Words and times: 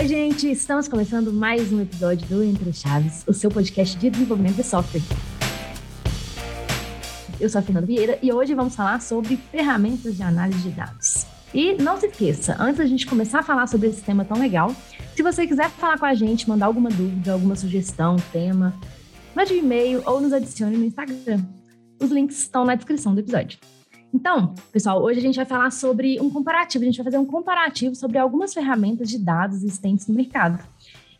Oi, 0.00 0.08
gente! 0.08 0.50
Estamos 0.50 0.88
começando 0.88 1.30
mais 1.30 1.70
um 1.70 1.78
episódio 1.78 2.26
do 2.26 2.42
Entre 2.42 2.72
Chaves, 2.72 3.22
o 3.26 3.34
seu 3.34 3.50
podcast 3.50 3.98
de 3.98 4.08
desenvolvimento 4.08 4.56
de 4.56 4.62
software. 4.62 5.02
Eu 7.38 7.50
sou 7.50 7.58
a 7.58 7.62
Fernanda 7.62 7.86
Vieira 7.86 8.18
e 8.22 8.32
hoje 8.32 8.54
vamos 8.54 8.74
falar 8.74 9.02
sobre 9.02 9.36
ferramentas 9.36 10.16
de 10.16 10.22
análise 10.22 10.62
de 10.62 10.70
dados. 10.70 11.26
E 11.52 11.74
não 11.74 12.00
se 12.00 12.06
esqueça, 12.06 12.56
antes 12.58 12.78
da 12.78 12.86
gente 12.86 13.06
começar 13.06 13.40
a 13.40 13.42
falar 13.42 13.66
sobre 13.66 13.88
esse 13.88 14.00
tema 14.00 14.24
tão 14.24 14.38
legal, 14.38 14.74
se 15.14 15.22
você 15.22 15.46
quiser 15.46 15.68
falar 15.68 15.98
com 15.98 16.06
a 16.06 16.14
gente, 16.14 16.48
mandar 16.48 16.64
alguma 16.64 16.88
dúvida, 16.88 17.34
alguma 17.34 17.54
sugestão, 17.54 18.16
tema, 18.32 18.72
mande 19.34 19.52
um 19.52 19.58
e-mail 19.58 20.02
ou 20.06 20.18
nos 20.18 20.32
adicione 20.32 20.78
no 20.78 20.86
Instagram. 20.86 21.44
Os 22.00 22.10
links 22.10 22.38
estão 22.38 22.64
na 22.64 22.74
descrição 22.74 23.12
do 23.12 23.20
episódio. 23.20 23.58
Então, 24.12 24.54
pessoal, 24.72 25.02
hoje 25.02 25.20
a 25.20 25.22
gente 25.22 25.36
vai 25.36 25.46
falar 25.46 25.70
sobre 25.70 26.20
um 26.20 26.30
comparativo. 26.30 26.84
A 26.84 26.86
gente 26.86 26.96
vai 26.96 27.04
fazer 27.04 27.18
um 27.18 27.26
comparativo 27.26 27.94
sobre 27.94 28.18
algumas 28.18 28.52
ferramentas 28.52 29.08
de 29.08 29.18
dados 29.18 29.58
existentes 29.58 30.06
no 30.06 30.14
mercado. 30.14 30.62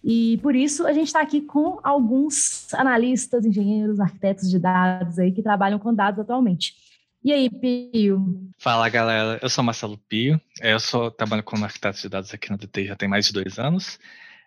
E 0.03 0.39
por 0.39 0.55
isso 0.57 0.87
a 0.87 0.93
gente 0.93 1.07
está 1.07 1.21
aqui 1.21 1.41
com 1.41 1.79
alguns 1.83 2.73
analistas, 2.75 3.45
engenheiros, 3.45 4.01
arquitetos 4.01 4.49
de 4.49 4.59
dados 4.59 5.19
aí 5.19 5.31
que 5.31 5.43
trabalham 5.43 5.79
com 5.79 5.95
dados 5.95 6.21
atualmente. 6.21 6.75
E 7.23 7.33
aí, 7.33 7.51
Pio? 7.51 8.51
Fala, 8.59 8.89
galera. 8.89 9.39
Eu 9.43 9.49
sou 9.51 9.63
Marcelo 9.63 9.99
Pio. 10.09 10.41
Eu 10.61 10.81
sou 10.81 11.11
trabalho 11.11 11.43
como 11.43 11.65
arquiteto 11.65 12.01
de 12.01 12.09
dados 12.09 12.33
aqui 12.33 12.51
na 12.51 12.57
DT 12.57 12.87
já 12.87 12.97
tem 12.97 13.09
mais 13.09 13.27
de 13.27 13.33
dois 13.35 13.59
anos. 13.59 13.99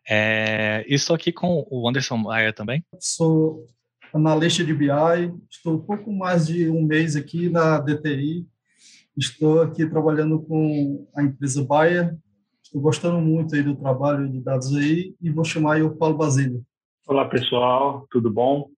É, 0.10 0.84
e 0.88 0.96
estou 0.96 1.16
aqui 1.16 1.32
com 1.32 1.66
o 1.70 1.88
Anderson 1.88 2.18
Maia 2.18 2.52
também. 2.52 2.84
Sou 3.00 3.68
analista 4.14 4.64
de 4.64 4.74
BI, 4.74 4.88
estou 5.50 5.74
um 5.74 5.80
pouco 5.80 6.14
mais 6.14 6.46
de 6.46 6.70
um 6.70 6.84
mês 6.84 7.16
aqui 7.16 7.50
na 7.50 7.80
DTI, 7.80 8.46
estou 9.18 9.64
aqui 9.64 9.90
trabalhando 9.90 10.40
com 10.40 11.08
a 11.16 11.24
empresa 11.24 11.66
Bayer, 11.66 12.16
estou 12.62 12.80
gostando 12.80 13.20
muito 13.20 13.56
aí 13.56 13.64
do 13.64 13.76
trabalho 13.76 14.30
de 14.30 14.40
dados 14.40 14.76
aí 14.76 15.16
e 15.20 15.32
vou 15.32 15.44
chamar 15.44 15.82
o 15.82 15.96
Paulo 15.96 16.16
Basílio. 16.16 16.62
Olá 17.08 17.26
pessoal, 17.26 18.06
tudo 18.12 18.32
bom? 18.32 18.70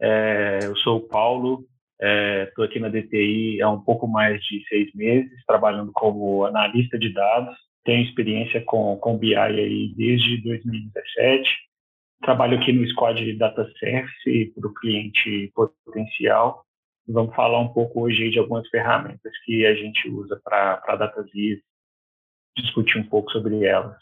É, 0.00 0.60
eu 0.62 0.76
sou 0.76 0.98
o 0.98 1.08
Paulo, 1.08 1.66
estou 2.00 2.64
é, 2.64 2.68
aqui 2.68 2.78
na 2.78 2.88
DTI 2.88 3.62
há 3.62 3.70
um 3.70 3.80
pouco 3.80 4.06
mais 4.06 4.40
de 4.44 4.64
seis 4.68 4.94
meses, 4.94 5.44
trabalhando 5.44 5.90
como 5.92 6.44
analista 6.44 6.96
de 6.96 7.12
dados, 7.12 7.56
tenho 7.84 8.04
experiência 8.04 8.62
com, 8.64 8.96
com 8.98 9.18
BI 9.18 9.34
aí 9.34 9.92
desde 9.96 10.40
2017, 10.42 11.50
trabalho 12.24 12.58
aqui 12.58 12.72
no 12.72 12.86
squad 12.88 13.22
de 13.22 13.36
Data 13.36 13.70
Service 13.78 14.52
para 14.54 14.68
o 14.68 14.74
cliente 14.74 15.52
potencial. 15.54 16.64
Vamos 17.06 17.34
falar 17.34 17.60
um 17.60 17.72
pouco 17.72 18.02
hoje 18.02 18.30
de 18.30 18.38
algumas 18.38 18.66
ferramentas 18.68 19.32
que 19.44 19.66
a 19.66 19.74
gente 19.74 20.08
usa 20.08 20.40
para 20.42 20.96
Data 20.96 21.22
Viz, 21.32 21.60
discutir 22.56 22.98
um 22.98 23.04
pouco 23.04 23.30
sobre 23.30 23.64
elas. 23.64 23.96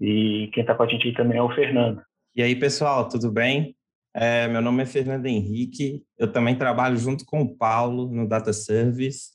E 0.00 0.50
quem 0.52 0.60
está 0.60 0.74
com 0.74 0.82
a 0.82 0.86
gente 0.86 1.08
aí 1.08 1.14
também 1.14 1.38
é 1.38 1.42
o 1.42 1.54
Fernando. 1.54 2.02
E 2.34 2.42
aí, 2.42 2.54
pessoal, 2.54 3.08
tudo 3.08 3.32
bem? 3.32 3.74
É, 4.14 4.46
meu 4.48 4.60
nome 4.60 4.82
é 4.82 4.86
Fernando 4.86 5.26
Henrique, 5.26 6.02
eu 6.18 6.30
também 6.30 6.56
trabalho 6.56 6.96
junto 6.96 7.24
com 7.24 7.42
o 7.42 7.56
Paulo 7.56 8.10
no 8.10 8.28
Data 8.28 8.52
Service. 8.52 9.30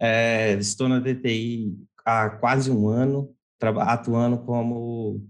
É, 0.00 0.52
estou 0.54 0.88
na 0.88 1.00
DTI 1.00 1.72
há 2.04 2.30
quase 2.30 2.70
um 2.70 2.88
ano, 2.88 3.34
atuando 3.60 4.38
como 4.44 5.20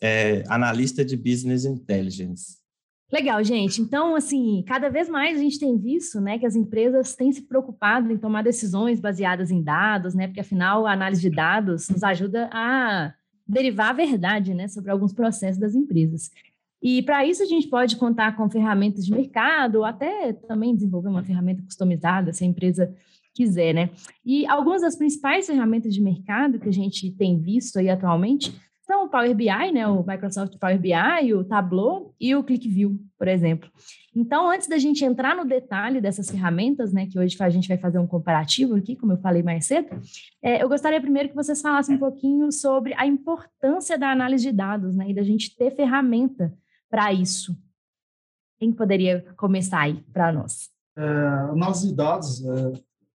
é, 0.00 0.42
analista 0.48 1.04
de 1.04 1.16
business 1.16 1.64
intelligence. 1.64 2.58
Legal, 3.12 3.42
gente. 3.44 3.80
Então, 3.80 4.16
assim, 4.16 4.64
cada 4.66 4.88
vez 4.88 5.08
mais 5.08 5.38
a 5.38 5.40
gente 5.40 5.60
tem 5.60 5.78
visto, 5.78 6.20
né, 6.20 6.38
que 6.38 6.46
as 6.46 6.56
empresas 6.56 7.14
têm 7.14 7.30
se 7.30 7.42
preocupado 7.42 8.12
em 8.12 8.18
tomar 8.18 8.42
decisões 8.42 8.98
baseadas 8.98 9.50
em 9.50 9.62
dados, 9.62 10.12
né, 10.12 10.26
porque 10.26 10.40
afinal 10.40 10.86
a 10.86 10.92
análise 10.92 11.22
de 11.22 11.30
dados 11.30 11.88
nos 11.88 12.02
ajuda 12.02 12.50
a 12.52 13.14
derivar 13.46 13.90
a 13.90 13.92
verdade, 13.92 14.54
né, 14.54 14.66
sobre 14.66 14.90
alguns 14.90 15.12
processos 15.12 15.60
das 15.60 15.76
empresas. 15.76 16.30
E 16.82 17.00
para 17.02 17.24
isso 17.24 17.42
a 17.42 17.46
gente 17.46 17.68
pode 17.68 17.96
contar 17.96 18.36
com 18.36 18.50
ferramentas 18.50 19.06
de 19.06 19.12
mercado, 19.12 19.76
ou 19.76 19.84
até 19.84 20.32
também 20.32 20.74
desenvolver 20.74 21.08
uma 21.08 21.22
ferramenta 21.22 21.62
customizada, 21.62 22.32
se 22.32 22.42
a 22.42 22.46
empresa 22.46 22.92
quiser, 23.32 23.74
né? 23.74 23.90
E 24.24 24.46
algumas 24.46 24.82
das 24.82 24.96
principais 24.96 25.46
ferramentas 25.46 25.94
de 25.94 26.00
mercado 26.00 26.58
que 26.58 26.68
a 26.68 26.72
gente 26.72 27.10
tem 27.12 27.38
visto 27.38 27.78
aí 27.78 27.88
atualmente 27.88 28.54
são 28.86 29.04
o 29.04 29.08
Power 29.08 29.34
BI, 29.34 29.72
né, 29.72 29.86
o 29.86 30.04
Microsoft 30.06 30.56
Power 30.58 30.78
BI, 30.78 31.34
o 31.34 31.42
Tableau 31.42 32.14
e 32.20 32.34
o 32.36 32.44
ClickView, 32.44 32.98
por 33.18 33.26
exemplo. 33.26 33.68
Então, 34.14 34.48
antes 34.48 34.68
da 34.68 34.78
gente 34.78 35.04
entrar 35.04 35.34
no 35.34 35.44
detalhe 35.44 36.00
dessas 36.00 36.30
ferramentas, 36.30 36.92
né, 36.92 37.06
que 37.06 37.18
hoje 37.18 37.36
a 37.40 37.50
gente 37.50 37.68
vai 37.68 37.76
fazer 37.76 37.98
um 37.98 38.06
comparativo 38.06 38.76
aqui, 38.76 38.94
como 38.94 39.12
eu 39.12 39.18
falei 39.18 39.42
mais 39.42 39.66
cedo, 39.66 39.88
é, 40.40 40.62
eu 40.62 40.68
gostaria 40.68 41.00
primeiro 41.00 41.28
que 41.28 41.34
vocês 41.34 41.60
falassem 41.60 41.96
um 41.96 41.98
pouquinho 41.98 42.52
sobre 42.52 42.94
a 42.94 43.04
importância 43.04 43.98
da 43.98 44.10
análise 44.10 44.44
de 44.44 44.52
dados, 44.52 44.94
né, 44.94 45.10
e 45.10 45.14
da 45.14 45.22
gente 45.22 45.54
ter 45.56 45.74
ferramenta 45.74 46.54
para 46.88 47.12
isso. 47.12 47.56
Quem 48.58 48.72
poderia 48.72 49.26
começar 49.36 49.80
aí 49.80 50.00
para 50.12 50.32
nós? 50.32 50.70
É, 50.96 51.02
análise 51.50 51.88
de 51.88 51.94
dados, 51.94 52.46
é, 52.46 52.72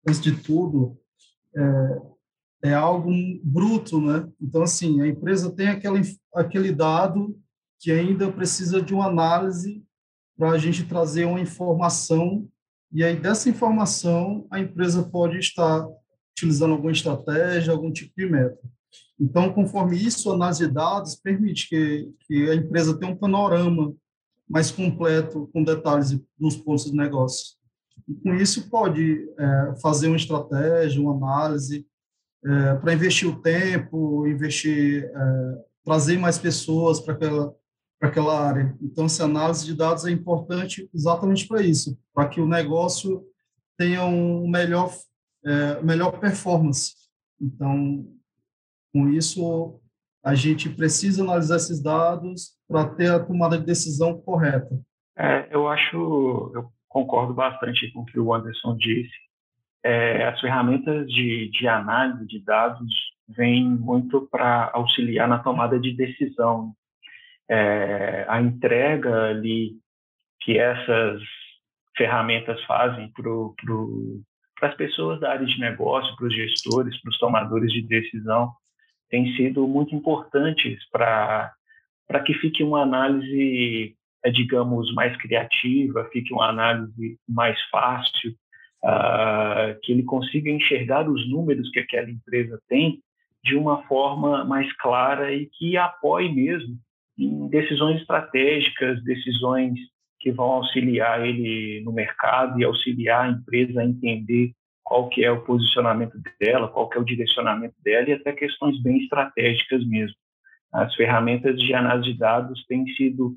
antes 0.08 0.22
de 0.22 0.32
tudo, 0.42 0.98
é, 1.56 2.17
é 2.64 2.74
algo 2.74 3.12
bruto, 3.44 4.02
né? 4.02 4.28
Então, 4.42 4.64
assim, 4.64 5.02
a 5.02 5.08
empresa 5.08 5.52
tem 5.52 5.68
aquele, 5.68 6.02
aquele 6.34 6.72
dado 6.72 7.38
que 7.80 7.92
ainda 7.92 8.32
precisa 8.32 8.82
de 8.82 8.94
uma 8.94 9.08
análise 9.08 9.84
para 10.38 10.52
a 10.52 10.58
gente 10.58 10.86
trazer 10.86 11.26
uma 11.26 11.40
informação, 11.40 12.48
e 12.92 13.04
aí 13.04 13.16
dessa 13.16 13.50
informação 13.50 14.48
a 14.52 14.60
empresa 14.60 15.04
pode 15.04 15.38
estar 15.38 15.88
utilizando 16.32 16.74
alguma 16.74 16.92
estratégia, 16.92 17.74
algum 17.74 17.92
tipo 17.92 18.14
de 18.16 18.30
método. 18.30 18.70
Então, 19.20 19.52
conforme 19.52 19.98
isso, 19.98 20.32
a 20.32 20.36
análise 20.36 20.68
de 20.68 20.74
dados 20.74 21.16
permite 21.16 21.68
que, 21.70 22.12
que 22.22 22.50
a 22.50 22.56
empresa 22.56 22.98
tenha 22.98 23.12
um 23.12 23.18
panorama 23.18 23.94
mais 24.48 24.70
completo, 24.72 25.50
com 25.52 25.64
detalhes 25.64 26.20
dos 26.40 26.56
pontos 26.56 26.86
de 26.86 26.96
negócio. 26.96 27.58
E 28.08 28.14
com 28.14 28.36
isso 28.36 28.70
pode 28.70 29.28
é, 29.38 29.76
fazer 29.82 30.08
uma 30.08 30.16
estratégia, 30.16 31.02
uma 31.02 31.16
análise, 31.16 31.86
é, 32.46 32.76
para 32.76 32.94
investir 32.94 33.28
o 33.28 33.42
tempo, 33.42 34.28
investir, 34.28 35.06
é, 35.06 35.66
trazer 35.84 36.18
mais 36.18 36.38
pessoas 36.38 37.00
para 37.00 37.14
aquela, 37.14 37.56
aquela 38.02 38.48
área. 38.48 38.78
Então, 38.82 39.06
essa 39.06 39.26
análise 39.26 39.66
de 39.66 39.76
dados 39.76 40.06
é 40.06 40.12
importante 40.12 40.90
exatamente 40.94 41.48
para 41.48 41.62
isso, 41.62 41.98
para 42.14 42.28
que 42.28 42.40
o 42.40 42.48
negócio 42.48 43.24
tenha 43.78 44.04
um 44.06 44.48
melhor, 44.48 44.92
é, 45.46 45.82
melhor 45.82 46.20
performance. 46.20 46.94
Então, 47.40 48.06
com 48.94 49.10
isso, 49.10 49.80
a 50.24 50.34
gente 50.34 50.70
precisa 50.70 51.24
analisar 51.24 51.58
esses 51.58 51.82
dados 51.82 52.58
para 52.68 52.90
ter 52.90 53.12
a 53.12 53.20
tomada 53.20 53.58
de 53.58 53.66
decisão 53.66 54.20
correta. 54.22 54.80
É, 55.18 55.48
eu 55.54 55.68
acho, 55.68 56.52
eu 56.54 56.72
concordo 56.88 57.34
bastante 57.34 57.92
com 57.92 58.02
o 58.02 58.06
que 58.06 58.20
o 58.20 58.34
Anderson 58.34 58.76
disse 58.78 59.28
é, 59.84 60.26
as 60.26 60.40
ferramentas 60.40 61.08
de, 61.08 61.50
de 61.50 61.68
análise 61.68 62.26
de 62.28 62.44
dados 62.44 62.94
vêm 63.28 63.66
muito 63.66 64.28
para 64.32 64.72
auxiliar 64.74 65.28
na 65.28 65.40
tomada 65.40 65.80
de 65.80 65.94
decisão. 65.94 66.74
É, 67.50 68.26
a 68.28 68.42
entrega 68.42 69.30
ali 69.30 69.78
que 70.42 70.58
essas 70.58 71.22
ferramentas 71.96 72.64
fazem 72.66 73.12
para 73.12 74.70
as 74.70 74.76
pessoas 74.76 75.20
da 75.20 75.32
área 75.32 75.46
de 75.46 75.60
negócio, 75.60 76.16
para 76.16 76.28
os 76.28 76.36
gestores, 76.36 77.00
para 77.02 77.10
os 77.10 77.18
tomadores 77.18 77.72
de 77.72 77.82
decisão, 77.82 78.54
tem 79.10 79.36
sido 79.36 79.68
muito 79.68 79.96
importantes 79.96 80.88
para 80.90 81.54
que 82.26 82.34
fique 82.36 82.64
uma 82.64 82.82
análise, 82.82 83.96
é, 84.24 84.30
digamos, 84.30 84.94
mais 84.94 85.16
criativa, 85.18 86.10
fique 86.12 86.34
uma 86.34 86.50
análise 86.50 87.20
mais 87.28 87.60
fácil, 87.70 88.36
uh, 88.84 89.80
que 89.82 89.92
ele 89.92 90.04
consiga 90.04 90.50
enxergar 90.50 91.10
os 91.10 91.30
números 91.30 91.70
que 91.72 91.80
aquela 91.80 92.10
empresa 92.10 92.60
tem 92.68 93.02
de 93.44 93.56
uma 93.56 93.84
forma 93.84 94.44
mais 94.44 94.72
clara 94.78 95.34
e 95.34 95.48
que 95.48 95.78
apoie 95.78 96.34
mesmo 96.34 96.78
em 97.18 97.48
decisões 97.48 98.02
estratégicas, 98.02 99.04
decisões 99.04 99.80
que 100.20 100.32
vão 100.32 100.48
auxiliar 100.48 101.26
ele 101.26 101.82
no 101.84 101.92
mercado 101.92 102.60
e 102.60 102.64
auxiliar 102.64 103.26
a 103.26 103.30
empresa 103.30 103.82
a 103.82 103.86
entender 103.86 104.52
qual 104.84 105.10
que 105.10 105.24
é 105.24 105.32
o 105.32 105.44
posicionamento 105.44 106.18
dela, 106.40 106.68
qual 106.68 106.90
que 106.90 106.98
é 106.98 107.02
o 107.02 107.06
direcionamento 107.06 107.76
dela 107.84 108.10
e 108.10 108.14
até 108.14 108.32
questões 108.32 108.82
bem 108.82 109.00
estratégicas 109.00 109.86
mesmo. 109.86 110.16
As 110.72 110.94
ferramentas 110.96 111.60
de 111.60 111.74
análise 111.74 112.14
de 112.14 112.18
dados 112.18 112.66
têm 112.68 112.86
sido 112.96 113.36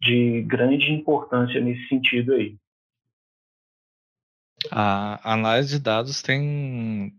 de 0.00 0.42
grande 0.42 0.92
importância 0.92 1.60
nesse 1.60 1.86
sentido 1.88 2.34
aí. 2.34 2.56
A 4.70 5.32
análise 5.32 5.78
de 5.78 5.78
dados 5.78 6.20
tem, 6.22 7.14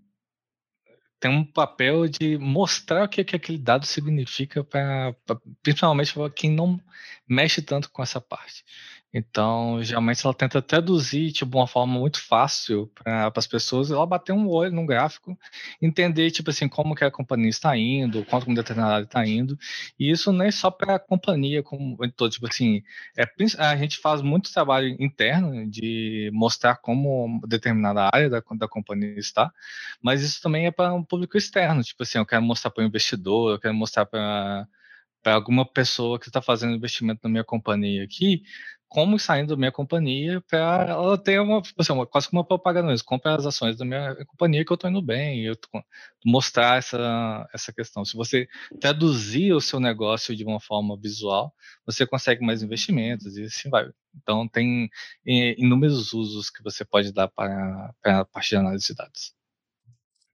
tem 1.19 1.31
um 1.31 1.43
papel 1.43 2.07
de 2.07 2.37
mostrar 2.37 3.05
o 3.05 3.09
que, 3.09 3.23
que 3.23 3.35
aquele 3.35 3.57
dado 3.57 3.85
significa 3.85 4.63
para 4.63 5.15
principalmente 5.63 6.13
para 6.13 6.29
quem 6.29 6.51
não 6.51 6.79
mexe 7.27 7.61
tanto 7.61 7.89
com 7.89 8.03
essa 8.03 8.21
parte. 8.21 8.63
Então, 9.13 9.83
geralmente 9.83 10.25
ela 10.25 10.33
tenta 10.33 10.61
traduzir 10.61 11.31
tipo, 11.33 11.57
uma 11.57 11.67
forma 11.67 11.99
muito 11.99 12.21
fácil 12.23 12.87
para 12.95 13.31
as 13.35 13.47
pessoas, 13.47 13.91
ela 13.91 14.05
bater 14.05 14.31
um 14.31 14.47
olho 14.47 14.71
num 14.71 14.85
gráfico, 14.85 15.37
entender 15.81 16.31
tipo 16.31 16.49
assim 16.49 16.69
como 16.69 16.95
que 16.95 17.03
a 17.03 17.11
companhia 17.11 17.49
está 17.49 17.75
indo, 17.77 18.23
quanto 18.25 18.49
um 18.49 18.53
determinado 18.53 18.93
área 18.93 19.03
está 19.03 19.25
indo. 19.27 19.57
E 19.99 20.09
isso 20.09 20.31
nem 20.31 20.49
só 20.51 20.71
para 20.71 20.95
a 20.95 20.99
companhia 20.99 21.61
como 21.61 21.97
todo, 22.13 22.31
tipo 22.31 22.47
assim, 22.47 22.81
é, 23.17 23.25
a 23.57 23.75
gente 23.75 23.97
faz 23.97 24.21
muito 24.21 24.51
trabalho 24.53 24.95
interno 24.99 25.69
de 25.69 26.29
mostrar 26.33 26.77
como 26.77 27.41
determinada 27.47 28.09
área 28.13 28.29
da, 28.29 28.41
da 28.57 28.67
companhia 28.67 29.19
está, 29.19 29.51
mas 30.01 30.21
isso 30.21 30.41
também 30.41 30.67
é 30.67 30.71
para 30.71 30.93
um 30.93 31.03
público 31.03 31.37
externo, 31.37 31.83
tipo 31.83 32.03
assim, 32.03 32.17
eu 32.17 32.25
quero 32.25 32.41
mostrar 32.41 32.71
para 32.71 32.83
o 32.83 32.87
investidor, 32.87 33.51
eu 33.51 33.59
quero 33.59 33.73
mostrar 33.73 34.05
para 34.05 34.67
para 35.23 35.35
alguma 35.35 35.65
pessoa 35.65 36.19
que 36.19 36.27
está 36.27 36.41
fazendo 36.41 36.75
investimento 36.75 37.21
na 37.23 37.29
minha 37.29 37.43
companhia 37.43 38.03
aqui, 38.03 38.43
como 38.91 39.17
saindo 39.17 39.47
da 39.47 39.55
minha 39.55 39.71
companhia 39.71 40.43
para 40.49 40.85
ela 40.89 41.17
ter 41.17 41.39
uma, 41.39 41.61
tipo 41.61 41.81
assim, 41.81 41.93
uma, 41.93 42.05
quase 42.05 42.27
como 42.27 42.41
uma 42.41 42.45
propaganda 42.45 42.89
mesmo, 42.89 43.05
compra 43.05 43.37
as 43.37 43.45
ações 43.45 43.77
da 43.77 43.85
minha 43.85 44.13
companhia 44.25 44.65
que 44.65 44.71
eu 44.71 44.75
estou 44.75 44.89
indo 44.89 45.01
bem, 45.01 45.45
eu 45.45 45.55
tô, 45.55 45.81
mostrar 46.25 46.77
essa, 46.77 47.47
essa 47.53 47.71
questão. 47.71 48.03
Se 48.03 48.17
você 48.17 48.49
traduzir 48.81 49.53
o 49.53 49.61
seu 49.61 49.79
negócio 49.79 50.35
de 50.35 50.43
uma 50.43 50.59
forma 50.59 50.97
visual, 50.97 51.55
você 51.85 52.05
consegue 52.05 52.45
mais 52.45 52.61
investimentos 52.61 53.37
e 53.37 53.43
assim 53.43 53.69
vai. 53.69 53.89
Então 54.13 54.45
tem 54.45 54.89
inúmeros 55.25 56.11
usos 56.11 56.49
que 56.49 56.61
você 56.61 56.83
pode 56.83 57.13
dar 57.13 57.29
para, 57.29 57.93
para 58.01 58.19
a 58.19 58.25
parte 58.25 58.49
de 58.49 58.57
análise 58.57 58.87
de 58.87 58.93
dados. 58.93 59.33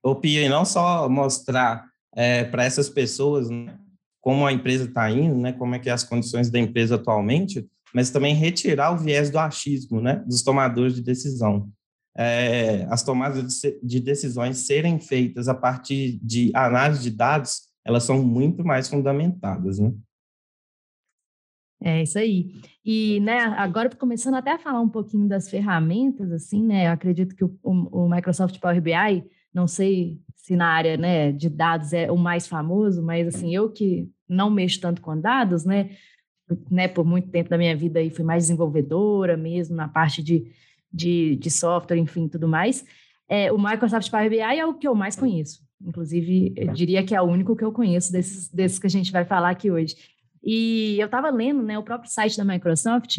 O 0.02 0.16
Pia, 0.16 0.42
e 0.42 0.48
não 0.48 0.64
só 0.64 1.08
mostrar 1.08 1.88
é, 2.12 2.42
para 2.42 2.64
essas 2.64 2.88
pessoas 2.88 3.48
né, 3.48 3.78
como 4.20 4.44
a 4.44 4.52
empresa 4.52 4.86
está 4.86 5.08
indo, 5.08 5.36
né, 5.36 5.52
como 5.52 5.76
é 5.76 5.78
que 5.78 5.88
é 5.88 5.92
as 5.92 6.02
condições 6.02 6.50
da 6.50 6.58
empresa 6.58 6.96
atualmente, 6.96 7.64
mas 7.94 8.10
também 8.10 8.34
retirar 8.34 8.92
o 8.92 8.98
viés 8.98 9.30
do 9.30 9.38
achismo, 9.38 10.00
né, 10.00 10.22
dos 10.26 10.42
tomadores 10.42 10.94
de 10.94 11.02
decisão. 11.02 11.70
É, 12.16 12.84
as 12.90 13.02
tomadas 13.02 13.60
de 13.82 14.00
decisões 14.00 14.66
serem 14.66 14.98
feitas 14.98 15.46
a 15.46 15.54
partir 15.54 16.18
de 16.22 16.50
análise 16.54 17.02
de 17.02 17.10
dados, 17.10 17.68
elas 17.84 18.02
são 18.02 18.22
muito 18.22 18.64
mais 18.64 18.88
fundamentadas, 18.88 19.78
né? 19.78 19.92
É 21.80 22.02
isso 22.02 22.18
aí. 22.18 22.60
E, 22.84 23.20
né, 23.20 23.38
agora 23.38 23.88
começando 23.90 24.34
até 24.34 24.52
a 24.52 24.58
falar 24.58 24.80
um 24.80 24.88
pouquinho 24.88 25.28
das 25.28 25.48
ferramentas, 25.48 26.32
assim, 26.32 26.62
né, 26.64 26.88
eu 26.88 26.92
acredito 26.92 27.36
que 27.36 27.44
o, 27.44 27.56
o 27.62 28.08
Microsoft 28.08 28.58
Power 28.58 28.82
BI, 28.82 29.24
não 29.54 29.68
sei 29.68 30.20
se 30.34 30.56
na 30.56 30.66
área, 30.66 30.96
né, 30.96 31.30
de 31.30 31.48
dados 31.48 31.92
é 31.92 32.10
o 32.10 32.16
mais 32.16 32.48
famoso, 32.48 33.02
mas, 33.02 33.28
assim, 33.28 33.54
eu 33.54 33.70
que 33.70 34.10
não 34.28 34.50
mexo 34.50 34.80
tanto 34.80 35.00
com 35.00 35.18
dados, 35.20 35.64
né, 35.64 35.90
né, 36.70 36.88
por 36.88 37.04
muito 37.04 37.28
tempo 37.28 37.50
da 37.50 37.58
minha 37.58 37.76
vida 37.76 37.98
aí 37.98 38.10
fui 38.10 38.24
mais 38.24 38.44
desenvolvedora 38.44 39.36
mesmo 39.36 39.76
na 39.76 39.88
parte 39.88 40.22
de, 40.22 40.50
de, 40.92 41.36
de 41.36 41.50
software, 41.50 41.98
enfim, 41.98 42.28
tudo 42.28 42.48
mais. 42.48 42.84
É, 43.28 43.52
o 43.52 43.58
Microsoft 43.58 44.10
Power 44.10 44.30
BI 44.30 44.38
é 44.38 44.64
o 44.64 44.74
que 44.74 44.88
eu 44.88 44.94
mais 44.94 45.16
conheço. 45.16 45.60
Inclusive, 45.80 46.54
eu 46.56 46.72
diria 46.72 47.04
que 47.04 47.14
é 47.14 47.20
o 47.20 47.24
único 47.24 47.54
que 47.54 47.64
eu 47.64 47.70
conheço 47.70 48.10
desses, 48.10 48.48
desses 48.48 48.78
que 48.78 48.86
a 48.86 48.90
gente 48.90 49.12
vai 49.12 49.24
falar 49.24 49.50
aqui 49.50 49.70
hoje. 49.70 49.96
E 50.42 50.96
eu 50.98 51.06
estava 51.06 51.30
lendo 51.30 51.62
né, 51.62 51.78
o 51.78 51.82
próprio 51.82 52.10
site 52.10 52.36
da 52.36 52.44
Microsoft 52.44 53.18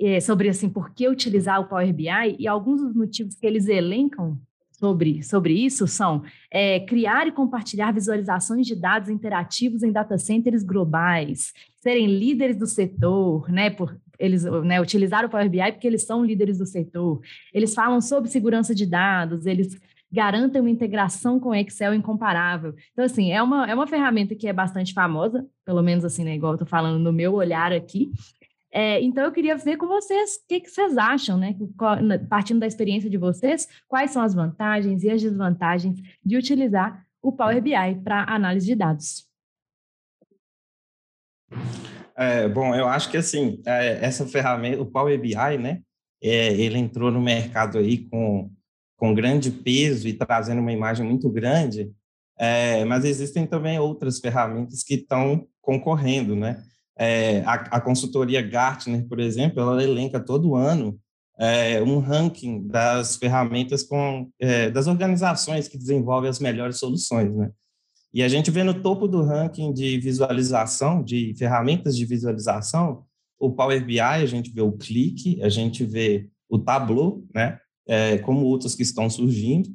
é, 0.00 0.20
sobre 0.20 0.48
assim, 0.48 0.68
por 0.68 0.94
que 0.94 1.08
utilizar 1.08 1.60
o 1.60 1.68
Power 1.68 1.92
BI 1.92 2.36
e 2.38 2.46
alguns 2.46 2.80
dos 2.80 2.94
motivos 2.94 3.34
que 3.34 3.46
eles 3.46 3.66
elencam 3.66 4.38
sobre, 4.80 5.22
sobre 5.22 5.52
isso 5.52 5.86
são 5.86 6.22
é, 6.50 6.80
criar 6.80 7.26
e 7.26 7.32
compartilhar 7.32 7.92
visualizações 7.92 8.66
de 8.66 8.74
dados 8.74 9.10
interativos 9.10 9.82
em 9.82 9.92
data 9.92 10.16
centers 10.16 10.62
globais, 10.62 11.52
serem 11.76 12.06
líderes 12.06 12.56
do 12.56 12.66
setor, 12.66 13.48
né, 13.50 13.68
por, 13.68 13.96
eles 14.18 14.44
né, 14.44 14.80
utilizaram 14.80 15.28
o 15.28 15.30
Power 15.30 15.48
BI 15.48 15.72
porque 15.72 15.86
eles 15.86 16.02
são 16.02 16.24
líderes 16.24 16.58
do 16.58 16.66
setor, 16.66 17.20
eles 17.52 17.74
falam 17.74 18.00
sobre 18.00 18.30
segurança 18.30 18.74
de 18.74 18.86
dados, 18.86 19.44
eles 19.44 19.78
garantem 20.10 20.60
uma 20.60 20.70
integração 20.70 21.38
com 21.38 21.54
Excel 21.54 21.94
incomparável. 21.94 22.74
Então, 22.92 23.04
assim, 23.04 23.30
é 23.30 23.40
uma, 23.40 23.70
é 23.70 23.74
uma 23.74 23.86
ferramenta 23.86 24.34
que 24.34 24.48
é 24.48 24.52
bastante 24.52 24.92
famosa, 24.92 25.46
pelo 25.64 25.82
menos 25.82 26.04
assim, 26.04 26.24
né, 26.24 26.34
igual 26.34 26.52
eu 26.52 26.56
estou 26.56 26.66
falando 26.66 26.98
no 26.98 27.12
meu 27.12 27.34
olhar 27.34 27.72
aqui, 27.72 28.10
é, 28.72 29.00
então, 29.02 29.24
eu 29.24 29.32
queria 29.32 29.56
ver 29.56 29.76
com 29.76 29.86
vocês 29.88 30.36
o 30.36 30.46
que, 30.48 30.60
que 30.60 30.70
vocês 30.70 30.96
acham, 30.96 31.36
né? 31.36 31.56
Partindo 32.28 32.60
da 32.60 32.66
experiência 32.66 33.10
de 33.10 33.18
vocês, 33.18 33.66
quais 33.88 34.12
são 34.12 34.22
as 34.22 34.32
vantagens 34.32 35.02
e 35.02 35.10
as 35.10 35.20
desvantagens 35.20 35.98
de 36.24 36.36
utilizar 36.36 37.04
o 37.20 37.32
Power 37.32 37.60
BI 37.60 37.72
para 38.04 38.24
análise 38.32 38.66
de 38.66 38.76
dados. 38.76 39.28
É, 42.16 42.48
bom, 42.48 42.74
eu 42.74 42.86
acho 42.86 43.10
que 43.10 43.16
assim, 43.16 43.60
é, 43.66 44.04
essa 44.04 44.26
ferramenta, 44.26 44.80
o 44.80 44.86
Power 44.86 45.20
BI, 45.20 45.58
né? 45.58 45.82
É, 46.22 46.52
ele 46.52 46.78
entrou 46.78 47.10
no 47.10 47.20
mercado 47.20 47.78
aí 47.78 48.06
com, 48.08 48.50
com 48.96 49.14
grande 49.14 49.50
peso 49.50 50.06
e 50.06 50.12
trazendo 50.12 50.60
uma 50.60 50.72
imagem 50.72 51.04
muito 51.04 51.28
grande, 51.30 51.90
é, 52.38 52.84
mas 52.84 53.04
existem 53.04 53.46
também 53.46 53.78
outras 53.78 54.20
ferramentas 54.20 54.82
que 54.82 54.94
estão 54.94 55.46
concorrendo, 55.60 56.36
né? 56.36 56.62
É, 57.02 57.40
a, 57.46 57.54
a, 57.54 57.80
consultoria 57.80 58.42
Gartner, 58.42 59.08
por 59.08 59.18
exemplo, 59.18 59.58
ela 59.58 59.82
elenca 59.82 60.20
todo 60.20 60.54
ano 60.54 61.00
é, 61.38 61.82
um 61.82 61.98
ranking 61.98 62.68
das 62.68 63.16
ferramentas 63.16 63.82
com, 63.82 64.30
é, 64.38 64.70
das 64.70 64.86
organizações 64.86 65.66
que 65.66 65.78
desenvolvem 65.78 66.28
as 66.28 66.38
melhores 66.38 66.78
soluções, 66.78 67.34
né? 67.34 67.50
E 68.12 68.22
a 68.22 68.28
gente 68.28 68.50
vê 68.50 68.62
no 68.62 68.82
topo 68.82 69.08
do 69.08 69.22
ranking 69.22 69.72
de 69.72 69.98
visualização, 69.98 71.02
de 71.02 71.34
ferramentas 71.38 71.96
de 71.96 72.04
visualização, 72.04 73.04
o 73.38 73.50
Power 73.50 73.82
BI, 73.82 73.98
a 73.98 74.26
gente 74.26 74.50
vê 74.50 74.60
o 74.60 74.72
Click, 74.72 75.42
a 75.42 75.48
gente 75.48 75.86
vê 75.86 76.28
o 76.50 76.58
Tableau, 76.58 77.24
né? 77.34 77.58
É, 77.88 78.18
como 78.18 78.44
outros 78.44 78.74
que 78.74 78.82
estão 78.82 79.08
surgindo, 79.08 79.70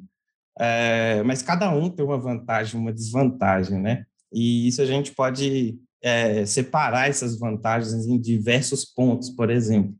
é, 0.60 1.24
mas 1.24 1.42
cada 1.42 1.74
um 1.74 1.90
tem 1.90 2.04
uma 2.04 2.18
vantagem, 2.18 2.80
uma 2.80 2.92
desvantagem, 2.92 3.80
né? 3.80 4.04
E 4.32 4.68
isso 4.68 4.80
a 4.80 4.86
gente 4.86 5.12
pode 5.12 5.76
é, 6.06 6.46
separar 6.46 7.08
essas 7.08 7.36
vantagens 7.36 8.06
em 8.06 8.16
diversos 8.16 8.84
pontos, 8.84 9.28
por 9.28 9.50
exemplo. 9.50 9.92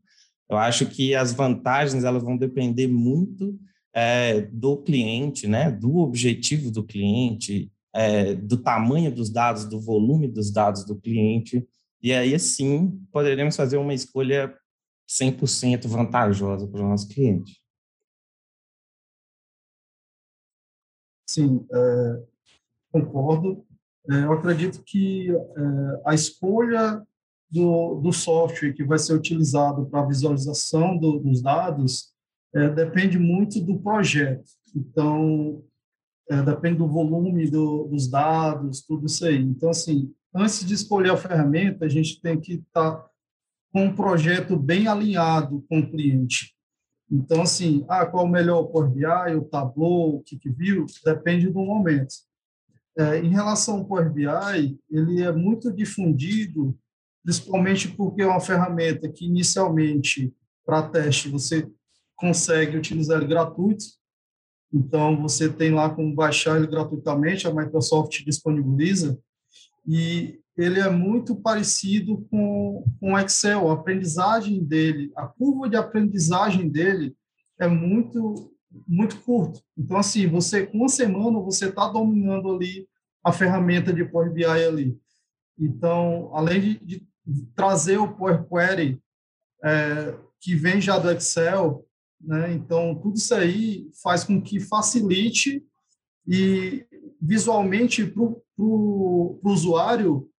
Eu 0.49 0.55
acho 0.55 0.85
que 0.85 1.13
as 1.13 1.33
vantagens 1.33 2.05
elas 2.05 2.23
vão 2.23 2.37
depender 2.37 2.87
muito 2.87 3.59
é, 3.93 4.39
do 4.39 4.77
cliente, 4.77 5.47
né, 5.47 5.69
do 5.69 5.97
objetivo 5.97 6.71
do 6.71 6.81
cliente, 6.81 7.69
é, 7.93 8.33
do 8.35 8.55
tamanho 8.55 9.13
dos 9.13 9.29
dados, 9.29 9.65
do 9.65 9.81
volume 9.81 10.29
dos 10.29 10.49
dados 10.49 10.85
do 10.85 10.95
cliente, 10.95 11.67
e 12.01 12.13
aí 12.13 12.39
sim 12.39 13.05
poderemos 13.11 13.57
fazer 13.57 13.75
uma 13.75 13.93
escolha 13.93 14.57
100% 15.09 15.89
vantajosa 15.89 16.65
para 16.69 16.81
o 16.85 16.87
nosso 16.87 17.09
cliente. 17.09 17.61
Sim, 21.29 21.67
é, 21.69 22.23
concordo. 22.93 23.66
É, 24.09 24.23
eu 24.23 24.33
acredito 24.33 24.81
que 24.85 25.29
é, 25.31 26.01
a 26.05 26.13
escolha 26.13 27.01
do, 27.49 27.95
do 27.95 28.11
software 28.11 28.73
que 28.73 28.83
vai 28.83 28.97
ser 28.97 29.13
utilizado 29.13 29.85
para 29.85 30.01
a 30.01 30.05
visualização 30.05 30.97
do, 30.97 31.19
dos 31.19 31.41
dados 31.41 32.13
é, 32.53 32.69
depende 32.69 33.19
muito 33.19 33.61
do 33.61 33.79
projeto. 33.79 34.49
Então, 34.75 35.63
é, 36.29 36.41
depende 36.41 36.77
do 36.77 36.87
volume 36.87 37.49
do, 37.49 37.85
dos 37.85 38.07
dados, 38.07 38.81
tudo 38.81 39.05
isso 39.05 39.25
aí. 39.25 39.37
Então, 39.37 39.69
assim, 39.69 40.13
antes 40.33 40.65
de 40.65 40.73
escolher 40.73 41.11
a 41.11 41.17
ferramenta, 41.17 41.85
a 41.85 41.89
gente 41.89 42.21
tem 42.21 42.39
que 42.39 42.53
estar 42.53 42.91
tá 42.91 43.09
com 43.71 43.85
um 43.85 43.95
projeto 43.95 44.57
bem 44.57 44.87
alinhado 44.87 45.65
com 45.69 45.79
o 45.79 45.89
cliente. 45.89 46.55
Então, 47.09 47.41
assim, 47.41 47.85
ah, 47.87 48.05
qual 48.05 48.25
o 48.25 48.29
melhor, 48.29 48.59
o 48.59 48.67
Power 48.67 48.89
BI, 48.89 49.35
o 49.35 49.45
Tableau, 49.45 50.15
o 50.15 50.23
QuickView, 50.23 50.85
depende 51.05 51.49
do 51.49 51.63
momento. 51.63 52.13
É, 52.97 53.19
em 53.19 53.29
relação 53.29 53.77
ao 53.77 53.85
Power 53.85 54.11
BI, 54.11 54.79
ele 54.89 55.21
é 55.21 55.31
muito 55.31 55.71
difundido, 55.71 56.75
principalmente 57.23 57.89
porque 57.89 58.23
é 58.23 58.25
uma 58.27 58.39
ferramenta 58.39 59.07
que, 59.07 59.25
inicialmente, 59.25 60.33
para 60.65 60.89
teste, 60.89 61.29
você 61.29 61.69
consegue 62.15 62.75
utilizar 62.75 63.17
ele 63.19 63.27
gratuito. 63.27 63.85
Então, 64.73 65.21
você 65.21 65.47
tem 65.47 65.71
lá 65.71 65.89
como 65.89 66.15
baixar 66.15 66.57
ele 66.57 66.67
gratuitamente, 66.67 67.47
a 67.47 67.53
Microsoft 67.53 68.23
disponibiliza, 68.25 69.17
e 69.85 70.39
ele 70.57 70.79
é 70.79 70.89
muito 70.89 71.35
parecido 71.35 72.27
com 72.31 72.83
o 72.99 73.19
Excel. 73.19 73.69
A 73.69 73.73
aprendizagem 73.73 74.63
dele, 74.63 75.11
a 75.15 75.27
curva 75.27 75.69
de 75.69 75.75
aprendizagem 75.75 76.67
dele 76.67 77.15
é 77.59 77.67
muito 77.67 78.51
muito 78.87 79.19
curto. 79.21 79.61
Então, 79.77 79.97
assim, 79.97 80.27
você, 80.27 80.65
com 80.65 80.77
uma 80.77 80.89
semana, 80.89 81.39
você 81.39 81.69
está 81.69 81.87
dominando 81.87 82.51
ali 82.53 82.87
a 83.23 83.31
ferramenta 83.31 83.93
de 83.93 84.05
Power 84.05 84.31
BI 84.31 84.45
ali. 84.45 84.97
Então, 85.57 86.29
além 86.33 86.61
de, 86.61 87.07
de 87.25 87.45
trazer 87.55 87.97
o 87.97 88.13
Power 88.13 88.45
Query, 88.47 89.01
é, 89.63 90.17
que 90.39 90.55
vem 90.55 90.79
já 90.79 90.99
do 90.99 91.11
Excel, 91.11 91.85
né? 92.19 92.53
Então, 92.53 92.95
tudo 92.95 93.17
isso 93.17 93.33
aí 93.33 93.89
faz 94.01 94.23
com 94.23 94.41
que 94.41 94.59
facilite 94.59 95.63
e 96.27 96.85
visualmente 97.21 98.05
para 98.05 98.23
o 98.57 99.39
usuário 99.43 100.29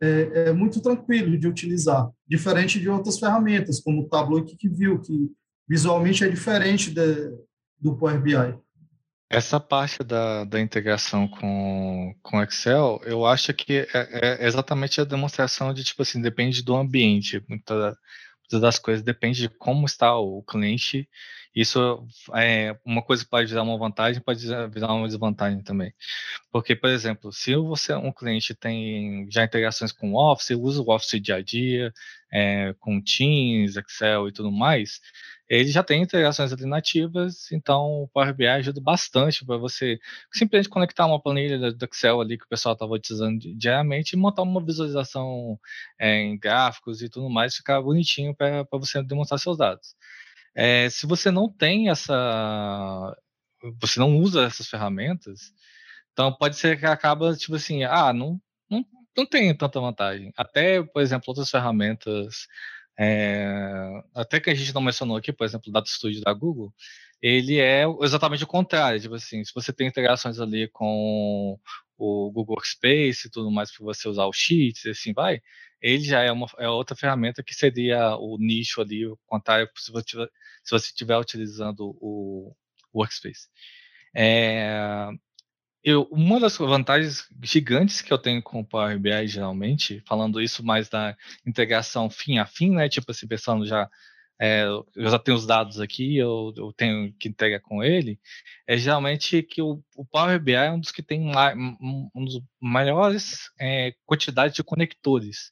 é, 0.00 0.48
é, 0.48 0.52
muito 0.52 0.80
tranquilo 0.80 1.38
de 1.38 1.46
utilizar, 1.46 2.10
diferente 2.26 2.80
de 2.80 2.88
outras 2.88 3.18
ferramentas, 3.18 3.78
como 3.78 4.02
o 4.02 4.08
Tableau 4.08 4.44
que 4.44 4.68
viu, 4.68 5.00
que 5.00 5.30
visualmente 5.68 6.24
é 6.24 6.28
diferente 6.28 6.90
de, 6.90 7.30
do 7.80 7.96
Power 7.96 8.20
BI. 8.20 8.58
Essa 9.30 9.58
parte 9.58 10.02
da, 10.04 10.44
da 10.44 10.60
integração 10.60 11.26
com, 11.26 12.14
com 12.22 12.42
Excel, 12.42 13.00
eu 13.04 13.24
acho 13.24 13.54
que 13.54 13.88
é, 13.94 14.40
é 14.42 14.46
exatamente 14.46 15.00
a 15.00 15.04
demonstração 15.04 15.72
de, 15.72 15.82
tipo 15.82 16.02
assim, 16.02 16.20
depende 16.20 16.62
do 16.62 16.76
ambiente. 16.76 17.42
Muitas 17.48 17.96
das 18.60 18.78
coisas 18.78 19.02
depende 19.02 19.40
de 19.40 19.48
como 19.48 19.86
está 19.86 20.14
o 20.14 20.42
cliente 20.42 21.08
isso 21.54 22.06
é 22.34 22.74
uma 22.84 23.02
coisa 23.02 23.26
pode 23.26 23.48
virar 23.48 23.62
uma 23.62 23.76
vantagem, 23.76 24.22
pode 24.22 24.46
virar 24.70 24.94
uma 24.94 25.06
desvantagem 25.06 25.62
também. 25.62 25.92
Porque, 26.50 26.74
por 26.74 26.88
exemplo, 26.88 27.30
se 27.30 27.54
você 27.56 27.94
um 27.94 28.10
cliente 28.10 28.54
tem 28.54 29.26
já 29.30 29.44
integrações 29.44 29.92
com 29.92 30.12
o 30.12 30.16
Office, 30.16 30.50
usa 30.50 30.80
o 30.80 30.90
Office 30.90 31.20
dia 31.20 31.36
a 31.36 31.42
dia, 31.42 31.92
é, 32.32 32.74
com 32.80 33.02
Teams, 33.02 33.76
Excel 33.76 34.28
e 34.28 34.32
tudo 34.32 34.50
mais, 34.50 35.00
ele 35.54 35.70
já 35.70 35.82
tem 35.82 36.00
integrações 36.00 36.50
ali 36.50 36.64
nativas, 36.64 37.52
então 37.52 38.04
o 38.04 38.08
Power 38.08 38.34
BI 38.34 38.46
ajuda 38.46 38.80
bastante 38.80 39.44
para 39.44 39.58
você 39.58 39.98
simplesmente 40.32 40.70
conectar 40.70 41.04
uma 41.04 41.20
planilha 41.20 41.70
do 41.70 41.84
Excel 41.84 42.22
ali 42.22 42.38
que 42.38 42.44
o 42.46 42.48
pessoal 42.48 42.72
estava 42.72 42.92
utilizando 42.94 43.38
diariamente 43.54 44.16
e 44.16 44.18
montar 44.18 44.42
uma 44.42 44.64
visualização 44.64 45.60
é, 45.98 46.22
em 46.22 46.38
gráficos 46.38 47.02
e 47.02 47.08
tudo 47.10 47.28
mais, 47.28 47.54
ficar 47.54 47.82
bonitinho 47.82 48.34
para 48.34 48.66
você 48.72 49.02
demonstrar 49.02 49.38
seus 49.38 49.58
dados. 49.58 49.94
É, 50.54 50.88
se 50.88 51.06
você 51.06 51.30
não 51.30 51.50
tem 51.50 51.90
essa. 51.90 53.14
Você 53.78 54.00
não 54.00 54.16
usa 54.18 54.44
essas 54.44 54.68
ferramentas, 54.68 55.52
então 56.12 56.32
pode 56.32 56.56
ser 56.56 56.78
que 56.78 56.86
acaba, 56.86 57.36
tipo 57.36 57.56
assim, 57.56 57.84
ah, 57.84 58.12
não, 58.12 58.40
não, 58.70 58.84
não 59.16 59.26
tem 59.26 59.54
tanta 59.54 59.80
vantagem. 59.80 60.32
Até, 60.36 60.82
por 60.82 61.02
exemplo, 61.02 61.26
outras 61.28 61.50
ferramentas, 61.50 62.48
é, 63.04 64.04
até 64.14 64.38
que 64.38 64.48
a 64.48 64.54
gente 64.54 64.72
não 64.72 64.80
mencionou 64.80 65.16
aqui, 65.16 65.32
por 65.32 65.44
exemplo, 65.44 65.68
o 65.68 65.72
Data 65.72 65.88
Studio 65.88 66.20
da 66.20 66.32
Google, 66.32 66.72
ele 67.20 67.58
é 67.58 67.84
exatamente 68.00 68.44
o 68.44 68.46
contrário, 68.46 69.00
tipo 69.00 69.14
assim, 69.16 69.44
se 69.44 69.52
você 69.52 69.72
tem 69.72 69.88
integrações 69.88 70.38
ali 70.38 70.68
com 70.68 71.58
o 71.98 72.30
Google 72.30 72.54
Workspace 72.54 73.26
e 73.26 73.30
tudo 73.30 73.50
mais 73.50 73.72
para 73.72 73.84
você 73.84 74.08
usar 74.08 74.26
o 74.26 74.32
Sheets 74.32 74.84
e 74.84 74.90
assim 74.90 75.12
vai, 75.12 75.40
ele 75.80 76.04
já 76.04 76.20
é 76.20 76.30
uma 76.30 76.46
é 76.58 76.68
outra 76.68 76.96
ferramenta 76.96 77.42
que 77.42 77.54
seria 77.54 78.16
o 78.16 78.38
nicho 78.38 78.80
ali, 78.80 79.04
o 79.06 79.18
contrário, 79.26 79.68
se 79.76 79.90
você 79.90 80.28
se 80.62 80.70
você 80.70 80.86
estiver 80.86 81.18
utilizando 81.18 81.96
o 82.00 82.54
Workspace. 82.94 83.48
É, 84.14 85.08
eu, 85.84 86.08
uma 86.10 86.38
das 86.38 86.56
vantagens 86.56 87.28
gigantes 87.42 88.00
que 88.00 88.12
eu 88.12 88.18
tenho 88.18 88.42
com 88.42 88.60
o 88.60 88.64
Power 88.64 88.98
BI, 88.98 89.26
geralmente, 89.26 90.02
falando 90.06 90.40
isso 90.40 90.64
mais 90.64 90.88
da 90.88 91.16
integração 91.46 92.08
fim 92.08 92.38
a 92.38 92.46
fim, 92.46 92.70
né? 92.70 92.88
Tipo 92.88 93.10
assim, 93.10 93.26
pensando 93.26 93.66
já, 93.66 93.90
é, 94.40 94.64
eu 94.64 95.10
já 95.10 95.18
tenho 95.18 95.36
os 95.36 95.46
dados 95.46 95.80
aqui, 95.80 96.16
eu, 96.16 96.52
eu, 96.56 96.72
tenho 96.72 97.12
que 97.14 97.28
integrar 97.28 97.60
com 97.60 97.82
ele, 97.82 98.18
é 98.66 98.76
geralmente 98.76 99.42
que 99.42 99.60
o, 99.60 99.82
o 99.96 100.04
Power 100.04 100.40
BI 100.40 100.52
é 100.52 100.70
um 100.70 100.80
dos 100.80 100.92
que 100.92 101.02
tem 101.02 101.20
um, 101.20 102.10
um 102.14 102.24
dos 102.24 102.40
maiores 102.60 103.50
é, 103.60 103.94
quantidades 104.06 104.54
de 104.54 104.62
conectores 104.62 105.50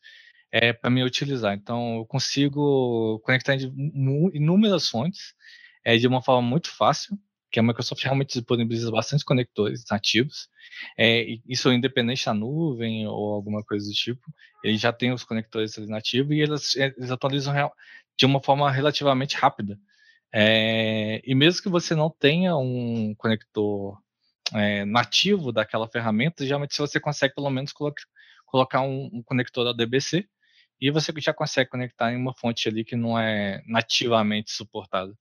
é, 0.52 0.72
para 0.72 0.90
me 0.90 1.02
utilizar. 1.04 1.54
Então, 1.54 1.96
eu 1.96 2.06
consigo 2.06 3.20
conectar 3.24 3.56
de 3.56 3.66
inúmeras 3.66 4.88
fontes 4.88 5.34
é, 5.84 5.96
de 5.96 6.06
uma 6.06 6.22
forma 6.22 6.48
muito 6.48 6.70
fácil, 6.70 7.18
que 7.50 7.58
a 7.58 7.62
Microsoft 7.62 8.02
realmente 8.02 8.38
disponibiliza 8.38 8.90
bastante 8.90 9.24
conectores 9.24 9.84
nativos. 9.90 10.48
É, 10.96 11.26
isso 11.46 11.72
independente 11.72 12.24
da 12.24 12.34
nuvem 12.34 13.06
ou 13.06 13.34
alguma 13.34 13.62
coisa 13.64 13.86
do 13.86 13.92
tipo, 13.92 14.22
ele 14.62 14.76
já 14.76 14.92
tem 14.92 15.12
os 15.12 15.24
conectores 15.24 15.76
nativos 15.88 16.32
e 16.36 16.40
eles, 16.40 16.76
eles 16.76 17.10
atualizam 17.10 17.52
de 18.16 18.26
uma 18.26 18.40
forma 18.40 18.70
relativamente 18.70 19.36
rápida. 19.36 19.78
É, 20.32 21.20
e 21.24 21.34
mesmo 21.34 21.62
que 21.62 21.68
você 21.68 21.94
não 21.94 22.08
tenha 22.08 22.56
um 22.56 23.14
conector 23.16 23.98
é, 24.54 24.84
nativo 24.84 25.52
daquela 25.52 25.88
ferramenta, 25.88 26.46
geralmente 26.46 26.78
você 26.78 27.00
consegue 27.00 27.34
pelo 27.34 27.50
menos 27.50 27.72
colocar, 27.72 28.04
colocar 28.46 28.80
um, 28.82 29.10
um 29.12 29.22
conector 29.22 29.74
DBC 29.74 30.26
e 30.80 30.90
você 30.90 31.12
já 31.18 31.34
consegue 31.34 31.68
conectar 31.68 32.12
em 32.12 32.16
uma 32.16 32.34
fonte 32.34 32.68
ali 32.68 32.84
que 32.84 32.96
não 32.96 33.18
é 33.18 33.62
nativamente 33.66 34.50
suportada. 34.52 35.12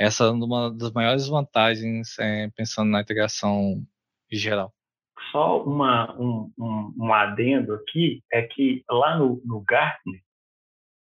Essa 0.00 0.24
é 0.24 0.30
uma 0.30 0.74
das 0.74 0.90
maiores 0.92 1.28
vantagens 1.28 2.18
é, 2.18 2.48
pensando 2.56 2.90
na 2.90 3.02
integração 3.02 3.84
geral. 4.32 4.72
Só 5.30 5.62
uma, 5.62 6.18
um, 6.18 6.50
um, 6.58 6.94
um, 6.98 7.12
adendo 7.12 7.74
aqui 7.74 8.24
é 8.32 8.40
que 8.40 8.82
lá 8.88 9.18
no, 9.18 9.42
no 9.44 9.60
Gartner, 9.60 10.22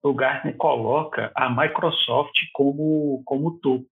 o 0.03 0.15
Gartner 0.15 0.57
coloca 0.57 1.31
a 1.35 1.51
Microsoft 1.51 2.33
como, 2.55 3.23
como 3.27 3.59
topo, 3.59 3.87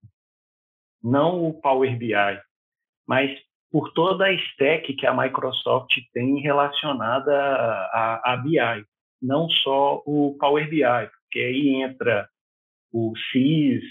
não 1.03 1.49
o 1.49 1.61
Power 1.61 1.99
BI, 1.99 2.15
mas 3.07 3.31
por 3.71 3.93
toda 3.93 4.25
a 4.25 4.33
stack 4.33 4.95
que 4.95 5.07
a 5.07 5.15
Microsoft 5.15 5.93
tem 6.15 6.41
relacionada 6.41 7.31
a, 7.31 8.33
a 8.33 8.37
BI 8.39 8.87
não 9.21 9.51
só 9.51 10.03
o 10.07 10.35
Power 10.41 10.67
BI, 10.71 11.11
porque 11.21 11.41
aí 11.41 11.83
entra 11.83 12.27
o 12.91 13.13
CIS, 13.31 13.85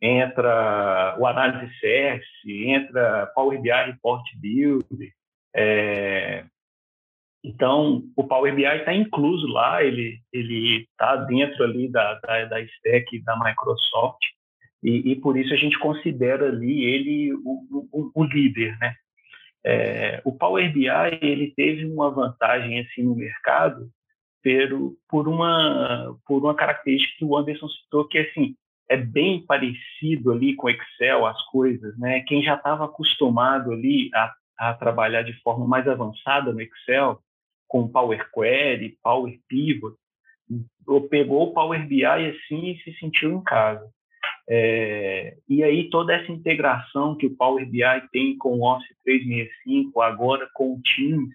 entra 0.00 1.16
o 1.18 1.26
análise 1.26 1.72
CS, 1.80 2.24
entra 2.46 3.30
Power 3.34 3.60
BI 3.60 3.70
Report 3.70 4.22
Builder. 4.36 5.12
É... 5.54 6.44
Então, 7.42 8.02
o 8.16 8.24
Power 8.24 8.54
BI 8.54 8.64
está 8.64 8.92
incluso 8.92 9.46
lá, 9.46 9.82
ele 9.82 10.20
está 10.32 11.16
dentro 11.16 11.64
ali 11.64 11.88
da, 11.88 12.14
da, 12.14 12.44
da, 12.46 12.60
stack 12.60 13.22
da 13.22 13.38
Microsoft 13.38 14.22
e, 14.82 15.12
e, 15.12 15.16
por 15.16 15.36
isso 15.36 15.52
a 15.54 15.56
gente 15.56 15.78
considera 15.78 16.48
ali 16.48 16.84
ele 16.84 17.32
o, 17.32 17.88
o, 17.92 18.10
o 18.14 18.24
líder, 18.24 18.76
né? 18.78 18.94
É, 19.64 20.20
o 20.24 20.32
Power 20.32 20.72
BI 20.72 20.86
ele 21.20 21.52
teve 21.54 21.84
uma 21.84 22.10
vantagem 22.10 22.80
assim 22.80 23.02
no 23.02 23.16
mercado 23.16 23.90
por, 24.42 24.96
por 25.08 25.28
uma 25.28 26.16
por 26.26 26.38
uma 26.44 26.54
característica 26.54 27.18
que 27.18 27.24
o 27.24 27.36
Anderson 27.36 27.68
citou 27.68 28.06
que 28.06 28.18
assim 28.18 28.54
é 28.88 28.96
bem 28.96 29.44
parecido 29.44 30.32
ali 30.32 30.54
com 30.54 30.70
Excel 30.70 31.26
as 31.26 31.40
coisas, 31.46 31.96
né? 31.98 32.20
Quem 32.20 32.42
já 32.42 32.54
estava 32.54 32.86
acostumado 32.86 33.72
ali 33.72 34.10
a, 34.14 34.34
a 34.58 34.74
trabalhar 34.74 35.22
de 35.22 35.34
forma 35.42 35.66
mais 35.66 35.86
avançada 35.86 36.52
no 36.52 36.60
Excel, 36.60 37.20
com 37.66 37.88
Power 37.88 38.30
Query, 38.32 38.96
Power 39.02 39.38
Pivot, 39.46 39.96
pegou 41.10 41.48
o 41.48 41.52
Power 41.52 41.86
BI 41.86 42.04
assim 42.04 42.70
e 42.70 42.78
se 42.82 42.98
sentiu 42.98 43.32
em 43.32 43.42
casa. 43.42 43.86
É, 44.50 45.36
e 45.46 45.62
aí 45.62 45.90
toda 45.90 46.14
essa 46.14 46.32
integração 46.32 47.14
que 47.14 47.26
o 47.26 47.36
Power 47.36 47.68
BI 47.68 47.82
tem 48.10 48.38
com 48.38 48.58
o 48.58 48.64
Office 48.64 48.96
365, 49.04 50.00
agora 50.00 50.48
com 50.54 50.72
o 50.72 50.80
Teams, 50.80 51.28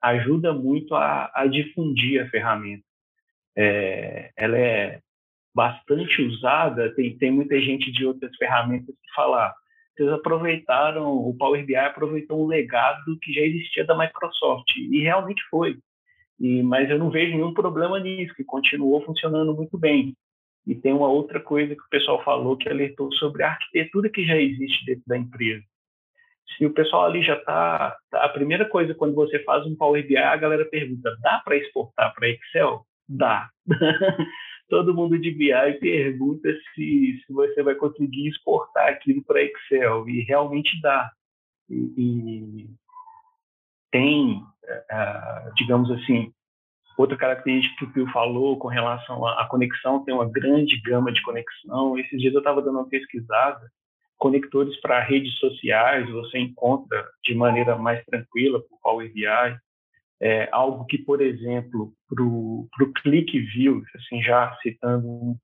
ajuda 0.00 0.52
muito 0.52 0.94
a, 0.94 1.30
a 1.34 1.46
difundir 1.46 2.22
a 2.22 2.30
ferramenta. 2.30 2.84
É, 3.56 4.30
ela 4.36 4.56
é 4.56 5.00
bastante 5.54 6.22
usada, 6.22 6.94
tem, 6.94 7.16
tem 7.16 7.30
muita 7.30 7.60
gente 7.60 7.90
de 7.90 8.06
outras 8.06 8.34
ferramentas 8.36 8.94
que 8.94 9.14
falar, 9.14 9.54
vocês 9.96 10.08
aproveitaram, 10.10 11.12
o 11.12 11.36
Power 11.36 11.64
BI 11.64 11.76
aproveitou 11.76 12.42
um 12.42 12.46
legado 12.46 13.18
que 13.20 13.32
já 13.32 13.42
existia 13.42 13.84
da 13.84 13.96
Microsoft, 13.96 14.76
e 14.76 15.00
realmente 15.00 15.42
foi. 15.50 15.76
E, 16.38 16.62
mas 16.62 16.88
eu 16.88 16.98
não 16.98 17.10
vejo 17.10 17.32
nenhum 17.32 17.52
problema 17.52 17.98
nisso, 18.00 18.34
que 18.34 18.44
continuou 18.44 19.04
funcionando 19.04 19.54
muito 19.54 19.76
bem. 19.76 20.14
E 20.66 20.74
tem 20.74 20.92
uma 20.92 21.08
outra 21.08 21.40
coisa 21.40 21.74
que 21.74 21.82
o 21.82 21.88
pessoal 21.90 22.22
falou 22.22 22.56
que 22.56 22.68
alertou 22.68 23.12
sobre 23.14 23.42
a 23.42 23.50
arquitetura 23.50 24.08
que 24.08 24.24
já 24.24 24.36
existe 24.36 24.86
dentro 24.86 25.04
da 25.06 25.18
empresa 25.18 25.64
se 26.56 26.66
o 26.66 26.74
pessoal 26.74 27.06
ali 27.06 27.22
já 27.22 27.34
está. 27.34 27.96
Tá, 28.10 28.24
a 28.24 28.28
primeira 28.28 28.68
coisa, 28.68 28.94
quando 28.94 29.14
você 29.14 29.42
faz 29.44 29.64
um 29.66 29.74
Power 29.74 30.06
BI, 30.06 30.16
a 30.16 30.36
galera 30.36 30.64
pergunta: 30.66 31.16
dá 31.22 31.40
para 31.44 31.56
exportar 31.56 32.14
para 32.14 32.28
Excel? 32.28 32.84
Dá. 33.08 33.48
Todo 34.70 34.94
mundo 34.94 35.18
de 35.18 35.30
BI 35.30 35.78
pergunta 35.80 36.48
se, 36.74 37.20
se 37.26 37.32
você 37.32 37.62
vai 37.62 37.74
conseguir 37.74 38.28
exportar 38.28 38.88
aquilo 38.88 39.22
para 39.22 39.42
Excel, 39.42 40.08
e 40.08 40.22
realmente 40.22 40.80
dá. 40.80 41.10
E, 41.68 41.92
e 41.98 42.70
tem, 43.90 44.36
uh, 44.36 45.54
digamos 45.56 45.90
assim, 45.90 46.32
outra 46.96 47.16
característica 47.16 47.76
que 47.76 47.84
o 47.84 47.92
Pio 47.92 48.12
falou 48.12 48.58
com 48.58 48.68
relação 48.68 49.26
à, 49.26 49.46
conexão, 49.46 50.04
tem 50.04 50.14
uma 50.14 50.30
grande 50.30 50.80
gama 50.80 51.12
de 51.12 51.20
conexão. 51.22 51.98
Esses 51.98 52.20
dias 52.20 52.32
eu 52.32 52.40
estava 52.40 52.62
dando 52.62 52.78
uma 52.78 52.88
pesquisada 52.88 53.70
conectores 54.20 54.78
para 54.80 55.00
redes 55.00 55.34
sociais 55.38 56.08
você 56.10 56.38
encontra 56.38 57.08
de 57.24 57.34
maneira 57.34 57.74
mais 57.76 58.04
tranquila 58.04 58.60
por 58.60 58.78
Power 58.82 59.10
BI. 59.12 59.24
É, 60.22 60.48
algo 60.52 60.84
que, 60.84 60.98
por 60.98 61.22
exemplo, 61.22 61.92
para 62.08 62.22
o 62.22 62.68
Click 63.02 63.38
View, 63.38 63.82
assim, 63.94 64.22
já 64.22 64.54
citando 64.62 65.34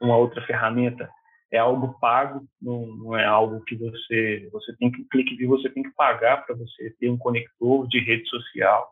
uma 0.00 0.16
outra 0.16 0.44
ferramenta, 0.46 1.08
é 1.50 1.58
algo 1.58 1.98
pago, 2.00 2.44
não, 2.60 2.86
não, 2.86 3.16
é 3.16 3.24
algo 3.24 3.62
que 3.64 3.76
você 3.76 4.48
você 4.52 4.76
tem 4.76 4.90
que 4.90 5.04
Click 5.04 5.36
View 5.36 5.48
você 5.48 5.70
tem 5.70 5.82
que 5.82 5.94
pagar 5.94 6.44
para 6.44 6.54
você 6.54 6.94
ter 6.98 7.08
um 7.08 7.16
conector 7.16 7.88
de 7.88 7.98
rede 8.00 8.28
social. 8.28 8.90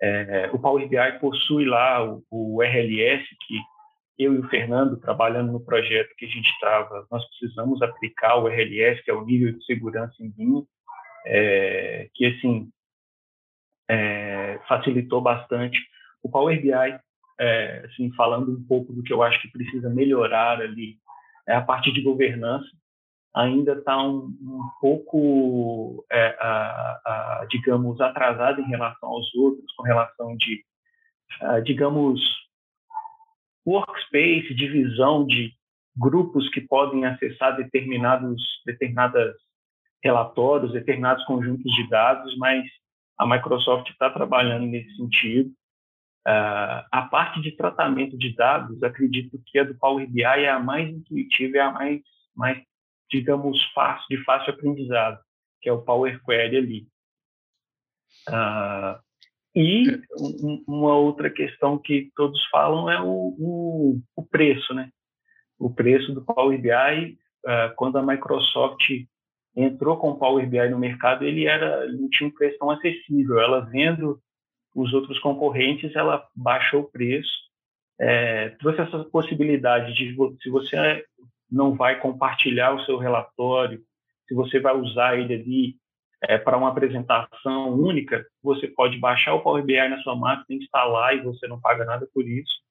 É, 0.00 0.50
o 0.52 0.58
Power 0.58 0.88
BI 0.88 1.18
possui 1.20 1.64
lá 1.64 2.04
o, 2.04 2.24
o, 2.28 2.60
RLS, 2.60 3.24
que 3.46 3.56
eu 4.18 4.34
e 4.34 4.38
o 4.38 4.48
Fernando, 4.48 4.98
trabalhando 4.98 5.52
no 5.52 5.64
projeto 5.64 6.12
que 6.16 6.24
a 6.24 6.28
gente 6.28 6.48
estava, 6.50 7.06
nós 7.08 7.24
precisamos 7.28 7.80
aplicar 7.80 8.36
o 8.36 8.48
RLS, 8.48 9.00
que 9.04 9.10
é 9.12 9.14
o 9.14 9.24
nível 9.24 9.52
de 9.52 9.64
segurança 9.64 10.14
em 10.20 10.30
vinho, 10.32 10.66
é, 11.24 12.08
que, 12.14 12.26
assim, 12.26 12.68
é, 13.92 14.58
facilitou 14.66 15.20
bastante. 15.20 15.78
O 16.22 16.30
Power 16.30 16.58
BI, 16.60 16.70
é, 17.38 17.84
assim, 17.84 18.10
falando 18.14 18.50
um 18.50 18.64
pouco 18.64 18.90
do 18.90 19.02
que 19.02 19.12
eu 19.12 19.22
acho 19.22 19.40
que 19.42 19.52
precisa 19.52 19.90
melhorar 19.90 20.62
ali, 20.62 20.96
é 21.46 21.54
a 21.54 21.60
parte 21.60 21.92
de 21.92 22.00
governança, 22.00 22.70
ainda 23.34 23.72
está 23.72 24.02
um, 24.02 24.34
um, 24.40 24.70
pouco, 24.80 26.06
é, 26.10 26.36
a, 26.40 27.00
a, 27.04 27.46
digamos, 27.50 28.00
atrasado 28.00 28.62
em 28.62 28.68
relação 28.68 29.10
aos 29.10 29.34
outros, 29.34 29.70
com 29.76 29.82
relação 29.82 30.36
de, 30.36 30.64
a, 31.42 31.60
digamos, 31.60 32.20
workspace, 33.66 34.54
divisão 34.54 35.26
de 35.26 35.52
grupos 35.96 36.48
que 36.48 36.62
podem 36.62 37.04
acessar 37.04 37.56
determinados, 37.56 38.42
determinadas 38.64 39.34
relatórios, 40.02 40.72
determinados 40.72 41.24
conjuntos 41.26 41.70
de 41.74 41.88
dados, 41.90 42.34
mas 42.38 42.64
a 43.18 43.26
Microsoft 43.26 43.88
está 43.90 44.10
trabalhando 44.10 44.66
nesse 44.66 44.96
sentido. 44.96 45.50
Uh, 46.26 46.86
a 46.92 47.08
parte 47.10 47.40
de 47.40 47.56
tratamento 47.56 48.16
de 48.16 48.34
dados, 48.34 48.82
acredito 48.82 49.40
que 49.46 49.58
a 49.58 49.64
do 49.64 49.74
Power 49.74 50.08
BI 50.08 50.22
é 50.22 50.50
a 50.50 50.60
mais 50.60 50.88
intuitiva, 50.88 51.58
é 51.58 51.60
a 51.60 51.72
mais, 51.72 52.00
mais 52.34 52.62
digamos, 53.10 53.60
fácil, 53.72 54.06
de 54.08 54.22
fácil 54.24 54.54
aprendizado, 54.54 55.18
que 55.60 55.68
é 55.68 55.72
o 55.72 55.82
Power 55.82 56.22
Query 56.24 56.56
ali. 56.56 56.88
Uh, 58.28 59.00
e 59.54 60.00
um, 60.18 60.64
uma 60.66 60.94
outra 60.94 61.28
questão 61.28 61.76
que 61.76 62.10
todos 62.16 62.42
falam 62.50 62.90
é 62.90 63.00
o, 63.00 63.36
o, 63.38 64.00
o, 64.16 64.24
preço, 64.24 64.72
né? 64.72 64.90
O 65.58 65.72
preço 65.72 66.12
do 66.14 66.24
Power 66.24 66.58
BI, 66.58 67.18
uh, 67.44 67.74
quando 67.76 67.98
a 67.98 68.02
Microsoft 68.02 68.82
entrou 69.56 69.96
com 69.96 70.10
o 70.10 70.18
Power 70.18 70.48
BI 70.48 70.68
no 70.68 70.78
mercado, 70.78 71.24
ele 71.24 71.46
era 71.46 71.86
tinha 72.10 72.28
um 72.28 72.32
preço 72.32 72.58
tão 72.58 72.70
acessível. 72.70 73.38
Ela 73.38 73.60
vendo 73.60 74.20
os 74.74 74.92
outros 74.92 75.18
concorrentes, 75.18 75.94
ela 75.94 76.26
baixou 76.34 76.82
o 76.82 76.90
preço, 76.90 77.30
é, 78.00 78.50
trouxe 78.60 78.80
essa 78.80 79.04
possibilidade 79.04 79.94
de 79.94 80.16
se 80.42 80.50
você 80.50 81.04
não 81.50 81.74
vai 81.74 82.00
compartilhar 82.00 82.74
o 82.74 82.84
seu 82.84 82.96
relatório, 82.96 83.82
se 84.26 84.34
você 84.34 84.58
vai 84.58 84.74
usar 84.74 85.18
ele 85.18 85.34
ali 85.34 85.76
é, 86.22 86.38
para 86.38 86.56
uma 86.56 86.70
apresentação 86.70 87.74
única, 87.74 88.24
você 88.42 88.66
pode 88.66 88.98
baixar 88.98 89.34
o 89.34 89.40
Power 89.40 89.62
BI 89.62 89.88
na 89.88 89.98
sua 89.98 90.16
máquina, 90.16 90.58
instalar 90.58 91.14
e 91.14 91.20
você 91.20 91.46
não 91.46 91.60
paga 91.60 91.84
nada 91.84 92.08
por 92.14 92.26
isso. 92.26 92.62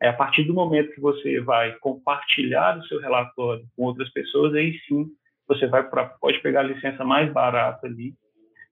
É 0.00 0.08
a 0.08 0.12
partir 0.12 0.44
do 0.44 0.52
momento 0.52 0.92
que 0.92 1.00
você 1.00 1.40
vai 1.40 1.72
compartilhar 1.78 2.78
o 2.78 2.84
seu 2.84 3.00
relatório 3.00 3.66
com 3.74 3.84
outras 3.84 4.10
pessoas, 4.10 4.54
aí 4.54 4.78
sim 4.86 5.06
você 5.46 5.66
vai 5.66 5.88
pra, 5.88 6.06
pode 6.20 6.40
pegar 6.40 6.60
a 6.60 6.64
licença 6.64 7.04
mais 7.04 7.32
barata 7.32 7.86
ali. 7.86 8.14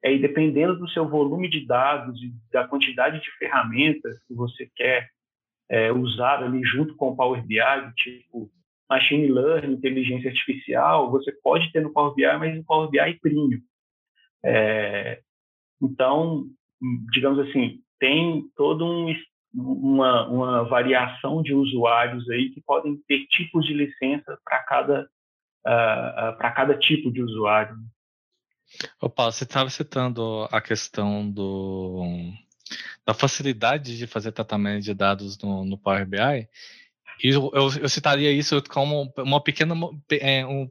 É, 0.02 0.12
e 0.12 0.19
dependendo 0.19 0.76
do 0.76 0.88
seu 0.90 1.09
volume 1.09 1.49
de 1.49 1.64
dados 1.64 2.21
e 2.23 2.33
da 2.52 2.69
quantidade 2.69 3.21
de 3.21 3.31
ferramentas 3.38 4.23
que 4.25 4.35
você 4.35 4.69
quer 4.76 5.09
é, 5.71 5.90
usar 5.93 6.43
ali 6.43 6.62
junto 6.62 6.95
com 6.97 7.09
o 7.09 7.16
Power 7.16 7.43
BI, 7.45 7.59
tipo 7.97 8.50
machine 8.88 9.28
learning, 9.28 9.73
inteligência 9.73 10.31
artificial, 10.31 11.11
você 11.11 11.33
pode 11.43 11.73
ter 11.73 11.81
no 11.81 11.93
Power 11.93 12.14
BI, 12.14 12.26
mas 12.38 12.54
no 12.54 12.64
Power 12.64 12.90
BI 12.90 13.19
Premium. 13.21 13.61
É, 14.45 15.21
então, 15.83 16.45
digamos 17.12 17.38
assim, 17.49 17.81
tem 17.99 18.45
todo 18.54 18.85
um, 18.85 19.14
uma, 19.54 20.28
uma 20.28 20.64
variação 20.64 21.43
de 21.43 21.54
usuários 21.54 22.28
aí 22.28 22.50
que 22.50 22.61
podem 22.61 22.97
ter 23.09 23.26
tipos 23.26 23.64
de 23.64 23.73
licença 23.73 24.38
para 24.45 24.62
cada 24.64 25.09
uh, 25.66 26.30
uh, 26.30 26.37
para 26.37 26.52
cada 26.52 26.78
tipo 26.78 27.12
de 27.12 27.23
usuário. 27.23 27.76
Ô 29.00 29.09
Paulo, 29.09 29.33
você 29.33 29.44
estava 29.44 29.71
citando 29.71 30.49
a 30.50 30.60
questão 30.60 31.30
do, 31.30 32.32
da 33.06 33.15
facilidade 33.15 33.97
de 33.97 34.06
fazer 34.06 34.32
tratamento 34.32 34.82
de 34.82 34.95
dados 34.95 35.39
no, 35.39 35.65
no 35.65 35.78
Power 35.78 36.06
BI, 36.06 36.49
e 37.23 37.28
eu, 37.28 37.50
eu, 37.54 37.71
eu, 37.82 37.89
citaria 37.89 38.32
isso 38.32 38.60
como 38.69 39.12
uma 39.19 39.41
pequena 39.43 39.75
é, 40.10 40.45
um, 40.45 40.69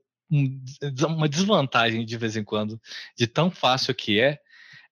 uma 1.07 1.29
desvantagem 1.29 2.05
de 2.05 2.17
vez 2.17 2.35
em 2.35 2.43
quando, 2.43 2.79
de 3.17 3.27
tão 3.27 3.49
fácil 3.49 3.95
que 3.95 4.19
é, 4.19 4.39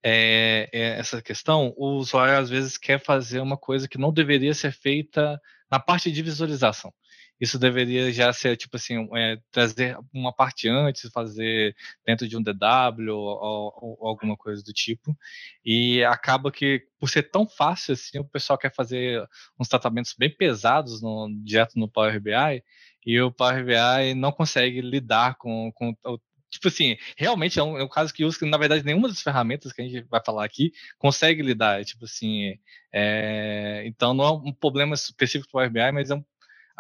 é, 0.04 0.70
é, 0.72 1.00
essa 1.00 1.22
questão, 1.22 1.74
o 1.76 1.98
usuário 1.98 2.38
às 2.38 2.50
vezes 2.50 2.78
quer 2.78 3.00
fazer 3.00 3.40
uma 3.42 3.58
coisa 3.58 3.88
que 3.88 3.98
não 3.98 4.14
deveria 4.14 4.54
ser 4.54 4.72
feita 4.72 5.40
na 5.70 5.80
parte 5.80 6.12
de 6.12 6.22
visualização 6.22 6.94
isso 7.42 7.58
deveria 7.58 8.14
já 8.14 8.32
ser, 8.32 8.56
tipo 8.56 8.78
assim, 8.78 9.10
é, 9.16 9.40
trazer 9.50 9.98
uma 10.14 10.32
parte 10.32 10.70
antes, 10.70 11.10
fazer 11.12 11.76
dentro 12.06 12.28
de 12.28 12.38
um 12.38 12.44
DW 12.44 13.10
ou, 13.10 13.26
ou, 13.44 13.98
ou, 14.00 14.08
alguma 14.10 14.38
coisa 14.38 14.64
do 14.64 14.72
tipo. 14.72 15.18
E 15.66 16.04
acaba 16.04 16.52
que, 16.52 16.86
por 17.00 17.10
ser 17.10 17.24
tão 17.24 17.50
fácil 17.50 17.94
assim, 17.94 18.20
o 18.20 18.24
pessoal 18.24 18.60
quer 18.60 18.72
fazer 18.72 19.28
uns 19.60 19.68
tratamentos 19.68 20.14
bem 20.16 20.30
pesados 20.30 21.02
no, 21.02 21.30
direto 21.44 21.80
no 21.80 21.90
Power 21.90 22.22
BI, 22.22 22.64
e 23.04 23.20
o 23.20 23.32
Power 23.32 23.66
BI 23.66 24.14
não 24.16 24.32
consegue 24.32 24.80
lidar 24.80 25.36
com, 25.38 25.72
com 25.74 25.96
tipo 26.52 26.68
assim, 26.68 26.98
realmente 27.18 27.58
é 27.60 27.64
um, 27.64 27.78
é 27.78 27.84
um, 27.84 27.88
caso 27.88 28.14
que 28.14 28.26
usa 28.26 28.38
que, 28.38 28.46
na 28.46 28.58
verdade, 28.58 28.86
nenhuma 28.86 29.08
das 29.08 29.22
ferramentas 29.22 29.72
que 29.74 29.82
a 29.82 29.86
gente 29.86 30.08
vai 30.10 30.22
falar 30.24 30.46
aqui 30.46 30.72
consegue 31.00 31.42
lidar. 31.42 31.84
Tipo 31.86 32.06
assim, 32.06 32.56
é, 32.94 33.84
então 33.86 34.14
não 34.14 34.26
é 34.26 34.32
um 34.32 34.54
problema 34.54 34.94
específico 34.94 35.48
do 35.48 35.52
Power 35.52 35.72
BI, 35.72 35.92
mas 35.92 36.12
é 36.12 36.16
um 36.16 36.24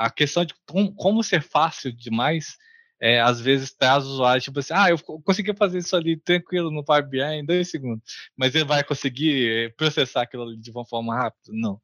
a 0.05 0.09
questão 0.09 0.43
de 0.43 0.53
como, 0.67 0.93
como 0.95 1.23
ser 1.23 1.41
fácil 1.41 1.91
demais, 1.91 2.57
é, 2.99 3.19
às 3.19 3.41
vezes 3.41 3.73
traz 3.73 4.05
o 4.05 4.09
usuário, 4.09 4.41
tipo 4.41 4.59
assim, 4.59 4.73
ah, 4.75 4.89
eu 4.89 4.97
consegui 5.23 5.55
fazer 5.55 5.79
isso 5.79 5.95
ali 5.95 6.17
tranquilo 6.17 6.69
no 6.69 6.85
Power 6.85 7.07
BI 7.07 7.21
em 7.21 7.45
dois 7.45 7.69
segundos, 7.69 8.03
mas 8.37 8.53
ele 8.53 8.65
vai 8.65 8.83
conseguir 8.83 9.49
eh, 9.49 9.69
processar 9.75 10.21
aquilo 10.21 10.43
ali 10.43 10.57
de 10.57 10.69
uma 10.69 10.85
forma 10.85 11.15
rápida? 11.15 11.49
Não. 11.51 11.79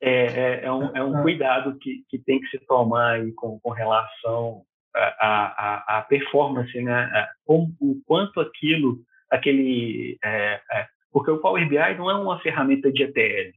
É, 0.00 0.26
é, 0.26 0.64
é, 0.64 0.72
um, 0.72 0.96
é 0.96 1.04
um 1.04 1.22
cuidado 1.22 1.78
que, 1.78 2.04
que 2.08 2.18
tem 2.18 2.40
que 2.40 2.48
se 2.48 2.58
tomar 2.66 3.20
aí 3.20 3.32
com, 3.34 3.60
com 3.60 3.70
relação 3.70 4.64
à, 4.96 5.98
à, 5.98 6.02
performance, 6.02 6.76
né? 6.82 7.28
o 7.46 7.68
quanto 8.04 8.40
aquilo, 8.40 8.98
aquele. 9.30 10.18
É, 10.24 10.60
é, 10.72 10.88
porque 11.12 11.30
o 11.30 11.38
Power 11.38 11.68
BI 11.68 11.96
não 11.96 12.10
é 12.10 12.14
uma 12.14 12.40
ferramenta 12.40 12.90
de 12.90 13.04
ETL 13.04 13.56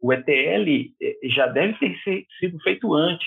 o 0.00 0.12
ETL 0.12 0.94
eh, 1.00 1.28
já 1.28 1.46
deve 1.46 1.78
ter 1.78 2.26
sido 2.38 2.58
feito 2.60 2.94
antes. 2.94 3.26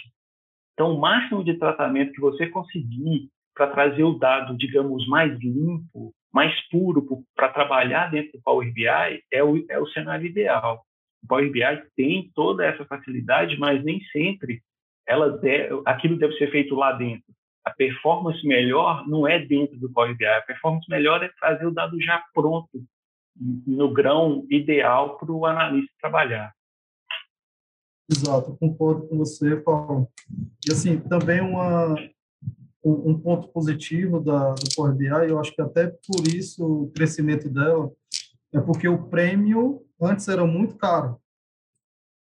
Então, 0.73 0.95
o 0.95 0.99
máximo 0.99 1.43
de 1.43 1.55
tratamento 1.55 2.13
que 2.13 2.21
você 2.21 2.47
conseguir 2.47 3.29
para 3.53 3.67
trazer 3.67 4.03
o 4.03 4.17
dado, 4.17 4.55
digamos, 4.55 5.05
mais 5.07 5.37
limpo, 5.39 6.13
mais 6.33 6.53
puro 6.69 7.05
para 7.35 7.49
trabalhar 7.49 8.09
dentro 8.09 8.33
do 8.33 8.41
Power 8.41 8.71
BI 8.71 8.85
é 9.31 9.43
o, 9.43 9.65
é 9.69 9.79
o 9.79 9.87
cenário 9.87 10.25
ideal. 10.25 10.83
O 11.23 11.27
Power 11.27 11.51
BI 11.51 11.61
tem 11.95 12.31
toda 12.33 12.65
essa 12.65 12.85
facilidade, 12.85 13.57
mas 13.57 13.83
nem 13.83 14.01
sempre 14.11 14.61
ela 15.05 15.37
deve, 15.37 15.81
aquilo 15.85 16.17
deve 16.17 16.37
ser 16.37 16.51
feito 16.51 16.75
lá 16.75 16.93
dentro. 16.93 17.25
A 17.65 17.71
performance 17.71 18.45
melhor 18.47 19.05
não 19.07 19.27
é 19.27 19.39
dentro 19.39 19.77
do 19.77 19.91
Power 19.91 20.15
BI. 20.15 20.25
A 20.25 20.41
performance 20.41 20.89
melhor 20.89 21.21
é 21.23 21.29
trazer 21.39 21.65
o 21.65 21.73
dado 21.73 22.01
já 22.01 22.23
pronto, 22.33 22.69
no 23.67 23.91
grão 23.91 24.45
ideal 24.49 25.17
para 25.17 25.31
o 25.31 25.45
analista 25.45 25.91
trabalhar. 25.99 26.53
Exato, 28.11 28.57
concordo 28.57 29.07
com 29.07 29.17
você, 29.17 29.55
Paulo. 29.55 30.09
E 30.67 30.71
assim, 30.71 30.99
também 30.99 31.41
uma, 31.41 31.93
um, 32.83 33.19
ponto 33.19 33.49
positivo 33.49 34.19
da, 34.19 34.53
do 34.53 34.75
Power 34.75 34.95
BI, 34.95 35.05
eu 35.05 35.39
acho 35.39 35.53
que 35.53 35.61
até 35.61 35.87
por 35.87 36.27
isso 36.27 36.65
o 36.65 36.91
crescimento 36.91 37.47
dela, 37.47 37.91
é 38.51 38.59
porque 38.59 38.87
o 38.87 39.09
prêmio 39.09 39.85
antes 40.01 40.27
era 40.27 40.45
muito 40.45 40.75
caro. 40.75 41.19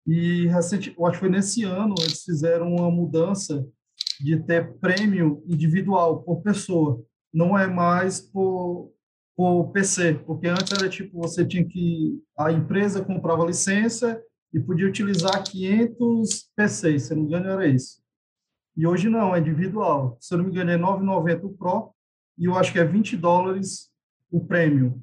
E 0.07 0.47
recente, 0.49 0.95
eu 0.99 1.07
acho 1.07 1.15
que 1.15 1.21
foi 1.21 1.31
nesse 1.31 1.65
ano, 1.65 1.95
eles 1.99 2.25
fizeram 2.25 2.75
uma 2.75 2.91
mudança 2.91 3.67
de 4.21 4.39
ter 4.39 4.75
prêmio 4.79 5.43
individual 5.47 6.23
por 6.23 6.43
pessoa, 6.43 7.03
não 7.33 7.59
é 7.59 7.67
mais 7.67 8.21
por, 8.21 8.93
por 9.35 9.71
PC, 9.71 10.15
porque 10.27 10.47
antes 10.47 10.73
era 10.73 10.91
tipo, 10.91 11.19
você 11.19 11.47
tinha 11.47 11.65
que, 11.65 12.23
a 12.37 12.53
empresa 12.53 13.05
comprava 13.05 13.47
licença 13.47 14.23
e 14.53 14.61
podia 14.61 14.87
utilizar 14.87 15.43
500 15.43 16.51
PCs, 16.57 17.03
se 17.05 17.15
não 17.15 17.23
me 17.23 17.29
engano 17.29 17.49
era 17.49 17.67
isso. 17.67 18.01
E 18.77 18.87
hoje 18.87 19.09
não, 19.09 19.35
é 19.35 19.39
individual. 19.39 20.17
Se 20.21 20.35
eu 20.35 20.39
não 20.39 20.47
me 20.47 20.51
engano 20.51 20.71
é 20.71 20.79
9,90 20.79 21.45
o 21.45 21.51
Pro 21.51 21.95
e 22.39 22.47
eu 22.47 22.55
acho 22.57 22.73
que 22.73 22.79
é 22.79 22.85
20 22.85 23.17
dólares 23.17 23.91
o 24.31 24.45
Premium. 24.45 25.01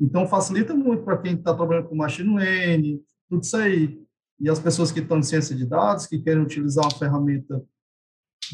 Então 0.00 0.26
facilita 0.26 0.74
muito 0.74 1.04
para 1.04 1.18
quem 1.18 1.34
está 1.34 1.54
trabalhando 1.54 1.88
com 1.88 1.96
machine 1.96 2.36
learning, 2.36 3.02
tudo 3.28 3.42
isso 3.42 3.56
aí. 3.56 4.04
E 4.40 4.50
as 4.50 4.58
pessoas 4.58 4.90
que 4.90 5.00
estão 5.00 5.18
em 5.18 5.22
ciência 5.22 5.54
de 5.54 5.64
dados, 5.64 6.06
que 6.06 6.18
querem 6.18 6.42
utilizar 6.42 6.84
uma 6.84 6.98
ferramenta 6.98 7.64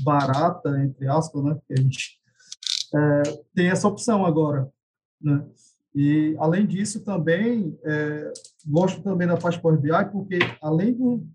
barata, 0.04 0.78
entre 0.82 1.08
aspas, 1.08 1.42
né? 1.42 1.54
Porque 1.54 1.72
a 1.72 1.82
gente 1.82 2.20
é, 2.94 3.22
tem 3.54 3.70
essa 3.70 3.88
opção 3.88 4.24
agora. 4.24 4.70
Né? 5.20 5.44
E, 5.94 6.36
além 6.38 6.66
disso, 6.66 7.04
também, 7.04 7.76
é, 7.84 8.32
gosto 8.66 9.02
também 9.02 9.26
da 9.26 9.36
parte 9.36 9.60
Power 9.60 9.78
BI, 9.78 9.90
porque, 10.12 10.38
além 10.62 10.92
do, 10.92 11.26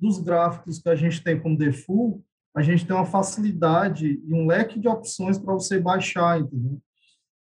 dos 0.00 0.18
gráficos 0.18 0.78
que 0.80 0.88
a 0.88 0.96
gente 0.96 1.22
tem 1.22 1.38
como 1.38 1.56
default, 1.56 2.20
a 2.54 2.62
gente 2.62 2.84
tem 2.84 2.96
uma 2.96 3.06
facilidade 3.06 4.20
e 4.26 4.34
um 4.34 4.46
leque 4.46 4.80
de 4.80 4.88
opções 4.88 5.38
para 5.38 5.54
você 5.54 5.78
baixar, 5.78 6.40
entendeu? 6.40 6.80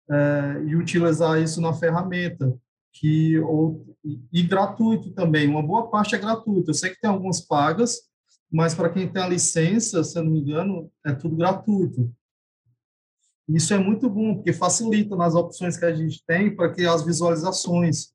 É, 0.10 0.63
e 0.67 0.75
utilizar 0.75 1.41
isso 1.41 1.62
na 1.62 1.73
ferramenta, 1.73 2.53
que 2.93 3.39
ou, 3.39 3.86
e 4.32 4.43
gratuito 4.43 5.12
também, 5.12 5.47
uma 5.47 5.62
boa 5.62 5.89
parte 5.89 6.15
é 6.15 6.17
gratuita. 6.17 6.71
Eu 6.71 6.73
sei 6.73 6.89
que 6.89 6.99
tem 6.99 7.10
algumas 7.10 7.41
pagas, 7.41 8.01
mas 8.51 8.73
para 8.73 8.89
quem 8.89 9.08
tem 9.08 9.21
a 9.21 9.30
licença, 9.30 10.03
se 10.03 10.17
eu 10.17 10.23
não 10.23 10.32
me 10.32 10.39
engano, 10.39 10.89
é 11.06 11.13
tudo 11.13 11.36
gratuito. 11.36 12.12
Isso 13.47 13.73
é 13.73 13.77
muito 13.77 14.10
bom, 14.10 14.36
porque 14.36 14.51
facilita 14.51 15.15
nas 15.15 15.33
opções 15.33 15.77
que 15.77 15.86
a 15.86 15.93
gente 15.93 16.23
tem 16.25 16.53
para 16.53 16.71
criar 16.73 16.93
as 16.93 17.05
visualizações. 17.05 18.13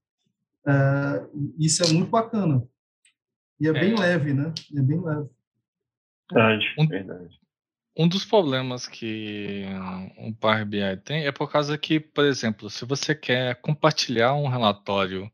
É, 0.66 1.27
isso 1.59 1.83
é 1.83 1.92
muito 1.92 2.11
bacana. 2.11 2.62
E 3.59 3.66
é, 3.66 3.71
é, 3.71 3.73
bem 3.73 3.95
leve, 3.99 4.35
né? 4.35 4.53
É 4.77 4.83
bem 4.83 5.01
leve. 5.01 5.29
Verdade, 6.31 6.75
um, 6.79 6.87
verdade. 6.87 7.40
Um 7.97 8.09
dos 8.09 8.25
problemas 8.25 8.87
que 8.87 9.64
o 10.18 10.35
Power 10.35 10.66
BI 10.66 10.97
tem 11.05 11.27
é 11.27 11.33
por 11.33 11.51
causa 11.51 11.79
que, 11.79 12.01
por 12.01 12.25
exemplo, 12.25 12.68
se 12.68 12.85
você 12.85 13.14
quer 13.14 13.61
compartilhar 13.61 14.35
um 14.35 14.49
relatório 14.49 15.31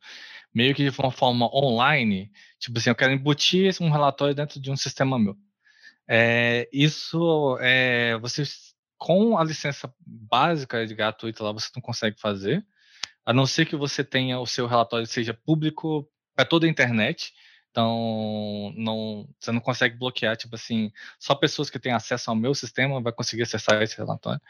meio 0.55 0.75
que 0.75 0.91
de 0.91 1.01
uma 1.01 1.13
forma 1.13 1.47
online, 1.55 2.33
tipo 2.59 2.79
assim, 2.79 2.91
eu 2.91 2.97
quero 2.97 3.13
embutir 3.13 3.75
um 3.81 3.91
relatório 3.91 4.35
dentro 4.35 4.61
de 4.61 4.71
um 4.71 4.77
sistema 4.77 5.19
meu. 5.19 5.37
É, 6.09 6.69
isso 6.73 7.59
é, 7.61 8.19
você 8.19 8.45
com 8.99 9.39
a 9.39 9.45
licença 9.45 9.93
básica 10.05 10.87
de 10.87 10.95
gratuita 10.95 11.45
lá 11.45 11.53
você 11.53 11.71
não 11.75 11.83
consegue 11.83 12.21
fazer, 12.21 12.67
a 13.25 13.33
não 13.33 13.47
ser 13.47 13.67
que 13.67 13.77
você 13.77 14.03
tenha 14.05 14.41
o 14.41 14.47
seu 14.47 14.67
relatório 14.67 15.07
seja 15.07 15.33
público 15.33 16.09
para 16.35 16.45
toda 16.45 16.67
a 16.67 16.69
internet. 16.69 17.33
Então, 17.71 18.73
não, 18.77 19.29
você 19.39 19.53
não 19.53 19.61
consegue 19.61 19.97
bloquear, 19.97 20.37
tipo 20.37 20.55
assim, 20.55 20.91
só 21.19 21.35
pessoas 21.35 21.71
que 21.71 21.79
têm 21.79 21.93
acesso 21.93 22.31
ao 22.31 22.37
meu 22.37 22.55
sistema 22.55 23.01
vai 23.01 23.13
conseguir 23.13 23.43
acessar 23.43 23.83
esse 23.83 23.97
relatório. 23.97 24.41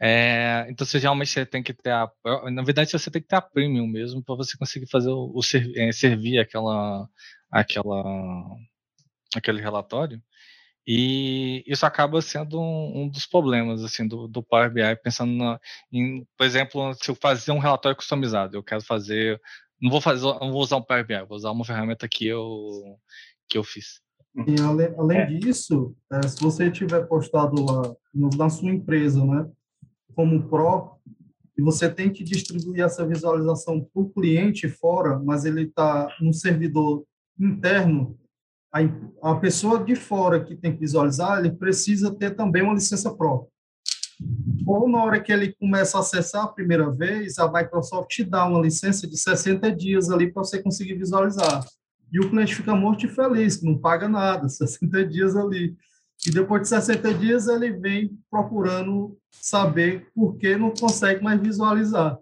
É, 0.00 0.66
então, 0.70 0.86
você 0.86 0.98
realmente 0.98 1.44
tem 1.46 1.62
que 1.62 1.74
ter 1.74 1.90
a, 1.90 2.10
na 2.50 2.62
verdade, 2.62 2.90
você 2.90 3.10
tem 3.10 3.20
que 3.22 3.28
ter 3.28 3.36
a 3.36 3.42
premium 3.42 3.86
mesmo 3.86 4.22
para 4.22 4.34
você 4.36 4.56
conseguir 4.56 4.86
fazer 4.86 5.10
o, 5.10 5.32
o 5.34 5.40
é, 5.76 5.92
servir 5.92 6.38
aquela, 6.38 7.08
aquela, 7.50 8.56
aquele 9.36 9.60
relatório. 9.60 10.22
E 10.90 11.62
isso 11.66 11.84
acaba 11.84 12.22
sendo 12.22 12.58
um, 12.58 13.02
um 13.02 13.08
dos 13.10 13.26
problemas 13.26 13.84
assim 13.84 14.08
do, 14.08 14.26
do 14.26 14.42
Power 14.42 14.72
BI, 14.72 14.96
pensando 15.04 15.34
na, 15.34 15.60
em, 15.92 16.26
por 16.34 16.46
exemplo, 16.46 16.94
se 16.94 17.10
eu 17.10 17.14
fazer 17.14 17.52
um 17.52 17.58
relatório 17.58 17.94
customizado, 17.94 18.56
eu 18.56 18.62
quero 18.62 18.80
fazer, 18.80 19.38
não 19.78 19.90
vou 19.90 20.00
fazer, 20.00 20.24
não 20.24 20.50
vou 20.50 20.62
usar 20.62 20.78
um 20.78 20.82
Power 20.82 21.06
BI, 21.06 21.26
vou 21.28 21.36
usar 21.36 21.50
uma 21.50 21.64
ferramenta 21.64 22.08
que 22.08 22.26
eu 22.26 22.96
que 23.46 23.58
eu 23.58 23.64
fiz. 23.64 24.00
E 24.46 24.58
além, 24.62 24.94
além 24.96 25.18
é. 25.18 25.26
disso, 25.26 25.94
é, 26.10 26.26
se 26.26 26.40
você 26.40 26.70
tiver 26.70 27.06
postado 27.06 27.62
lá 27.66 27.94
no, 28.14 28.30
na 28.30 28.48
sua 28.48 28.70
empresa, 28.70 29.22
né, 29.22 29.46
como 30.14 30.48
Pro, 30.48 30.96
e 31.58 31.60
você 31.60 31.90
tem 31.90 32.10
que 32.10 32.24
distribuir 32.24 32.82
essa 32.82 33.06
visualização 33.06 33.80
para 33.80 34.02
o 34.02 34.08
cliente 34.08 34.68
fora, 34.68 35.18
mas 35.18 35.44
ele 35.44 35.64
está 35.64 36.08
no 36.18 36.32
servidor 36.32 37.04
interno, 37.38 38.18
a, 38.72 39.30
a 39.30 39.34
pessoa 39.36 39.82
de 39.82 39.94
fora 39.94 40.44
que 40.44 40.56
tem 40.56 40.72
que 40.72 40.80
visualizar, 40.80 41.38
ele 41.38 41.50
precisa 41.50 42.14
ter 42.14 42.34
também 42.34 42.62
uma 42.62 42.74
licença 42.74 43.14
própria. 43.14 43.50
Ou 44.66 44.88
na 44.88 45.02
hora 45.04 45.20
que 45.20 45.32
ele 45.32 45.54
começa 45.54 45.96
a 45.96 46.00
acessar 46.00 46.44
a 46.44 46.48
primeira 46.48 46.90
vez, 46.90 47.38
a 47.38 47.50
Microsoft 47.50 48.08
te 48.10 48.24
dá 48.24 48.46
uma 48.46 48.60
licença 48.60 49.06
de 49.06 49.16
60 49.16 49.70
dias 49.74 50.10
ali 50.10 50.30
para 50.30 50.42
você 50.42 50.62
conseguir 50.62 50.94
visualizar. 50.94 51.64
E 52.12 52.18
o 52.18 52.28
cliente 52.28 52.54
fica 52.54 52.74
morto 52.74 53.06
e 53.06 53.08
feliz, 53.08 53.62
não 53.62 53.78
paga 53.78 54.08
nada, 54.08 54.48
60 54.48 55.04
dias 55.06 55.36
ali. 55.36 55.76
E 56.26 56.30
depois 56.30 56.62
de 56.62 56.68
60 56.68 57.14
dias 57.14 57.46
ele 57.46 57.70
vem 57.70 58.18
procurando 58.30 59.16
saber 59.30 60.08
por 60.14 60.36
que 60.36 60.56
não 60.56 60.72
consegue 60.72 61.22
mais 61.22 61.40
visualizar. 61.40 62.18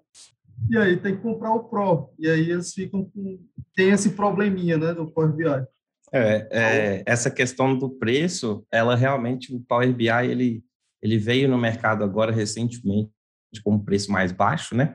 E 0.70 0.76
aí 0.76 0.96
tem 0.96 1.16
que 1.16 1.22
comprar 1.22 1.52
o 1.52 1.64
Pro. 1.64 2.10
E 2.18 2.28
aí 2.28 2.50
eles 2.50 2.74
ficam 2.74 3.04
com... 3.04 3.38
Tem 3.74 3.90
esse 3.90 4.10
probleminha, 4.10 4.76
né, 4.76 4.92
do 4.92 5.10
Power 5.10 5.32
BI. 5.32 5.66
É, 6.12 6.48
é, 6.50 7.02
essa 7.04 7.30
questão 7.30 7.76
do 7.76 7.90
preço, 7.90 8.64
ela 8.70 8.94
realmente, 8.94 9.54
o 9.54 9.60
Power 9.60 9.92
BI, 9.92 10.08
ele, 10.08 10.62
ele 11.02 11.18
veio 11.18 11.48
no 11.48 11.58
mercado 11.58 12.04
agora 12.04 12.32
recentemente 12.32 13.10
com 13.64 13.74
um 13.74 13.78
preço 13.78 14.10
mais 14.12 14.32
baixo, 14.32 14.74
né? 14.74 14.94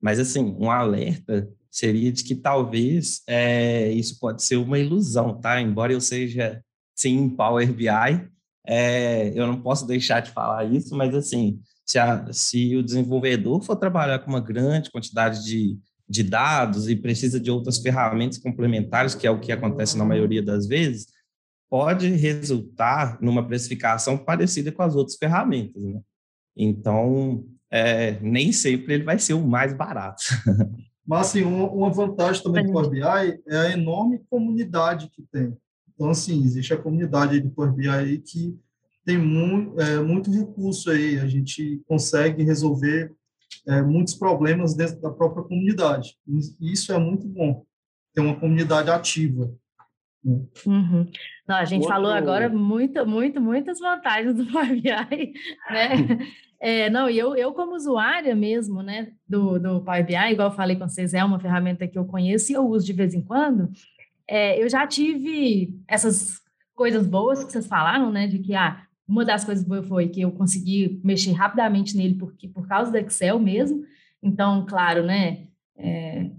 Mas, 0.00 0.18
assim, 0.18 0.56
um 0.58 0.70
alerta 0.70 1.48
seria 1.70 2.12
de 2.12 2.22
que 2.22 2.34
talvez 2.34 3.22
é, 3.26 3.90
isso 3.90 4.18
pode 4.18 4.42
ser 4.42 4.56
uma 4.56 4.78
ilusão, 4.78 5.40
tá? 5.40 5.60
Embora 5.60 5.92
eu 5.92 6.00
seja, 6.00 6.62
sim, 6.94 7.28
Power 7.30 7.72
BI, 7.72 7.88
é, 8.66 9.32
eu 9.34 9.46
não 9.46 9.60
posso 9.60 9.86
deixar 9.86 10.20
de 10.20 10.30
falar 10.30 10.64
isso, 10.64 10.94
mas, 10.94 11.14
assim, 11.14 11.60
se, 11.86 11.98
a, 11.98 12.32
se 12.32 12.76
o 12.76 12.82
desenvolvedor 12.82 13.62
for 13.62 13.76
trabalhar 13.76 14.18
com 14.20 14.30
uma 14.30 14.40
grande 14.40 14.90
quantidade 14.90 15.44
de 15.44 15.78
de 16.12 16.22
dados 16.22 16.90
e 16.90 16.94
precisa 16.94 17.40
de 17.40 17.50
outras 17.50 17.78
ferramentas 17.78 18.36
complementares, 18.36 19.14
que 19.14 19.26
é 19.26 19.30
o 19.30 19.40
que 19.40 19.50
acontece 19.50 19.96
na 19.96 20.04
maioria 20.04 20.42
das 20.42 20.66
vezes, 20.66 21.06
pode 21.70 22.06
resultar 22.10 23.18
numa 23.22 23.46
precificação 23.48 24.18
parecida 24.18 24.70
com 24.70 24.82
as 24.82 24.94
outras 24.94 25.16
ferramentas. 25.16 25.82
Né? 25.82 26.00
Então, 26.54 27.46
é, 27.70 28.20
nem 28.20 28.52
sempre 28.52 28.92
ele 28.92 29.04
vai 29.04 29.18
ser 29.18 29.32
o 29.32 29.46
mais 29.46 29.72
barato. 29.72 30.22
Mas, 31.04 31.28
assim, 31.28 31.42
uma, 31.42 31.90
vantagem 31.90 32.42
também 32.42 32.66
do 32.66 32.72
Power 32.72 32.90
BI 32.90 33.00
é 33.00 33.56
a 33.56 33.72
enorme 33.72 34.20
comunidade 34.28 35.08
que 35.10 35.22
tem. 35.32 35.56
Então, 35.94 36.10
assim, 36.10 36.44
existe 36.44 36.74
a 36.74 36.76
comunidade 36.76 37.40
do 37.40 37.50
Power 37.50 37.72
BI 37.72 38.18
que 38.18 38.54
tem 39.02 39.16
muito, 39.16 39.80
é, 39.80 39.98
muito 39.98 40.30
recurso 40.30 40.90
aí, 40.90 41.18
a 41.18 41.26
gente 41.26 41.82
consegue 41.88 42.44
resolver 42.44 43.12
é, 43.66 43.82
muitos 43.82 44.14
problemas 44.14 44.74
dentro 44.74 45.00
da 45.00 45.10
própria 45.10 45.44
comunidade. 45.44 46.16
E 46.26 46.72
isso 46.72 46.92
é 46.92 46.98
muito 46.98 47.26
bom, 47.26 47.64
ter 48.14 48.20
uma 48.20 48.38
comunidade 48.38 48.90
ativa. 48.90 49.52
Né? 50.24 50.40
Uhum. 50.66 51.06
Não, 51.48 51.56
a 51.56 51.64
gente 51.64 51.82
Outro... 51.82 51.94
falou 51.94 52.12
agora 52.12 52.48
muito, 52.48 53.04
muito, 53.06 53.40
muitas 53.40 53.78
vantagens 53.78 54.34
do 54.34 54.46
Power 54.50 54.80
BI, 54.80 55.32
né? 55.70 56.18
É, 56.60 56.88
não, 56.88 57.10
e 57.10 57.18
eu, 57.18 57.34
eu 57.34 57.52
como 57.52 57.74
usuária 57.74 58.36
mesmo, 58.36 58.82
né, 58.82 59.12
do, 59.28 59.58
do 59.58 59.80
Power 59.82 60.06
BI, 60.06 60.14
igual 60.14 60.48
eu 60.48 60.54
falei 60.54 60.76
com 60.76 60.88
vocês, 60.88 61.12
é 61.12 61.24
uma 61.24 61.40
ferramenta 61.40 61.88
que 61.88 61.98
eu 61.98 62.04
conheço 62.04 62.52
e 62.52 62.54
eu 62.54 62.64
uso 62.64 62.86
de 62.86 62.92
vez 62.92 63.14
em 63.14 63.20
quando, 63.20 63.68
é, 64.28 64.62
eu 64.62 64.68
já 64.68 64.86
tive 64.86 65.76
essas 65.88 66.40
coisas 66.72 67.04
boas 67.04 67.42
que 67.42 67.50
vocês 67.50 67.66
falaram, 67.66 68.12
né, 68.12 68.28
de 68.28 68.38
que, 68.38 68.54
ah, 68.54 68.80
uma 69.06 69.24
das 69.24 69.44
coisas 69.44 69.66
foi 69.86 70.08
que 70.08 70.20
eu 70.20 70.32
consegui 70.32 71.00
mexer 71.02 71.32
rapidamente 71.32 71.96
nele 71.96 72.14
porque, 72.14 72.48
por 72.48 72.66
causa 72.66 72.90
do 72.90 72.96
Excel 72.96 73.38
mesmo. 73.38 73.84
Então, 74.22 74.64
claro, 74.66 75.02
né? 75.02 75.48
É, 75.76 76.30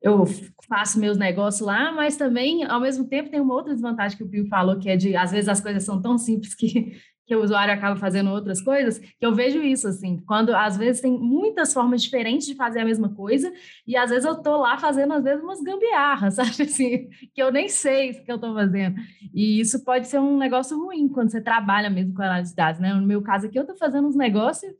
eu 0.00 0.24
faço 0.68 0.98
meus 0.98 1.16
negócios 1.16 1.64
lá, 1.64 1.92
mas 1.92 2.16
também, 2.16 2.64
ao 2.64 2.80
mesmo 2.80 3.06
tempo, 3.06 3.30
tem 3.30 3.40
uma 3.40 3.54
outra 3.54 3.72
desvantagem 3.72 4.16
que 4.16 4.24
o 4.24 4.28
Pio 4.28 4.46
falou, 4.46 4.78
que 4.78 4.88
é 4.88 4.96
de, 4.96 5.14
às 5.16 5.30
vezes, 5.30 5.48
as 5.48 5.60
coisas 5.60 5.84
são 5.84 6.02
tão 6.02 6.18
simples 6.18 6.54
que 6.54 6.96
que 7.32 7.36
o 7.36 7.42
usuário 7.42 7.72
acaba 7.72 7.96
fazendo 7.96 8.28
outras 8.30 8.60
coisas, 8.60 8.98
que 8.98 9.24
eu 9.24 9.34
vejo 9.34 9.62
isso, 9.62 9.88
assim, 9.88 10.18
quando 10.26 10.54
às 10.54 10.76
vezes 10.76 11.00
tem 11.00 11.18
muitas 11.18 11.72
formas 11.72 12.02
diferentes 12.02 12.46
de 12.46 12.54
fazer 12.54 12.80
a 12.80 12.84
mesma 12.84 13.08
coisa, 13.08 13.50
e 13.86 13.96
às 13.96 14.10
vezes 14.10 14.26
eu 14.26 14.34
tô 14.42 14.58
lá 14.58 14.76
fazendo, 14.76 15.14
às 15.14 15.24
vezes, 15.24 15.42
umas 15.42 15.62
gambiarras, 15.62 16.34
sabe, 16.36 16.64
assim, 16.64 17.08
que 17.34 17.42
eu 17.42 17.50
nem 17.50 17.70
sei 17.70 18.10
o 18.10 18.24
que 18.24 18.30
eu 18.30 18.38
tô 18.38 18.52
fazendo. 18.52 19.00
E 19.32 19.60
isso 19.60 19.82
pode 19.82 20.08
ser 20.08 20.18
um 20.18 20.36
negócio 20.36 20.78
ruim 20.78 21.08
quando 21.08 21.30
você 21.30 21.40
trabalha 21.40 21.88
mesmo 21.88 22.12
com 22.12 22.20
análise 22.20 22.50
de 22.50 22.56
dados, 22.56 22.78
né? 22.78 22.92
No 22.92 23.06
meu 23.06 23.22
caso 23.22 23.46
aqui, 23.46 23.58
eu 23.58 23.66
tô 23.66 23.74
fazendo 23.74 24.06
uns 24.06 24.14
negócios 24.14 24.70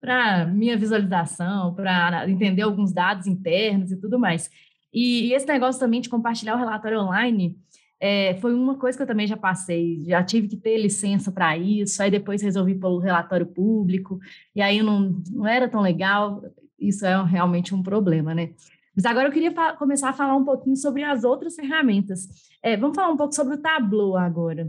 para 0.00 0.46
minha 0.46 0.78
visualização, 0.78 1.74
para 1.74 2.26
entender 2.30 2.62
alguns 2.62 2.90
dados 2.90 3.26
internos 3.26 3.92
e 3.92 4.00
tudo 4.00 4.18
mais. 4.18 4.48
E, 4.94 5.26
e 5.26 5.34
esse 5.34 5.46
negócio 5.46 5.78
também 5.78 6.00
de 6.00 6.08
compartilhar 6.08 6.54
o 6.54 6.58
relatório 6.58 7.00
online, 7.00 7.58
é, 8.00 8.34
foi 8.40 8.54
uma 8.54 8.76
coisa 8.76 8.96
que 8.96 9.02
eu 9.02 9.06
também 9.06 9.26
já 9.26 9.36
passei, 9.36 10.02
já 10.04 10.22
tive 10.22 10.48
que 10.48 10.56
ter 10.56 10.78
licença 10.78 11.32
para 11.32 11.56
isso, 11.56 12.02
aí 12.02 12.10
depois 12.10 12.42
resolvi 12.42 12.74
pelo 12.74 12.98
relatório 12.98 13.46
público, 13.46 14.18
e 14.54 14.62
aí 14.62 14.82
não, 14.82 15.20
não 15.30 15.46
era 15.46 15.68
tão 15.68 15.80
legal, 15.80 16.42
isso 16.78 17.04
é 17.04 17.22
realmente 17.24 17.74
um 17.74 17.82
problema, 17.82 18.34
né? 18.34 18.50
Mas 18.94 19.04
agora 19.04 19.28
eu 19.28 19.32
queria 19.32 19.52
começar 19.76 20.10
a 20.10 20.12
falar 20.12 20.36
um 20.36 20.44
pouquinho 20.44 20.76
sobre 20.76 21.04
as 21.04 21.22
outras 21.22 21.54
ferramentas. 21.54 22.28
É, 22.60 22.76
vamos 22.76 22.96
falar 22.96 23.12
um 23.12 23.16
pouco 23.16 23.32
sobre 23.32 23.54
o 23.54 23.62
Tableau 23.62 24.16
agora. 24.16 24.68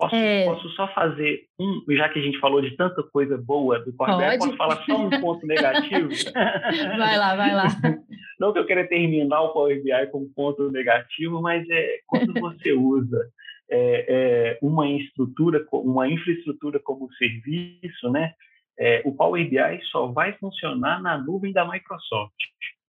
Posso, 0.00 0.14
é... 0.14 0.46
posso 0.46 0.68
só 0.70 0.88
fazer 0.94 1.42
um, 1.58 1.84
já 1.90 2.08
que 2.08 2.18
a 2.18 2.22
gente 2.22 2.40
falou 2.40 2.62
de 2.62 2.74
tanta 2.74 3.02
coisa 3.02 3.36
boa 3.36 3.78
do 3.78 3.92
BI, 3.92 4.38
posso 4.38 4.56
falar 4.56 4.82
só 4.86 4.96
um 4.96 5.10
ponto 5.10 5.46
negativo? 5.46 6.08
vai 6.96 7.18
lá, 7.18 7.36
vai 7.36 7.54
lá. 7.54 7.66
Não 8.40 8.54
que 8.54 8.58
eu 8.58 8.64
queira 8.64 8.88
terminar 8.88 9.42
o 9.42 9.52
Power 9.52 9.82
BI 9.82 10.06
com 10.10 10.22
um 10.22 10.32
ponto 10.34 10.72
negativo, 10.72 11.42
mas 11.42 11.68
é 11.68 11.98
quando 12.06 12.32
você 12.40 12.72
usa 12.72 13.30
é, 13.70 14.06
é, 14.08 14.58
uma 14.62 14.88
estrutura, 14.88 15.62
uma 15.70 16.08
infraestrutura 16.08 16.80
como 16.80 17.12
serviço, 17.12 18.10
né? 18.10 18.32
É, 18.78 19.02
o 19.04 19.14
Power 19.14 19.46
BI 19.46 19.84
só 19.90 20.06
vai 20.06 20.32
funcionar 20.38 21.02
na 21.02 21.18
nuvem 21.18 21.52
da 21.52 21.70
Microsoft. 21.70 22.34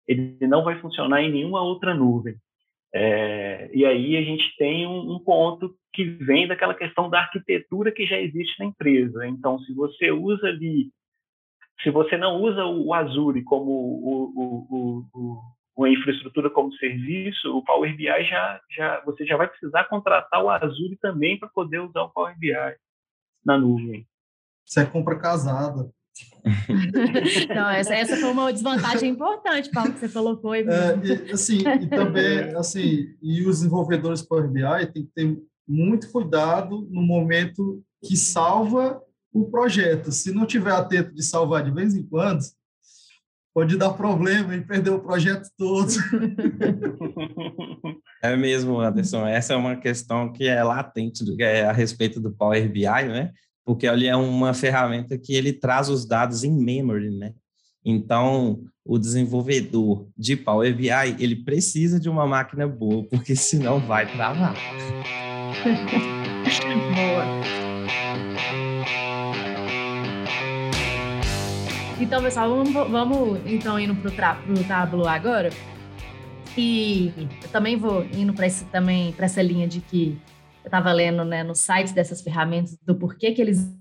ele 0.07 0.37
não 0.43 0.63
vai 0.63 0.79
funcionar 0.81 1.23
em 1.23 1.33
nenhuma 1.33 1.63
outra 1.63 1.95
nuvem. 1.95 2.37
É, 2.95 3.71
e 3.73 3.87
aí 3.87 4.17
a 4.19 4.23
gente 4.23 4.55
tem 4.57 4.87
um, 4.87 5.15
um, 5.15 5.19
ponto 5.19 5.75
que 5.95 6.05
vem 6.05 6.47
daquela 6.47 6.75
questão 6.75 7.09
da 7.09 7.21
arquitetura 7.21 7.91
que 7.91 8.07
já 8.07 8.19
existe 8.19 8.59
na 8.59 8.67
empresa. 8.67 9.27
Então, 9.27 9.59
se 9.61 9.75
você 9.75 10.11
usa 10.11 10.47
ali, 10.47 10.91
se 11.83 11.91
você 11.91 12.17
não 12.17 12.43
usa 12.43 12.65
o 12.65 12.93
Azure 12.93 13.43
como 13.45 13.71
o, 13.71 14.33
o, 14.35 15.07
o, 15.15 15.41
uma 15.77 15.89
infraestrutura 15.89 16.51
como 16.51 16.73
serviço, 16.75 17.57
o 17.57 17.65
Power 17.65 17.97
BI 17.97 18.07
já, 18.25 18.61
já 18.71 19.03
você 19.05 19.25
já 19.25 19.37
vai 19.37 19.49
precisar 19.49 19.85
contratar 19.85 20.43
o 20.43 20.51
Azure 20.51 20.97
também 21.01 21.39
para 21.39 21.49
poder 21.49 21.81
usar 21.81 22.03
o 22.03 22.11
Power 22.11 22.37
BI 22.39 22.53
na 23.45 23.57
nuvem. 23.57 24.07
Você 24.67 24.81
é 24.81 24.87
compra 24.87 25.19
casada. 25.19 25.89
Não, 27.55 27.71
essa, 27.71 27.95
essa 27.95 28.17
foi 28.17 28.31
uma 28.31 28.53
desvantagem 28.53 29.11
importante, 29.11 29.71
Paulo, 29.71 29.93
que 29.93 30.01
você 30.01 30.09
colocou 30.09 30.53
aí. 30.53 30.63
É, 30.63 31.29
e, 31.29 31.33
assim, 31.33 31.59
e 31.59 31.87
também, 31.87 32.57
assim, 32.57 33.15
e 33.23 33.43
os 33.43 33.59
desenvolvedores 33.59 34.23
Power 34.23 34.49
BI 34.49 34.87
têm 34.93 35.05
que 35.05 35.13
ter 35.15 35.39
muito 35.67 36.11
cuidado 36.11 36.89
no 36.91 37.03
momento 37.03 37.83
que 38.03 38.17
salva 38.17 39.01
o 39.41 39.51
projeto. 39.51 40.13
Se 40.13 40.33
não 40.33 40.47
tiver 40.47 40.73
atento 40.73 41.15
de 41.15 41.23
salvar 41.23 41.65
de 41.65 41.71
vez 41.71 41.95
em 41.95 42.03
quando, 42.03 42.41
pode 43.55 43.77
dar 43.77 43.91
problema 43.91 44.55
e 44.55 44.65
perder 44.65 44.91
o 44.91 45.01
projeto 45.01 45.49
todo. 45.57 45.93
É 48.21 48.35
mesmo, 48.35 48.81
Anderson. 48.81 49.29
Essa 49.29 49.55
é 49.55 49.57
uma 49.57 49.77
questão 49.77 50.33
que 50.33 50.49
é 50.49 50.61
latente 50.65 51.23
é, 51.41 51.67
a 51.67 51.73
respeito 51.73 52.21
do 52.21 52.33
Power 52.33 52.69
BI, 52.69 52.83
né? 52.83 53.33
porque 53.69 53.87
ele 53.87 54.07
é 54.07 54.17
uma 54.17 54.55
ferramenta 54.55 55.19
que 55.19 55.35
ele 55.35 55.53
traz 55.53 55.91
os 55.91 56.07
dados 56.07 56.43
em 56.43 56.51
memory, 56.51 57.11
né? 57.11 57.35
Então, 57.85 58.63
o 58.83 58.97
desenvolvedor 58.97 60.09
de 60.17 60.37
Power 60.37 60.75
BI, 60.75 60.89
ele 61.19 61.37
precisa 61.37 62.01
de 62.01 62.09
uma 62.09 62.27
máquina 62.27 62.67
boa, 62.67 63.05
porque 63.11 63.37
senão 63.37 63.79
vai 63.79 64.11
travar. 64.11 64.55
Então, 72.01 72.23
pessoal, 72.23 72.49
vamos, 72.49 72.73
vamos 72.73 73.41
então 73.45 73.79
indo 73.79 73.93
para 73.97 74.39
o 74.49 74.65
Tableau 74.65 75.09
agora. 75.09 75.51
E 76.57 77.13
eu 77.43 77.49
também 77.51 77.77
vou 77.77 78.05
indo 78.05 78.33
para 78.33 78.47
essa 78.47 79.43
linha 79.43 79.67
de 79.67 79.81
que 79.81 80.17
eu 80.63 80.69
estava 80.69 80.93
lendo 80.93 81.25
né, 81.25 81.43
nos 81.43 81.59
sites 81.59 81.93
dessas 81.93 82.21
ferramentas 82.21 82.79
do 82.85 82.95
porquê 82.95 83.33
que 83.33 83.43
eles 83.43 83.77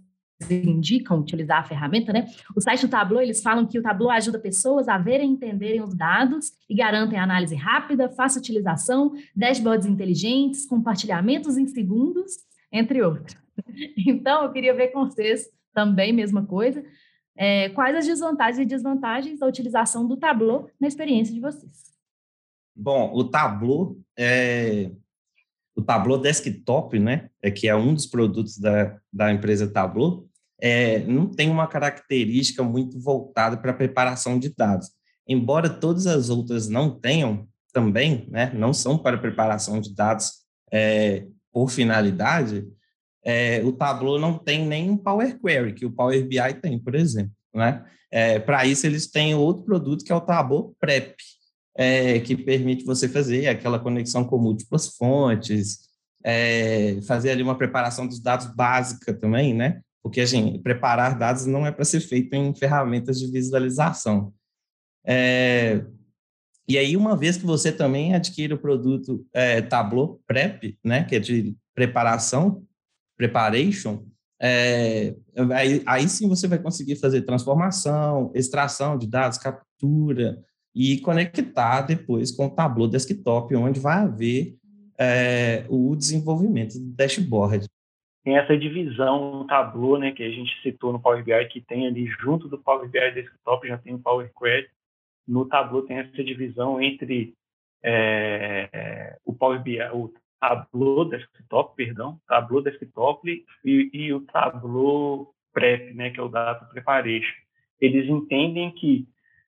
indicam 0.50 1.20
utilizar 1.20 1.60
a 1.60 1.64
ferramenta, 1.64 2.12
né? 2.12 2.28
O 2.56 2.62
site 2.62 2.88
do 2.88 2.90
Tableau, 2.90 3.22
eles 3.22 3.42
falam 3.42 3.68
que 3.68 3.78
o 3.78 3.84
Tableau 3.84 4.10
ajuda 4.10 4.40
pessoas 4.40 4.88
a 4.88 4.98
verem 4.98 5.30
e 5.30 5.34
entenderem 5.34 5.82
os 5.82 5.96
dados 5.96 6.52
e 6.68 6.76
garantem 6.76 7.20
análise 7.20 7.56
rápida, 7.56 8.10
fácil 8.10 8.40
utilização, 8.40 9.14
dashboards 9.36 9.88
inteligentes, 9.88 10.66
compartilhamentos 10.66 11.56
em 11.56 11.68
segundos, 11.68 12.32
entre 12.72 13.02
outros. 13.02 13.38
Então, 14.08 14.44
eu 14.44 14.52
queria 14.52 14.74
ver 14.74 14.90
com 14.90 15.06
vocês 15.06 15.50
também, 15.74 16.14
mesma 16.14 16.46
coisa, 16.46 16.84
é, 17.38 17.70
quais 17.70 17.96
as 17.96 18.06
desvantagens 18.06 18.60
e 18.60 18.66
desvantagens 18.66 19.40
da 19.40 19.48
utilização 19.48 20.08
do 20.08 20.18
Tableau 20.18 20.70
na 20.80 20.88
experiência 20.88 21.34
de 21.34 21.40
vocês. 21.40 21.96
Bom, 22.76 23.12
o 23.14 23.24
Tableau 23.24 23.98
é, 24.18 24.92
o 25.78 25.82
Tableau 25.84 26.20
Desktop, 26.20 26.98
né, 26.98 27.30
é 27.40 27.52
que 27.52 27.68
é 27.68 27.76
um 27.76 27.94
dos 27.94 28.08
produtos 28.08 28.58
da, 28.58 28.98
da 29.14 29.32
empresa 29.32 29.72
Tableau, 29.72 30.28
é, 30.60 31.00
não 31.06 31.28
tem 31.28 31.52
uma 31.52 31.68
característica 31.68 32.64
muito 32.64 33.00
voltada 33.00 33.58
para 33.58 33.70
a 33.70 33.76
preparação 33.76 34.40
de 34.40 34.50
dados. 34.50 34.90
Embora 35.28 35.70
todas 35.70 36.08
as 36.08 36.32
outras 36.32 36.68
não 36.68 36.90
tenham 36.90 37.48
também, 37.72 38.28
né, 38.32 38.52
não 38.56 38.74
são 38.74 38.98
para 38.98 39.20
preparação 39.20 39.80
de 39.80 39.94
dados 39.94 40.32
é, 40.72 41.28
por 41.52 41.70
finalidade, 41.70 42.68
é, 43.28 43.62
o 43.62 43.74
Tableau 43.74 44.18
não 44.18 44.38
tem 44.38 44.66
nem 44.66 44.90
um 44.90 44.96
Power 44.96 45.38
Query, 45.38 45.74
que 45.74 45.86
o 45.86 45.92
Power 45.92 46.26
BI 46.26 46.54
tem, 46.62 46.80
por 46.80 46.96
exemplo. 46.96 47.34
Né? 47.54 47.84
É, 48.10 48.40
para 48.40 48.66
isso, 48.66 48.88
eles 48.88 49.12
têm 49.12 49.36
outro 49.36 49.66
produto 49.66 50.06
que 50.06 50.14
é 50.14 50.16
o 50.16 50.22
Tableau 50.22 50.74
Prep, 50.80 51.14
é, 51.76 52.22
que 52.22 52.38
permite 52.38 52.86
você 52.86 53.10
fazer 53.10 53.50
aquela 53.50 53.80
conexão 53.80 54.24
com 54.24 54.38
múltiplas 54.38 54.96
fontes, 54.96 55.80
é, 56.24 57.02
fazer 57.02 57.32
ali 57.32 57.44
uma 57.44 57.58
preparação 57.58 58.08
dos 58.08 58.22
dados 58.22 58.48
básica 58.56 59.14
também, 59.14 59.54
né? 59.54 59.82
Porque, 60.02 60.26
gente, 60.26 60.60
preparar 60.60 61.20
dados 61.20 61.46
não 61.46 61.68
é 61.68 61.72
para 61.72 61.84
ser 61.84 62.00
feito 62.00 62.34
em 62.34 62.56
ferramentas 62.56 63.20
de 63.20 63.30
visualização. 63.30 64.34
É, 65.06 65.84
e 66.66 66.78
aí, 66.78 66.96
uma 66.96 67.16
vez 67.18 67.36
que 67.36 67.46
você 67.46 67.74
também 67.74 68.16
adquire 68.16 68.54
o 68.54 68.58
produto 68.58 69.26
é, 69.34 69.62
Tableau 69.62 70.22
Prep, 70.26 70.78
né, 70.82 71.04
que 71.04 71.16
é 71.18 71.20
de 71.20 71.56
preparação, 71.76 72.66
preparation, 73.18 74.06
é, 74.40 75.16
aí, 75.56 75.82
aí, 75.86 76.08
sim 76.08 76.30
você 76.30 76.48
vai 76.48 76.60
conseguir 76.60 76.96
fazer 76.98 77.24
transformação, 77.24 78.32
extração 78.36 78.98
de 78.98 79.08
dados, 79.10 79.40
captura, 79.40 80.38
e 80.76 81.00
conectar 81.02 81.82
depois 81.82 82.32
com 82.32 82.46
o 82.46 82.50
Tableau 82.52 82.88
Desktop, 82.88 83.56
onde 83.56 83.80
vai 83.80 83.98
haver 83.98 84.56
é, 85.00 85.66
o 85.70 85.96
desenvolvimento 85.96 86.78
do 86.78 86.96
dashboard. 86.96 87.66
Tem 88.24 88.38
essa 88.38 88.56
divisão 88.56 89.40
no 89.40 89.48
Tableau, 89.48 89.98
né, 89.98 90.12
que 90.12 90.22
a 90.22 90.30
gente 90.30 90.52
citou 90.62 90.94
no 90.94 91.00
Power 91.00 91.24
BI, 91.24 91.46
que 91.46 91.62
tem 91.62 91.88
ali 91.88 92.06
junto 92.06 92.48
do 92.48 92.60
Power 92.60 92.88
BI 92.88 93.12
Desktop, 93.12 93.68
já 93.68 93.78
tem 93.80 93.96
o 93.96 94.00
Power 94.00 94.30
Query. 94.38 94.68
No 95.28 95.46
Tableau 95.46 95.82
tem 95.82 95.98
essa 95.98 96.24
divisão 96.24 96.80
entre 96.80 97.34
é, 97.84 99.18
o 99.26 99.34
Power 99.34 99.64
BI, 99.64 99.82
o 99.94 100.14
Tableau 100.40 101.06
Desktop, 101.06 101.76
perdão, 101.76 102.20
Tableau 102.28 102.62
Desktop 102.62 103.46
e, 103.66 103.90
e 103.94 104.14
o 104.14 104.22
Tableau 104.22 105.34
Prep, 105.54 105.94
né, 105.94 106.12
que 106.12 106.20
é 106.20 106.24
o 106.24 106.30
Data 106.30 106.66
Preparation. 106.66 107.36
Eles 107.80 108.08
entendem 108.10 108.72
que 108.72 109.08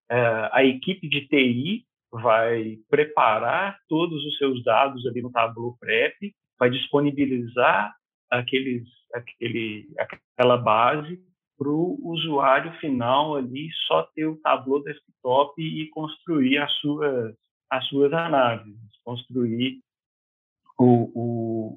é, 0.09 0.49
a 0.51 0.63
equipe 0.63 1.07
de 1.07 1.27
TI 1.27 1.85
vai 2.11 2.79
preparar 2.89 3.77
todos 3.87 4.25
os 4.25 4.37
seus 4.37 4.63
dados 4.63 5.05
ali 5.05 5.21
no 5.21 5.31
Tableau 5.31 5.77
Prep, 5.79 6.33
vai 6.57 6.69
disponibilizar 6.69 7.93
aqueles, 8.29 8.83
aquele, 9.13 9.87
aquela 9.97 10.57
base 10.57 11.19
para 11.57 11.69
o 11.69 11.99
usuário 12.01 12.71
final 12.79 13.35
ali 13.35 13.69
só 13.87 14.03
ter 14.15 14.25
o 14.25 14.37
Tableau 14.37 14.81
Desktop 14.81 15.61
e 15.61 15.89
construir 15.89 16.57
as 16.57 16.71
suas, 16.79 17.35
as 17.69 17.85
suas 17.87 18.11
análises, 18.13 18.79
construir 19.03 19.79
o, 20.79 21.11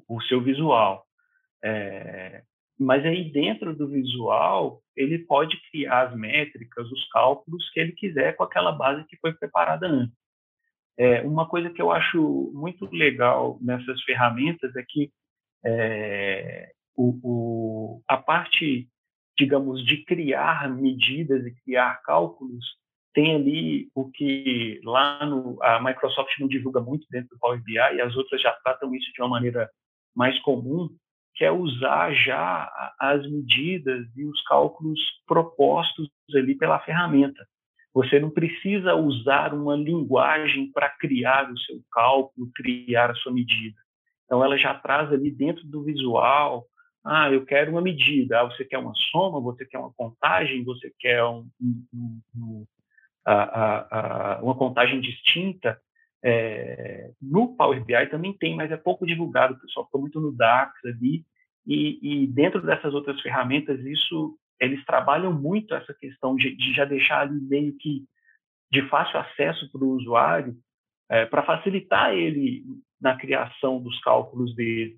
o, 0.07 0.15
o 0.15 0.21
seu 0.21 0.41
visual. 0.41 1.05
É, 1.63 2.41
mas 2.79 3.05
aí 3.05 3.31
dentro 3.31 3.75
do 3.75 3.87
visual, 3.87 4.81
ele 4.95 5.19
pode 5.19 5.57
criar 5.69 6.07
as 6.07 6.15
métricas, 6.15 6.89
os 6.89 7.07
cálculos 7.09 7.69
que 7.71 7.79
ele 7.79 7.91
quiser 7.91 8.35
com 8.35 8.43
aquela 8.43 8.71
base 8.71 9.05
que 9.05 9.17
foi 9.17 9.33
preparada 9.33 9.87
antes. 9.87 10.15
É, 10.97 11.21
uma 11.21 11.47
coisa 11.47 11.69
que 11.69 11.81
eu 11.81 11.91
acho 11.91 12.51
muito 12.53 12.85
legal 12.91 13.57
nessas 13.61 14.01
ferramentas 14.03 14.75
é 14.75 14.83
que 14.87 15.11
é, 15.65 16.71
o, 16.95 17.19
o, 17.23 18.01
a 18.07 18.17
parte, 18.17 18.87
digamos, 19.37 19.83
de 19.85 20.03
criar 20.05 20.69
medidas 20.69 21.45
e 21.45 21.55
criar 21.63 22.01
cálculos 22.03 22.65
tem 23.13 23.35
ali 23.35 23.89
o 23.93 24.09
que 24.09 24.79
lá 24.83 25.25
no, 25.25 25.61
a 25.61 25.81
Microsoft 25.81 26.31
não 26.39 26.47
divulga 26.47 26.81
muito 26.81 27.05
dentro 27.09 27.29
do 27.29 27.39
Power 27.39 27.61
BI 27.61 27.75
e 27.75 28.01
as 28.01 28.15
outras 28.15 28.41
já 28.41 28.51
tratam 28.63 28.93
isso 28.95 29.11
de 29.13 29.21
uma 29.21 29.29
maneira 29.29 29.69
mais 30.15 30.39
comum, 30.39 30.89
que 31.35 31.43
é 31.43 31.51
usar 31.51 32.13
já 32.13 32.71
as 32.99 33.23
medidas 33.29 34.05
e 34.15 34.25
os 34.25 34.41
cálculos 34.43 34.99
propostos 35.27 36.09
ali 36.35 36.55
pela 36.55 36.79
ferramenta. 36.79 37.45
Você 37.93 38.19
não 38.19 38.29
precisa 38.29 38.95
usar 38.95 39.53
uma 39.53 39.75
linguagem 39.75 40.71
para 40.71 40.89
criar 40.89 41.51
o 41.51 41.59
seu 41.59 41.79
cálculo, 41.91 42.51
criar 42.55 43.11
a 43.11 43.15
sua 43.15 43.31
medida. 43.31 43.79
Então, 44.25 44.43
ela 44.43 44.57
já 44.57 44.73
traz 44.73 45.11
ali 45.11 45.29
dentro 45.29 45.63
do 45.67 45.83
visual, 45.83 46.65
ah, 47.05 47.31
eu 47.31 47.45
quero 47.45 47.71
uma 47.71 47.81
medida, 47.81 48.39
ah, 48.39 48.45
você 48.45 48.63
quer 48.63 48.77
uma 48.77 48.93
soma, 49.11 49.39
você 49.41 49.65
quer 49.65 49.77
uma 49.77 49.93
contagem, 49.93 50.63
você 50.63 50.91
quer 50.97 51.23
um, 51.23 51.47
um, 51.61 52.21
um, 52.35 52.65
a, 53.25 54.35
a, 54.37 54.43
uma 54.43 54.55
contagem 54.55 54.99
distinta. 55.01 55.79
É, 56.25 57.11
no 57.21 57.55
Power 57.55 57.83
BI 57.83 58.07
também 58.07 58.33
tem, 58.37 58.55
mas 58.55 58.71
é 58.71 58.77
pouco 58.77 59.05
divulgado, 59.05 59.55
o 59.55 59.59
pessoal 59.59 59.85
fica 59.85 59.97
muito 59.97 60.21
no 60.21 60.31
DAX 60.31 60.73
ali, 60.85 61.25
e, 61.65 62.23
e, 62.23 62.27
dentro 62.27 62.61
dessas 62.61 62.93
outras 62.93 63.19
ferramentas, 63.21 63.79
isso 63.81 64.37
eles 64.59 64.83
trabalham 64.85 65.33
muito 65.33 65.73
essa 65.73 65.93
questão 65.93 66.35
de, 66.35 66.55
de 66.55 66.73
já 66.73 66.85
deixar 66.85 67.21
ali 67.21 67.39
meio 67.41 67.75
que 67.77 68.05
de 68.71 68.87
fácil 68.89 69.19
acesso 69.19 69.69
para 69.71 69.83
o 69.83 69.91
usuário, 69.91 70.55
é, 71.09 71.25
para 71.25 71.43
facilitar 71.43 72.13
ele 72.13 72.63
na 72.99 73.17
criação 73.17 73.81
dos 73.81 73.99
cálculos 74.01 74.55
dele. 74.55 74.97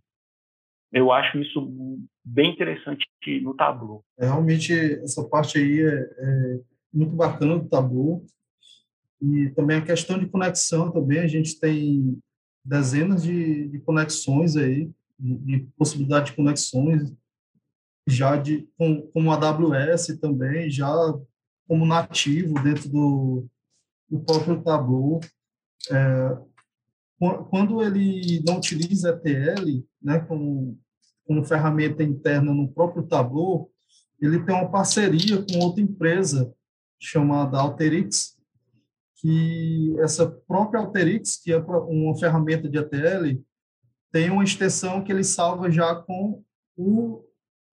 Eu 0.91 1.11
acho 1.11 1.37
isso 1.39 1.99
bem 2.23 2.51
interessante 2.51 3.05
no 3.41 3.55
Tableau. 3.55 4.03
É, 4.19 4.25
realmente, 4.25 4.73
essa 4.73 5.27
parte 5.27 5.57
aí 5.57 5.81
é, 5.81 5.93
é 5.93 6.59
muito 6.95 7.15
bacana 7.15 7.59
do 7.59 7.67
Tableau. 7.67 8.25
E 9.21 9.49
também 9.49 9.77
a 9.77 9.85
questão 9.85 10.17
de 10.17 10.27
conexão 10.27 10.91
também, 10.91 11.19
a 11.19 11.27
gente 11.27 11.59
tem 11.59 12.17
dezenas 12.63 13.23
de, 13.23 13.67
de 13.67 13.79
conexões 13.79 14.55
aí, 14.55 14.89
de, 15.19 15.37
de, 15.37 15.59
possibilidade 15.77 16.31
de 16.31 16.35
conexões, 16.35 17.13
já 18.07 18.35
de, 18.37 18.67
com, 18.77 19.01
com 19.01 19.31
a 19.31 19.35
AWS 19.35 20.17
também, 20.19 20.69
já 20.69 20.91
como 21.67 21.85
nativo 21.85 22.53
dentro 22.63 22.89
do, 22.89 23.45
do 24.09 24.19
próprio 24.19 24.61
Tableau. 24.61 25.19
É, 25.91 26.37
quando 27.49 27.81
ele 27.81 28.43
não 28.45 28.57
utiliza 28.57 29.09
ETL, 29.09 29.83
né, 30.01 30.19
como, 30.19 30.77
como 31.25 31.45
ferramenta 31.45 32.03
interna 32.03 32.53
no 32.53 32.67
próprio 32.67 33.03
Tableau, 33.03 33.71
ele 34.21 34.43
tem 34.43 34.55
uma 34.55 34.69
parceria 34.69 35.43
com 35.43 35.59
outra 35.59 35.81
empresa 35.81 36.53
chamada 36.99 37.59
Alteryx, 37.59 38.35
que 39.15 39.95
essa 39.99 40.27
própria 40.27 40.79
Alteryx, 40.79 41.37
que 41.37 41.51
é 41.51 41.57
uma 41.57 42.17
ferramenta 42.17 42.69
de 42.69 42.77
ETL, 42.77 43.41
tem 44.11 44.29
uma 44.29 44.43
extensão 44.43 45.03
que 45.03 45.11
ele 45.11 45.23
salva 45.23 45.69
já 45.69 45.95
com 45.95 46.43
o 46.77 47.23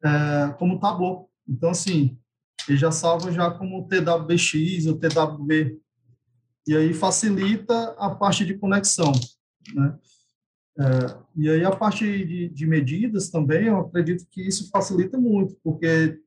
é, 0.04 0.52
como 0.58 0.80
Tableau. 0.80 1.30
Então, 1.48 1.70
assim, 1.70 2.18
ele 2.68 2.76
já 2.76 2.90
salva 2.90 3.30
já 3.30 3.50
como 3.50 3.87
TWBX 3.87 4.87
ou 4.87 4.98
TWB. 4.98 5.78
E 6.66 6.76
aí 6.76 6.94
facilita 6.94 7.94
a 7.98 8.11
parte 8.11 8.44
de 8.44 8.54
conexão, 8.54 9.12
né? 9.74 9.98
É, 10.78 10.85
e 11.37 11.50
aí 11.50 11.64
a 11.64 11.70
parte 11.70 12.04
de, 12.24 12.48
de, 12.48 12.66
medidas 12.66 13.28
também, 13.28 13.66
eu 13.66 13.78
acredito 13.78 14.26
que 14.30 14.40
isso 14.40 14.70
facilita 14.70 15.18
muito, 15.18 15.54
porque 15.62 16.18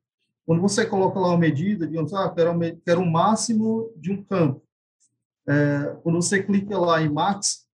quando 0.46 0.62
você 0.62 0.86
coloca 0.86 1.20
lá 1.20 1.30
uma 1.30 1.38
medida, 1.38 1.88
digamos, 1.88 2.14
ah, 2.14 2.30
quero, 2.30 2.60
quero 2.86 3.02
o 3.02 3.12
máximo 3.12 3.92
de 3.98 4.12
um 4.12 4.24
campo. 4.24 4.62
É, 5.48 5.98
quando 6.04 6.22
você 6.22 6.42
clica 6.42 6.78
lá 6.78 7.02
em 7.02 7.10
Max 7.10 7.66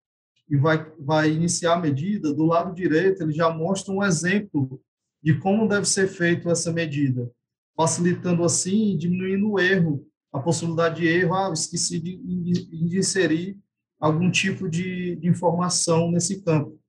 e 0.50 0.58
vai, 0.58 0.86
vai 1.00 1.32
iniciar 1.32 1.74
a 1.74 1.80
medida, 1.80 2.34
do 2.34 2.46
lado 2.46 2.74
direito 2.74 3.24
ele 3.24 3.34
já 3.34 3.50
mostra 3.50 3.94
um 3.94 4.04
exemplo 4.04 4.82
de 5.22 5.38
como 5.40 5.68
deve 5.68 5.86
ser 5.86 6.08
feito 6.08 6.50
essa 6.50 6.72
medida, 6.72 7.30
facilitando 7.76 8.44
assim, 8.44 8.98
diminuindo 8.98 9.52
o 9.52 9.60
erro, 9.60 10.06
a 10.32 10.40
possibilidade 10.40 11.02
de 11.02 11.08
erro, 11.08 11.36
ah, 11.36 11.52
esqueci 11.54 12.00
de, 12.00 12.18
de 12.18 12.98
inserir 12.98 13.58
algum 14.00 14.32
tipo 14.32 14.68
de, 14.68 15.16
de, 15.18 15.28
informação 15.28 16.10
nesse 16.10 16.42
campo. 16.42 16.80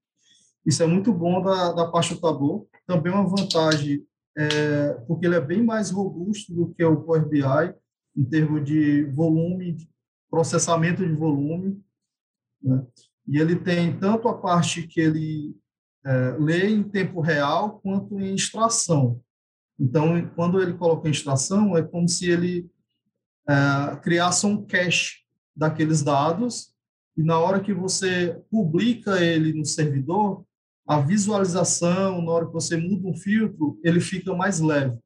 Isso 0.65 0.83
é 0.83 0.87
muito 0.87 1.13
bom 1.13 1.43
da, 1.43 1.73
da 1.73 1.89
parte 1.89 2.15
do 2.15 2.21
Tableau. 2.21 2.69
Também 2.87 3.13
uma 3.13 3.29
vantagem, 3.29 4.03
é, 4.37 4.95
porque 5.07 5.27
ele 5.27 5.37
é 5.37 5.41
bem 5.41 5.63
mais 5.63 5.91
robusto 5.91 6.55
do 6.55 6.73
que 6.75 6.85
o 6.85 7.03
Power 7.03 7.29
BI, 7.29 7.75
em 8.17 8.25
termos 8.25 8.65
de 8.65 9.05
volume, 9.05 9.77
processamento 10.31 11.07
de 11.07 11.15
volume. 11.15 11.83
Né? 12.63 12.87
E 13.27 13.39
ele 13.39 13.57
tem 13.57 13.99
tanto 13.99 14.29
a 14.29 14.39
parte 14.39 14.87
que 14.87 15.01
ele 15.01 15.57
é, 16.05 16.37
lê 16.39 16.69
em 16.69 16.83
tempo 16.83 17.21
real 17.21 17.81
quanto 17.81 18.19
em 18.19 18.35
extração. 18.35 19.21
Então, 19.79 20.29
quando 20.35 20.61
ele 20.61 20.75
coloca 20.75 21.09
em 21.09 21.13
extração, 21.13 21.77
é 21.77 21.83
como 21.83 22.09
se 22.09 22.31
ele 22.31 22.71
é, 23.49 23.97
criasse 23.97 24.47
um 24.47 24.65
cache 24.65 25.23
daqueles 25.55 26.03
dados 26.03 26.73
e 27.17 27.23
na 27.23 27.39
hora 27.39 27.61
que 27.61 27.75
você 27.75 28.41
publica 28.51 29.23
ele 29.23 29.53
no 29.53 29.65
servidor, 29.65 30.45
a 30.87 31.01
visualização, 31.01 32.23
na 32.23 32.33
hora 32.33 32.47
que 32.47 32.53
você 32.53 32.77
muda 32.77 33.09
um 33.09 33.17
filtro, 33.17 33.81
ele 33.85 34.01
fica 34.01 34.35
mais 34.35 34.61
leve. 34.61 34.99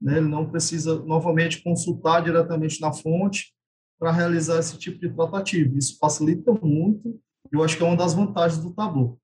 Né? 0.00 0.18
Ele 0.18 0.28
não 0.28 0.50
precisa, 0.50 1.02
novamente, 1.04 1.62
consultar 1.62 2.22
diretamente 2.22 2.80
na 2.80 2.92
fonte 2.92 3.54
para 3.98 4.10
realizar 4.10 4.58
esse 4.58 4.76
tipo 4.78 4.98
de 4.98 5.14
tratativa. 5.14 5.78
Isso 5.78 5.96
facilita 5.98 6.52
muito, 6.52 7.20
eu 7.52 7.62
acho 7.62 7.76
que 7.76 7.82
é 7.82 7.86
uma 7.86 7.96
das 7.96 8.14
vantagens 8.14 8.62
do 8.62 8.74
Tableau. 8.74 9.18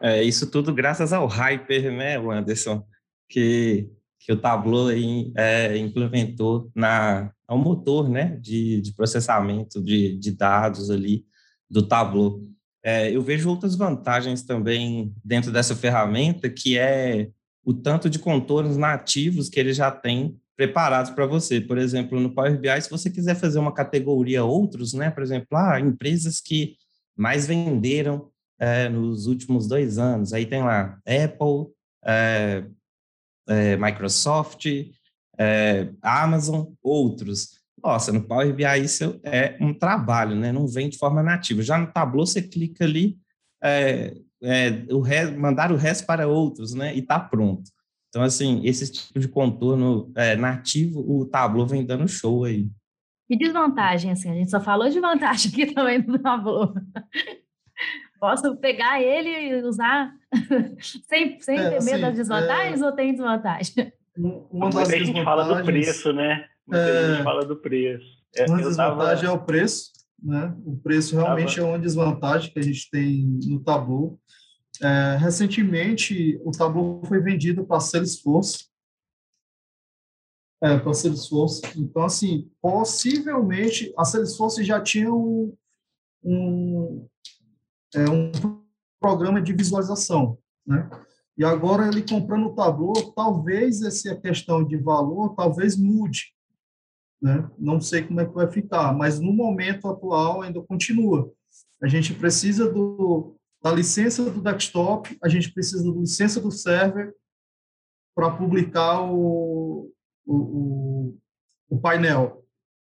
É, 0.00 0.22
isso 0.22 0.50
tudo 0.50 0.74
graças 0.74 1.12
ao 1.12 1.26
Hyper, 1.26 1.92
né, 1.92 2.16
Anderson? 2.16 2.84
Que 3.28 3.90
que 4.24 4.32
o 4.32 4.40
Tableau 4.40 4.88
aí, 4.88 5.32
é, 5.36 5.76
implementou 5.76 6.70
na 6.74 7.32
ao 7.46 7.58
motor 7.58 8.08
né, 8.08 8.36
de, 8.40 8.80
de 8.80 8.94
processamento 8.94 9.82
de, 9.82 10.16
de 10.16 10.30
dados 10.30 10.90
ali 10.90 11.26
do 11.68 11.86
Tableau. 11.86 12.40
É, 12.84 13.14
eu 13.14 13.22
vejo 13.22 13.48
outras 13.48 13.76
vantagens 13.76 14.42
também 14.42 15.14
dentro 15.24 15.52
dessa 15.52 15.76
ferramenta, 15.76 16.50
que 16.50 16.76
é 16.76 17.28
o 17.64 17.72
tanto 17.72 18.10
de 18.10 18.18
contornos 18.18 18.76
nativos 18.76 19.48
que 19.48 19.60
ele 19.60 19.72
já 19.72 19.90
tem 19.90 20.36
preparados 20.56 21.10
para 21.10 21.26
você. 21.26 21.60
Por 21.60 21.78
exemplo, 21.78 22.20
no 22.20 22.34
Power 22.34 22.58
BI, 22.58 22.80
se 22.80 22.90
você 22.90 23.10
quiser 23.10 23.36
fazer 23.36 23.58
uma 23.58 23.72
categoria 23.72 24.44
outros, 24.44 24.92
né, 24.92 25.10
por 25.10 25.22
exemplo, 25.22 25.56
ah, 25.56 25.80
empresas 25.80 26.40
que 26.40 26.76
mais 27.16 27.46
venderam 27.46 28.30
é, 28.58 28.88
nos 28.88 29.26
últimos 29.26 29.66
dois 29.66 29.98
anos, 29.98 30.32
aí 30.32 30.46
tem 30.46 30.62
lá 30.62 30.98
Apple, 31.06 31.72
é, 32.04 32.64
é, 33.48 33.76
Microsoft, 33.76 34.66
é, 35.38 35.88
Amazon, 36.00 36.66
outros. 36.82 37.61
Nossa, 37.82 38.12
no 38.12 38.22
Power 38.22 38.54
BI 38.54 38.64
isso 38.80 39.20
é 39.24 39.56
um 39.60 39.74
trabalho, 39.74 40.36
né? 40.36 40.52
Não 40.52 40.68
vem 40.68 40.88
de 40.88 40.98
forma 40.98 41.22
nativa. 41.22 41.62
Já 41.62 41.76
no 41.76 41.90
Tableau 41.90 42.24
você 42.24 42.40
clica 42.40 42.84
ali, 42.84 43.18
é, 43.62 44.14
é 44.42 44.86
o 44.90 45.00
resto, 45.00 45.38
mandar 45.38 45.72
o 45.72 45.76
resto 45.76 46.06
para 46.06 46.28
outros, 46.28 46.74
né? 46.74 46.94
E 46.94 47.00
está 47.00 47.18
pronto. 47.18 47.70
Então, 48.08 48.22
assim, 48.22 48.60
esse 48.64 48.92
tipo 48.92 49.18
de 49.18 49.26
contorno 49.26 50.12
é, 50.14 50.36
nativo, 50.36 51.00
o 51.00 51.24
Tableau 51.24 51.66
vem 51.66 51.84
dando 51.84 52.06
show 52.06 52.44
aí. 52.44 52.68
E 53.28 53.36
desvantagem, 53.36 54.12
assim, 54.12 54.30
a 54.30 54.34
gente 54.34 54.50
só 54.50 54.60
falou 54.60 54.88
de 54.88 55.00
vantagem 55.00 55.50
aqui 55.50 55.66
também 55.74 56.00
do 56.00 56.18
Tableau. 56.18 56.74
Posso 58.20 58.54
pegar 58.58 59.00
ele 59.02 59.30
e 59.30 59.62
usar 59.62 60.12
sem, 61.08 61.40
sem 61.40 61.58
é, 61.58 61.70
ter 61.70 61.82
medo 61.82 62.02
das 62.02 62.14
desvantagens 62.14 62.80
é... 62.80 62.84
ou 62.84 62.92
tem 62.92 63.12
desvantagem? 63.12 63.92
Uma 64.16 64.70
das 64.70 64.88
Muita 64.88 65.04
gente 65.04 65.24
fala 65.24 65.42
do 65.42 65.64
preço, 65.64 66.12
né? 66.12 66.46
Muita 66.66 66.82
é... 66.82 67.14
gente 67.14 67.24
fala 67.24 67.44
do 67.44 67.56
preço. 67.56 68.22
É, 68.34 68.46
uma 68.46 68.58
desvantagem 68.58 69.24
tava... 69.24 69.38
é 69.38 69.42
o 69.42 69.44
preço, 69.44 69.92
né? 70.22 70.56
O 70.64 70.76
preço 70.76 71.16
realmente 71.16 71.56
tava... 71.56 71.68
é 71.68 71.70
uma 71.70 71.78
desvantagem 71.78 72.52
que 72.52 72.58
a 72.58 72.62
gente 72.62 72.90
tem 72.90 73.24
no 73.46 73.60
Tableau. 73.60 74.18
É, 74.80 75.16
recentemente, 75.16 76.40
o 76.44 76.50
Tableau 76.50 77.02
foi 77.04 77.20
vendido 77.20 77.64
para 77.64 77.76
a 77.76 77.80
Salesforce. 77.80 78.66
É, 80.62 80.78
para 80.78 80.90
a 80.90 80.94
Salesforce. 80.94 81.62
Então, 81.76 82.04
assim, 82.04 82.50
possivelmente, 82.60 83.92
a 83.98 84.04
Salesforce 84.04 84.64
já 84.64 84.80
tinha 84.80 85.12
um, 85.12 85.54
um, 86.22 87.08
é, 87.94 88.08
um 88.08 88.32
programa 89.00 89.42
de 89.42 89.52
visualização, 89.52 90.38
né? 90.66 90.88
E 91.36 91.44
agora 91.44 91.88
ele 91.88 92.02
comprando 92.02 92.46
o 92.46 92.54
Tableau, 92.54 92.92
talvez 93.14 93.82
essa 93.82 94.14
questão 94.16 94.62
de 94.62 94.76
valor, 94.76 95.34
talvez 95.34 95.76
mude, 95.76 96.32
né? 97.22 97.48
Não 97.56 97.80
sei 97.80 98.02
como 98.02 98.20
é 98.20 98.26
que 98.26 98.34
vai 98.34 98.50
ficar, 98.50 98.92
mas 98.92 99.20
no 99.20 99.32
momento 99.32 99.88
atual 99.88 100.42
ainda 100.42 100.60
continua. 100.60 101.32
A 101.80 101.86
gente 101.86 102.12
precisa 102.12 102.68
do, 102.68 103.36
da 103.62 103.70
licença 103.70 104.28
do 104.28 104.42
desktop, 104.42 105.16
a 105.22 105.28
gente 105.28 105.52
precisa 105.52 105.84
da 105.84 106.00
licença 106.00 106.40
do 106.40 106.50
server 106.50 107.14
para 108.14 108.30
publicar 108.30 109.00
o, 109.02 109.90
o, 110.26 110.34
o, 110.34 111.18
o, 111.70 111.80
painel. 111.80 112.44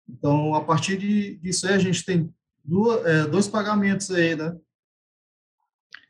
Então, 0.09 0.55
a 0.55 0.63
partir 0.63 0.99
de, 0.99 1.37
disso 1.37 1.67
aí, 1.67 1.75
a 1.75 1.79
gente 1.79 2.05
tem 2.05 2.29
duas, 2.63 3.07
é, 3.07 3.27
dois 3.27 3.47
pagamentos 3.47 4.11
aí, 4.11 4.35
né? 4.35 4.55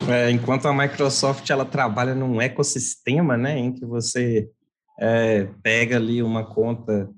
É, 0.09 0.31
enquanto 0.31 0.67
a 0.67 0.75
Microsoft 0.75 1.49
ela 1.49 1.65
trabalha 1.65 2.15
num 2.15 2.41
ecossistema, 2.41 3.37
né, 3.37 3.57
em 3.57 3.73
que 3.73 3.87
você 3.87 4.51
é, 4.99 5.45
pega 5.63 5.97
ali 5.97 6.23
uma 6.23 6.45
conta 6.45 7.09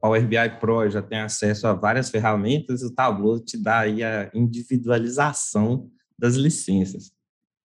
Power 0.00 0.26
BI 0.26 0.58
Pro, 0.60 0.88
já 0.88 1.02
tem 1.02 1.18
acesso 1.18 1.66
a 1.66 1.72
várias 1.72 2.10
ferramentas, 2.10 2.82
o 2.82 2.94
Tableau 2.94 3.40
te 3.40 3.56
dá 3.60 3.80
aí 3.80 4.02
a 4.02 4.30
individualização 4.32 5.90
das 6.18 6.34
licenças, 6.34 7.12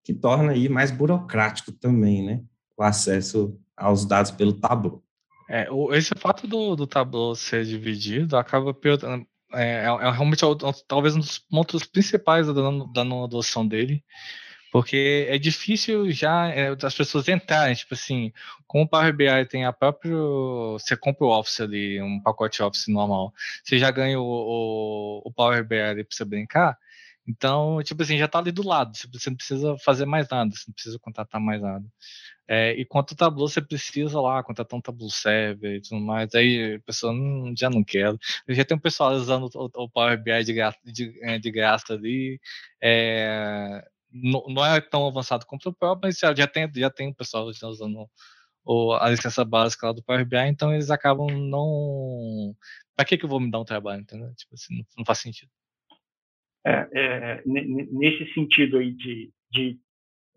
que 0.03 0.13
torna 0.13 0.53
aí 0.53 0.67
mais 0.67 0.89
burocrático 0.89 1.71
também, 1.71 2.25
né, 2.25 2.43
o 2.75 2.83
acesso 2.83 3.59
aos 3.75 4.05
dados 4.05 4.31
pelo 4.31 4.53
Tableau. 4.53 5.03
É, 5.49 5.67
esse 5.91 6.13
fato 6.17 6.47
do, 6.47 6.75
do 6.75 6.87
Tableau 6.87 7.35
ser 7.35 7.63
dividido 7.63 8.35
acaba 8.35 8.75
é, 9.53 9.85
é, 9.85 9.85
é 9.85 10.11
realmente 10.11 10.41
talvez 10.87 11.15
um 11.15 11.19
dos 11.19 11.39
pontos 11.39 11.85
principais 11.85 12.47
da, 12.47 12.53
da 12.93 13.03
não 13.03 13.23
adoção 13.23 13.65
dele, 13.65 14.03
porque 14.71 15.27
é 15.29 15.37
difícil 15.37 16.11
já 16.11 16.47
é, 16.49 16.75
as 16.83 16.95
pessoas 16.95 17.27
entrarem, 17.27 17.75
tipo 17.75 17.93
assim, 17.93 18.31
com 18.67 18.81
o 18.81 18.87
Power 18.87 19.15
BI 19.15 19.45
tem 19.49 19.65
a 19.65 19.73
própria. 19.73 20.13
Você 20.73 20.95
compra 20.97 21.25
o 21.25 21.29
Office 21.29 21.61
ali, 21.61 22.01
um 22.01 22.21
pacote 22.21 22.61
Office 22.61 22.87
normal, 22.87 23.33
você 23.63 23.77
já 23.79 23.91
ganha 23.91 24.19
o, 24.19 24.23
o, 24.23 25.21
o 25.25 25.31
Power 25.33 25.65
BI 25.65 25.79
ali 25.79 26.03
para 26.03 26.15
você 26.15 26.25
brincar. 26.25 26.77
Então, 27.27 27.81
tipo 27.83 28.01
assim, 28.01 28.17
já 28.17 28.25
está 28.25 28.39
ali 28.39 28.51
do 28.53 28.65
lado, 28.65 28.95
você 28.95 29.29
não 29.29 29.35
precisa 29.35 29.77
fazer 29.79 30.05
mais 30.05 30.29
nada, 30.29 30.49
você 30.55 30.63
não 30.67 30.73
precisa 30.73 30.97
contratar 30.99 31.41
mais 31.41 31.61
nada. 31.61 31.85
É, 32.47 32.71
e 32.79 32.85
quanto 32.85 33.11
ao 33.11 33.17
Tableau, 33.17 33.49
você 33.49 33.61
precisa 33.61 34.21
lá 34.21 34.41
contratar 34.41 34.77
um 34.79 34.81
Tableau 34.81 35.09
Server 35.09 35.75
e 35.75 35.81
tudo 35.81 35.99
mais, 35.99 36.33
aí 36.33 36.75
a 36.75 36.79
pessoa 36.79 37.11
não, 37.13 37.53
já 37.55 37.69
não 37.69 37.83
quer. 37.83 38.15
Já 38.47 38.63
tem 38.63 38.77
um 38.77 38.79
pessoal 38.79 39.11
usando 39.13 39.49
o, 39.53 39.65
o 39.83 39.89
Power 39.89 40.21
BI 40.21 40.43
de 40.45 40.53
de, 40.85 41.19
é, 41.21 41.37
de 41.37 41.51
graça 41.51 41.93
ali, 41.93 42.39
é, 42.81 43.85
não, 44.11 44.43
não, 44.47 44.65
é 44.65 44.79
tão 44.81 45.07
avançado 45.07 45.45
como 45.45 45.59
o 45.65 45.73
próprio, 45.73 46.07
mas 46.07 46.17
já, 46.17 46.33
já, 46.33 46.47
tem, 46.47 46.69
já 46.75 46.89
tem 46.89 47.09
um 47.09 47.13
pessoal 47.13 47.45
usando 47.45 48.09
o, 48.63 48.93
a 48.93 49.09
licença 49.09 49.43
básica 49.45 49.87
lá 49.87 49.93
do 49.93 50.03
Power 50.03 50.25
BI, 50.25 50.37
então 50.47 50.73
eles 50.73 50.89
acabam 50.89 51.27
não... 51.27 52.55
Para 52.95 53.05
que, 53.05 53.17
que 53.17 53.25
eu 53.25 53.29
vou 53.29 53.39
me 53.39 53.51
dar 53.51 53.59
um 53.59 53.65
trabalho, 53.65 54.01
entendeu? 54.01 54.33
Tipo 54.35 54.55
assim, 54.55 54.77
não, 54.77 54.85
não 54.97 55.05
faz 55.05 55.19
sentido. 55.19 55.51
É, 56.65 56.87
é, 56.93 57.43
nesse 57.45 58.33
sentido 58.33 58.77
aí 58.77 58.91
de, 58.91 59.31
de 59.51 59.79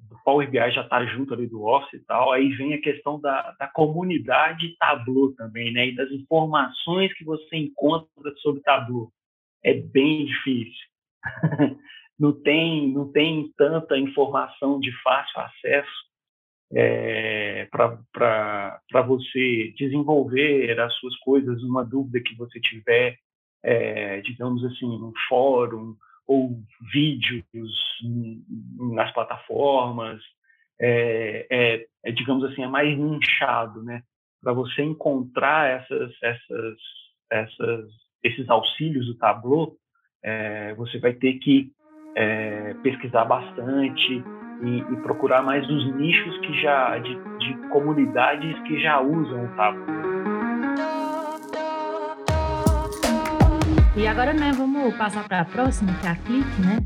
do 0.09 0.17
Power 0.25 0.49
BI 0.49 0.71
já 0.71 0.83
está 0.83 1.05
junto 1.07 1.35
ali 1.35 1.47
do 1.47 1.63
Office 1.65 2.01
e 2.01 2.05
tal, 2.05 2.33
aí 2.33 2.49
vem 2.51 2.75
a 2.75 2.81
questão 2.81 3.21
da, 3.21 3.53
da 3.59 3.67
comunidade 3.69 4.77
Tableau 4.79 5.33
também, 5.35 5.73
né? 5.73 5.89
E 5.89 5.95
das 5.95 6.11
informações 6.11 7.13
que 7.15 7.25
você 7.25 7.57
encontra 7.57 8.09
sobre 8.39 8.63
Tableau. 8.63 9.13
É 9.63 9.75
bem 9.75 10.27
difícil. 10.27 10.89
não 12.21 12.33
tem 12.33 12.93
não 12.93 13.11
tem 13.11 13.51
tanta 13.57 13.99
informação 13.99 14.79
de 14.79 14.93
fácil 15.03 15.41
acesso 15.41 16.11
é, 16.73 17.69
para 17.73 19.03
você 19.07 19.75
desenvolver 19.77 20.79
as 20.79 20.95
suas 20.97 21.17
coisas, 21.19 21.63
uma 21.63 21.85
dúvida 21.85 22.21
que 22.21 22.37
você 22.37 22.61
tiver, 22.61 23.17
é, 23.63 24.21
digamos 24.21 24.65
assim, 24.65 24.87
um 24.87 25.13
fórum, 25.29 25.97
ou 26.27 26.61
vídeos 26.93 27.75
nas 28.95 29.13
plataformas, 29.13 30.23
é, 30.81 31.47
é, 31.51 31.87
é, 32.05 32.13
digamos 32.13 32.45
assim, 32.45 32.63
é 32.63 32.69
mais 32.69 32.97
nichado, 32.97 33.83
né? 33.83 34.03
Para 34.41 34.53
você 34.53 34.83
encontrar 34.83 35.69
essas, 35.69 36.13
essas, 36.23 36.77
essas, 37.31 37.91
esses 38.23 38.49
auxílios 38.49 39.07
do 39.07 39.17
Tableau, 39.17 39.77
é, 40.23 40.73
você 40.75 41.01
vai 41.01 41.15
ter 41.15 41.35
que 41.41 41.73
é, 42.17 42.75
pesquisar 42.83 43.25
bastante 43.25 44.25
e, 44.63 44.79
e, 44.79 44.97
procurar 45.03 45.43
mais 45.43 45.69
os 45.69 45.95
nichos 45.97 46.39
que 46.39 46.61
já 46.61 46.99
de, 46.99 47.15
de 47.39 47.55
comunidades 47.69 48.59
que 48.61 48.81
já 48.81 49.01
usam 49.01 49.45
o 49.45 49.49
Tableau. 49.57 50.11
E 53.97 54.07
agora, 54.07 54.33
né, 54.33 54.53
vamos 54.53 54.95
passar 54.97 55.27
para 55.27 55.41
a 55.41 55.45
próxima, 55.45 55.93
que 56.01 56.07
é 56.07 56.11
a 56.11 56.17
Clique, 56.17 56.61
né? 56.61 56.79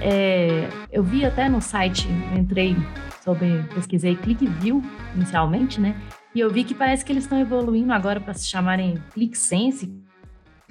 É, 0.00 0.68
eu 0.90 1.02
vi 1.02 1.24
até 1.24 1.48
no 1.48 1.60
site, 1.60 2.08
entrei 2.36 2.76
sobre, 3.20 3.62
pesquisei 3.74 4.16
ClickView 4.16 4.82
inicialmente, 5.14 5.80
né? 5.80 5.94
E 6.34 6.40
eu 6.40 6.50
vi 6.50 6.64
que 6.64 6.74
parece 6.74 7.04
que 7.04 7.12
eles 7.12 7.24
estão 7.24 7.38
evoluindo 7.38 7.92
agora 7.92 8.20
para 8.20 8.32
se 8.34 8.46
chamarem 8.46 8.96
ClickSense, 9.12 9.92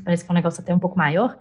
parece 0.04 0.24
que 0.24 0.32
é 0.32 0.34
um 0.34 0.36
negócio 0.36 0.62
até 0.62 0.74
um 0.74 0.80
pouco 0.80 0.98
maior. 0.98 1.38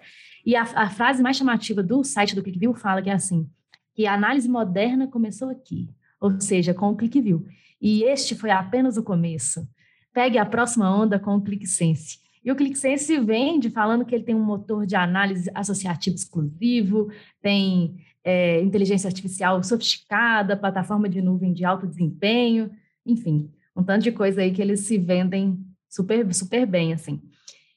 E 0.47 0.55
a, 0.55 0.63
a 0.63 0.89
frase 0.89 1.21
mais 1.21 1.37
chamativa 1.37 1.83
do 1.83 2.05
site 2.05 2.37
do 2.37 2.43
ClickView 2.43 2.73
fala 2.73 3.03
que 3.03 3.11
é 3.11 3.13
assim, 3.13 3.51
que 3.93 4.07
a 4.07 4.15
análise 4.15 4.49
moderna 4.49 5.09
começou 5.09 5.51
aqui, 5.51 5.91
ou 6.21 6.41
seja, 6.41 6.73
com 6.73 6.91
o 6.91 6.97
ClickView. 6.97 7.45
E 7.83 8.05
este 8.05 8.37
foi 8.37 8.51
apenas 8.51 8.97
o 8.97 9.03
começo. 9.03 9.69
Pegue 10.13 10.39
a 10.39 10.47
próxima 10.47 10.97
onda 10.97 11.19
com 11.19 11.35
o 11.35 11.43
ClickSense. 11.43 12.21
E 12.45 12.53
o 12.53 12.55
ClickSense 12.55 13.19
vende 13.19 13.71
falando 13.71 14.05
que 14.05 14.15
ele 14.15 14.23
tem 14.23 14.37
um 14.37 14.45
motor 14.45 14.87
de 14.87 14.95
análise 14.95 15.51
associativo 15.53 16.15
exclusivo, 16.15 17.11
tem 17.43 17.97
é, 18.23 18.63
inteligência 18.63 19.09
artificial 19.09 19.61
sofisticada, 19.65 20.57
plataforma 20.57 21.09
de 21.09 21.21
nuvem 21.21 21.53
de 21.53 21.65
alto 21.65 21.89
desempenho, 21.89 22.71
enfim, 23.05 23.51
um 23.75 23.83
tanto 23.83 24.05
de 24.05 24.13
coisa 24.13 24.43
aí 24.43 24.53
que 24.53 24.63
eles 24.63 24.81
se 24.81 24.97
vendem 24.97 25.59
super, 25.89 26.33
super 26.33 26.65
bem, 26.67 26.93
assim. 26.93 27.21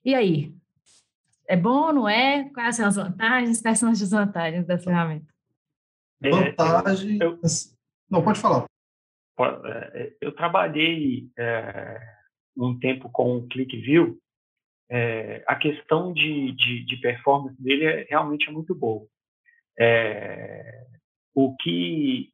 E 0.06 0.14
aí? 0.14 0.59
É 1.50 1.58
bom, 1.58 1.92
não 1.92 2.08
é? 2.08 2.48
Quais 2.50 2.76
são 2.76 2.86
as 2.86 2.96
vantagens, 2.96 3.62
quais 3.62 3.80
são 3.80 3.90
as 3.90 4.00
desvantagens 4.00 4.68
dessa 4.68 4.84
ferramenta? 4.84 5.34
É, 6.22 6.30
Vantagem... 6.30 7.18
Eu, 7.20 7.40
não, 8.10 8.24
pode 8.24 8.40
falar. 8.40 8.66
É, 9.66 10.14
eu 10.22 10.32
trabalhei 10.32 11.28
é, 11.38 12.00
um 12.56 12.78
tempo 12.78 13.10
com 13.10 13.38
o 13.38 13.48
ClickView 13.48 14.20
é, 14.90 15.44
a 15.46 15.56
questão 15.56 16.12
de, 16.12 16.52
de, 16.54 16.84
de, 16.84 16.98
performance 16.98 17.62
dele 17.62 17.86
é, 17.86 18.08
realmente 18.10 18.50
é 18.50 18.52
muito 18.52 18.74
boa. 18.74 19.06
É, 19.80 20.86
o 21.34 21.56
que, 21.58 22.32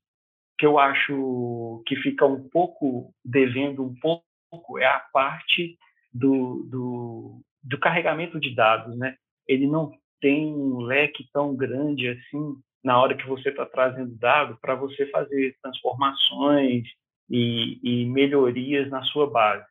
que 0.57 0.65
eu 0.65 0.79
acho 0.79 1.83
que 1.85 1.97
fica 1.97 2.25
um 2.25 2.47
pouco 2.47 3.13
devendo 3.23 3.83
um 3.83 3.93
pouco 3.95 4.79
é 4.79 4.85
a 4.85 4.99
parte 4.99 5.77
do, 6.13 6.63
do, 6.63 7.41
do 7.65 7.79
carregamento 7.79 8.39
de 8.39 8.53
dados, 8.53 8.95
né? 8.97 9.15
Ele 9.47 9.67
não 9.67 9.91
tem 10.21 10.53
um 10.53 10.79
leque 10.81 11.27
tão 11.33 11.55
grande 11.55 12.07
assim 12.07 12.55
na 12.83 13.01
hora 13.01 13.17
que 13.17 13.27
você 13.27 13.49
está 13.49 13.65
trazendo 13.65 14.15
dado 14.15 14.57
para 14.61 14.75
você 14.75 15.07
fazer 15.07 15.57
transformações 15.61 16.83
e, 17.29 17.79
e 17.83 18.05
melhorias 18.05 18.89
na 18.89 19.03
sua 19.03 19.29
base. 19.29 19.65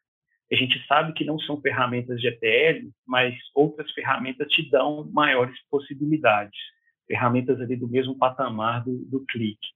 A 0.53 0.57
gente 0.57 0.85
sabe 0.87 1.13
que 1.13 1.25
não 1.25 1.39
são 1.39 1.61
ferramentas 1.61 2.21
de 2.21 2.29
ETL, 2.29 2.89
mas 3.07 3.35
outras 3.55 3.91
ferramentas 3.93 4.49
te 4.49 4.69
dão 4.69 5.09
maiores 5.13 5.57
possibilidades, 5.71 6.59
ferramentas 7.07 7.61
ali 7.61 7.77
do 7.77 7.89
mesmo 7.89 8.19
patamar 8.19 8.85
do, 8.85 8.99
do 9.07 9.25
clique. 9.27 9.69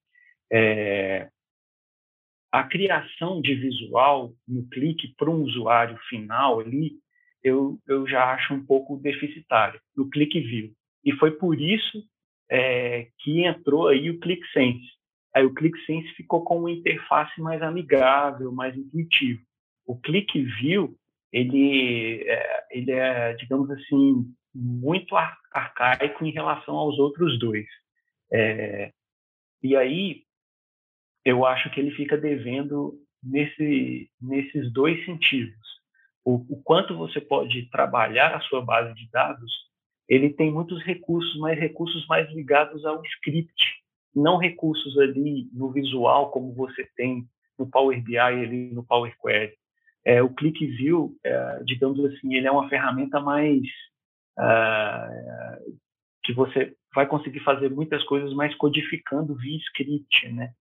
É, 0.53 1.29
a 2.51 2.65
criação 2.65 3.41
de 3.41 3.55
visual 3.55 4.33
no 4.47 4.67
clique 4.69 5.15
para 5.17 5.31
um 5.31 5.43
usuário 5.43 5.97
final 6.09 6.61
ali, 6.61 6.99
eu, 7.43 7.79
eu 7.87 8.07
já 8.07 8.33
acho 8.33 8.55
um 8.55 8.65
pouco 8.65 8.99
deficitário, 8.99 9.81
no 9.97 10.09
clique 10.09 10.41
view. 10.41 10.73
E 11.05 11.13
foi 11.13 11.33
por 11.33 11.61
isso 11.61 12.03
é, 12.51 13.09
que 13.19 13.45
entrou 13.45 13.89
aí 13.89 14.11
o 14.11 14.19
ClickSense. 14.19 14.87
Aí 15.35 15.45
o 15.45 15.55
ClickSense 15.55 16.09
ficou 16.15 16.43
com 16.43 16.61
uma 16.61 16.71
interface 16.71 17.41
mais 17.41 17.63
amigável, 17.63 18.51
mais 18.51 18.77
intuitivo 18.77 19.41
o 19.89 19.99
click 19.99 20.41
view 20.61 20.95
ele 21.33 22.23
é, 22.29 22.67
ele 22.71 22.93
é 22.93 23.33
digamos 23.35 23.71
assim 23.71 24.33
muito 24.55 25.17
arcaico 25.17 26.25
em 26.25 26.31
relação 26.31 26.77
aos 26.77 26.99
outros 26.99 27.39
dois 27.39 27.67
é, 28.31 28.93
e 29.63 29.75
aí 29.75 30.23
eu 31.25 31.45
acho 31.45 31.71
que 31.71 31.81
ele 31.81 31.91
fica 31.93 32.17
devendo 32.17 32.95
nesse 33.23 34.11
nesses 34.21 34.71
dois 34.73 35.03
sentidos 35.07 35.78
o, 36.29 36.35
o 36.49 36.63
quanto 36.63 36.97
você 36.97 37.21
pode 37.21 37.69
trabalhar 37.71 38.35
a 38.35 38.41
sua 38.41 38.63
base 38.63 38.95
de 38.95 39.09
dados 39.11 39.53
ele 40.09 40.31
tem 40.31 40.51
muitos 40.51 40.83
recursos 40.83 41.39
mas 41.39 41.59
recursos 41.59 42.07
mais 42.07 42.29
ligados 42.33 42.85
ao 42.85 43.03
script 43.05 43.83
não 44.15 44.37
recursos 44.37 44.99
ali 44.99 45.49
no 45.53 45.71
visual 45.71 46.31
como 46.31 46.53
você 46.55 46.89
tem 46.97 47.27
no 47.59 47.69
Power 47.69 48.03
BI 48.03 48.19
ali 48.19 48.73
no 48.73 48.85
Power 48.85 49.15
Query 49.21 49.59
é, 50.09 50.23
o 50.23 50.31
ClickView, 50.31 51.15
é, 51.23 51.63
digamos 51.65 52.03
assim, 52.07 52.35
ele 52.35 52.47
é 52.47 52.51
uma 52.51 52.67
ferramenta 52.71 53.21
mais 53.21 53.61
uh, 54.39 55.79
que 56.25 56.33
você 56.33 56.75
vai 56.95 57.07
conseguir 57.07 57.41
fazer 57.41 57.69
muitas 57.69 58.03
coisas 58.05 58.33
mais 58.33 58.55
codificando 58.55 59.35
via 59.35 59.59
script, 59.59 60.29
né? 60.33 60.53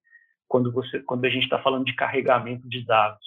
Quando 0.50 0.70
você, 0.70 1.00
quando 1.00 1.24
a 1.24 1.30
gente 1.30 1.44
está 1.44 1.60
falando 1.60 1.86
de 1.86 1.96
carregamento 1.96 2.68
de 2.68 2.86
dados 2.86 3.26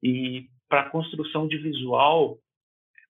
e 0.00 0.48
para 0.68 0.90
construção 0.90 1.48
de 1.48 1.58
visual, 1.58 2.38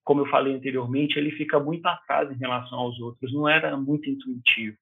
como 0.04 0.22
eu 0.22 0.26
falei 0.30 0.54
anteriormente, 0.54 1.18
ele 1.18 1.32
fica 1.32 1.59
muito 1.59 1.86
atrás 1.86 2.30
em 2.30 2.38
relação 2.38 2.78
aos 2.78 2.98
outros, 3.00 3.32
não 3.32 3.48
era 3.48 3.76
muito 3.76 4.09
intuitivo. 4.09 4.76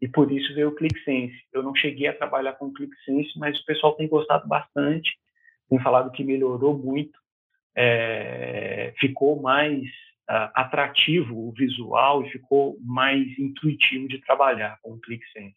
E 0.00 0.08
por 0.08 0.30
isso 0.30 0.54
veio 0.54 0.68
o 0.68 0.74
ClickSense. 0.74 1.34
Eu 1.52 1.62
não 1.62 1.74
cheguei 1.74 2.08
a 2.08 2.16
trabalhar 2.16 2.54
com 2.54 2.66
o 2.66 2.72
ClickSense, 2.72 3.38
mas 3.38 3.58
o 3.58 3.64
pessoal 3.64 3.94
tem 3.94 4.08
gostado 4.08 4.46
bastante 4.46 5.12
tem 5.68 5.80
falado 5.80 6.10
que 6.12 6.24
melhorou 6.24 6.76
muito, 6.76 7.18
é, 7.76 8.94
ficou 8.98 9.40
mais 9.40 9.82
uh, 10.30 10.50
atrativo 10.54 11.48
o 11.48 11.52
visual 11.52 12.24
e 12.24 12.30
ficou 12.30 12.78
mais 12.80 13.26
intuitivo 13.38 14.08
de 14.08 14.18
trabalhar 14.18 14.78
com 14.82 14.92
o 14.92 15.00
ClickSense. 15.00 15.56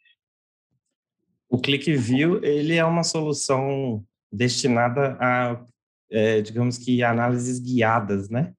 O 1.50 1.60
ClickView 1.60 2.44
ele 2.44 2.76
é 2.76 2.84
uma 2.84 3.04
solução 3.04 4.04
destinada 4.32 5.18
a, 5.20 5.64
é, 6.12 6.42
digamos 6.42 6.78
que, 6.78 7.04
análises 7.04 7.60
guiadas, 7.60 8.30
né? 8.30 8.54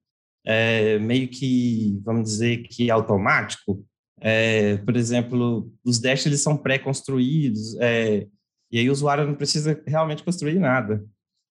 É, 0.45 0.97
meio 0.99 1.27
que, 1.27 1.99
vamos 2.03 2.23
dizer 2.23 2.63
que 2.63 2.89
automático. 2.89 3.85
É, 4.21 4.77
por 4.77 4.95
exemplo, 4.97 5.71
os 5.83 5.99
dashes 5.99 6.25
eles 6.25 6.41
são 6.41 6.57
pré-construídos, 6.57 7.77
é, 7.79 8.27
e 8.71 8.79
aí 8.79 8.89
o 8.89 8.91
usuário 8.91 9.25
não 9.25 9.35
precisa 9.35 9.81
realmente 9.87 10.23
construir 10.23 10.59
nada 10.59 11.03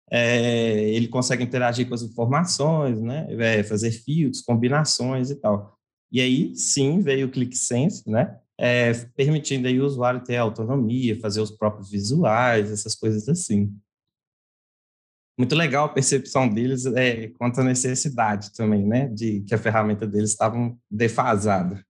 é, 0.10 0.90
ele 0.90 1.08
consegue 1.08 1.44
interagir 1.44 1.88
com 1.88 1.94
as 1.94 2.02
informações, 2.02 3.02
né? 3.02 3.28
É, 3.32 3.64
fazer 3.64 3.92
filtros, 3.92 4.42
combinações 4.42 5.30
e 5.30 5.36
tal. 5.36 5.78
E 6.12 6.22
aí, 6.22 6.56
sim, 6.56 7.02
veio 7.02 7.28
o 7.28 7.32
ClickSense, 7.32 8.10
né? 8.10 8.40
é, 8.58 8.92
permitindo 9.16 9.68
aí 9.68 9.80
o 9.80 9.86
usuário 9.86 10.24
ter 10.24 10.38
autonomia, 10.38 11.20
fazer 11.20 11.42
os 11.42 11.52
próprios 11.52 11.92
visuais, 11.92 12.72
essas 12.72 12.96
coisas 12.96 13.30
assim. 13.30 13.72
Muito 15.38 15.56
legal 15.56 15.86
a 15.86 15.90
percepção 15.90 16.50
deles 16.50 16.86
é, 16.88 17.28
quanto 17.38 17.62
à 17.62 17.64
necessidade 17.64 18.52
também, 18.54 18.86
né, 18.86 19.08
de 19.10 19.42
que 19.42 19.54
a 19.54 19.58
ferramenta 19.58 20.08
deles 20.08 20.32
estava 20.32 20.58
defasada. 20.90 21.86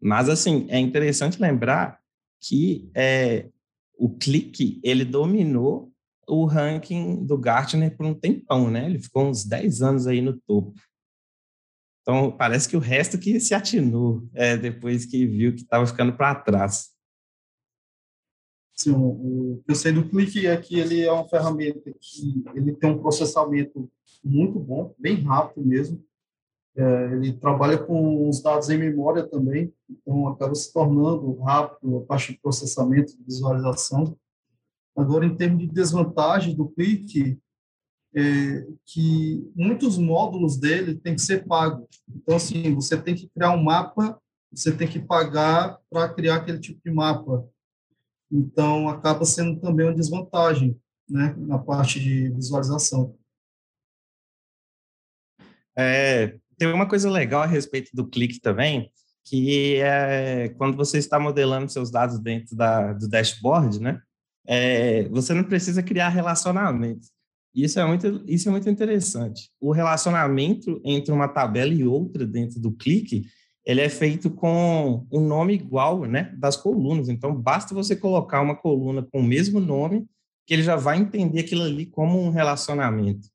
Mas, 0.00 0.28
assim, 0.28 0.66
é 0.68 0.78
interessante 0.78 1.40
lembrar 1.40 1.98
que 2.42 2.90
é, 2.94 3.48
o 3.96 4.10
clique, 4.10 4.80
ele 4.84 5.04
dominou 5.04 5.90
o 6.28 6.44
ranking 6.44 7.24
do 7.24 7.38
Gartner 7.38 7.96
por 7.96 8.04
um 8.06 8.14
tempão, 8.14 8.70
né? 8.70 8.86
Ele 8.86 8.98
ficou 8.98 9.26
uns 9.26 9.44
10 9.44 9.82
anos 9.82 10.06
aí 10.06 10.20
no 10.20 10.38
topo. 10.46 10.74
Então, 12.02 12.30
parece 12.30 12.68
que 12.68 12.76
o 12.76 12.80
resto 12.80 13.18
que 13.18 13.40
se 13.40 13.54
atinou 13.54 14.28
é, 14.34 14.56
depois 14.56 15.06
que 15.06 15.26
viu 15.26 15.54
que 15.54 15.62
estava 15.62 15.86
ficando 15.86 16.12
para 16.12 16.34
trás. 16.34 16.93
Sim, 18.74 18.92
o 18.92 19.62
que 19.64 19.70
eu 19.70 19.74
sei 19.74 19.92
do 19.92 20.08
Click 20.08 20.46
é 20.46 20.56
que 20.56 20.78
ele 20.78 21.02
é 21.02 21.12
uma 21.12 21.28
ferramenta 21.28 21.92
que 22.00 22.44
ele 22.54 22.74
tem 22.74 22.90
um 22.90 22.98
processamento 22.98 23.88
muito 24.22 24.58
bom, 24.58 24.94
bem 24.98 25.20
rápido 25.22 25.64
mesmo. 25.64 26.04
É, 26.76 27.12
ele 27.12 27.32
trabalha 27.34 27.78
com 27.78 28.28
os 28.28 28.42
dados 28.42 28.68
em 28.68 28.76
memória 28.76 29.24
também, 29.24 29.72
então 29.88 30.26
acaba 30.26 30.52
se 30.56 30.72
tornando 30.72 31.38
rápido 31.40 31.98
a 31.98 32.00
parte 32.00 32.32
de 32.32 32.40
processamento, 32.40 33.16
de 33.16 33.22
visualização. 33.22 34.16
Agora, 34.96 35.24
em 35.24 35.36
termos 35.36 35.60
de 35.60 35.68
desvantagem 35.68 36.56
do 36.56 36.68
Click, 36.68 37.38
é, 38.16 38.66
que 38.86 39.48
muitos 39.54 39.98
módulos 39.98 40.56
dele 40.56 40.96
tem 40.96 41.14
que 41.14 41.22
ser 41.22 41.46
pago. 41.46 41.88
Então, 42.08 42.36
assim, 42.36 42.74
você 42.74 43.00
tem 43.00 43.14
que 43.14 43.28
criar 43.28 43.52
um 43.52 43.62
mapa, 43.62 44.20
você 44.52 44.72
tem 44.72 44.88
que 44.88 45.00
pagar 45.00 45.78
para 45.88 46.08
criar 46.08 46.36
aquele 46.36 46.58
tipo 46.58 46.80
de 46.84 46.92
mapa. 46.92 47.48
Então, 48.36 48.88
acaba 48.88 49.24
sendo 49.24 49.60
também 49.60 49.86
uma 49.86 49.94
desvantagem, 49.94 50.76
né, 51.08 51.36
na 51.38 51.56
parte 51.56 52.00
de 52.00 52.30
visualização. 52.30 53.16
É, 55.78 56.36
tem 56.58 56.72
uma 56.72 56.88
coisa 56.88 57.08
legal 57.08 57.42
a 57.42 57.46
respeito 57.46 57.90
do 57.94 58.08
clique 58.08 58.40
também, 58.40 58.90
que 59.24 59.76
é 59.76 60.48
quando 60.58 60.76
você 60.76 60.98
está 60.98 61.18
modelando 61.18 61.70
seus 61.70 61.92
dados 61.92 62.18
dentro 62.18 62.56
da, 62.56 62.92
do 62.92 63.08
dashboard, 63.08 63.80
né? 63.80 64.02
É, 64.46 65.08
você 65.10 65.32
não 65.32 65.44
precisa 65.44 65.80
criar 65.80 66.08
relacionamentos. 66.08 67.12
Isso 67.54 67.78
é, 67.78 67.86
muito, 67.86 68.24
isso 68.26 68.48
é 68.48 68.50
muito 68.50 68.68
interessante. 68.68 69.48
O 69.60 69.70
relacionamento 69.70 70.80
entre 70.84 71.12
uma 71.12 71.28
tabela 71.28 71.72
e 71.72 71.86
outra 71.86 72.26
dentro 72.26 72.60
do 72.60 72.72
clique, 72.72 73.22
ele 73.64 73.80
é 73.80 73.88
feito 73.88 74.30
com 74.30 75.06
um 75.10 75.20
nome 75.20 75.54
igual 75.54 76.04
né, 76.04 76.34
das 76.36 76.56
colunas. 76.56 77.08
Então, 77.08 77.34
basta 77.34 77.74
você 77.74 77.96
colocar 77.96 78.40
uma 78.40 78.54
coluna 78.54 79.02
com 79.02 79.20
o 79.20 79.22
mesmo 79.22 79.58
nome, 79.58 80.06
que 80.46 80.52
ele 80.52 80.62
já 80.62 80.76
vai 80.76 80.98
entender 80.98 81.40
aquilo 81.40 81.62
ali 81.62 81.86
como 81.86 82.20
um 82.20 82.30
relacionamento. 82.30 83.28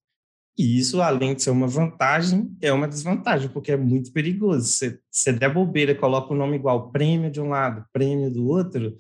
E 0.57 0.77
isso, 0.77 1.01
além 1.01 1.33
de 1.33 1.41
ser 1.41 1.51
uma 1.51 1.67
vantagem, 1.67 2.55
é 2.61 2.71
uma 2.71 2.87
desvantagem, 2.87 3.49
porque 3.49 3.71
é 3.71 3.77
muito 3.77 4.11
perigoso. 4.11 4.67
Se 4.67 4.99
você 5.09 5.31
der 5.31 5.53
bobeira, 5.53 5.95
coloca 5.95 6.33
o 6.33 6.37
nome 6.37 6.57
igual, 6.57 6.91
prêmio 6.91 7.31
de 7.31 7.39
um 7.39 7.49
lado, 7.49 7.85
prêmio 7.93 8.29
do 8.29 8.45
outro, 8.45 8.95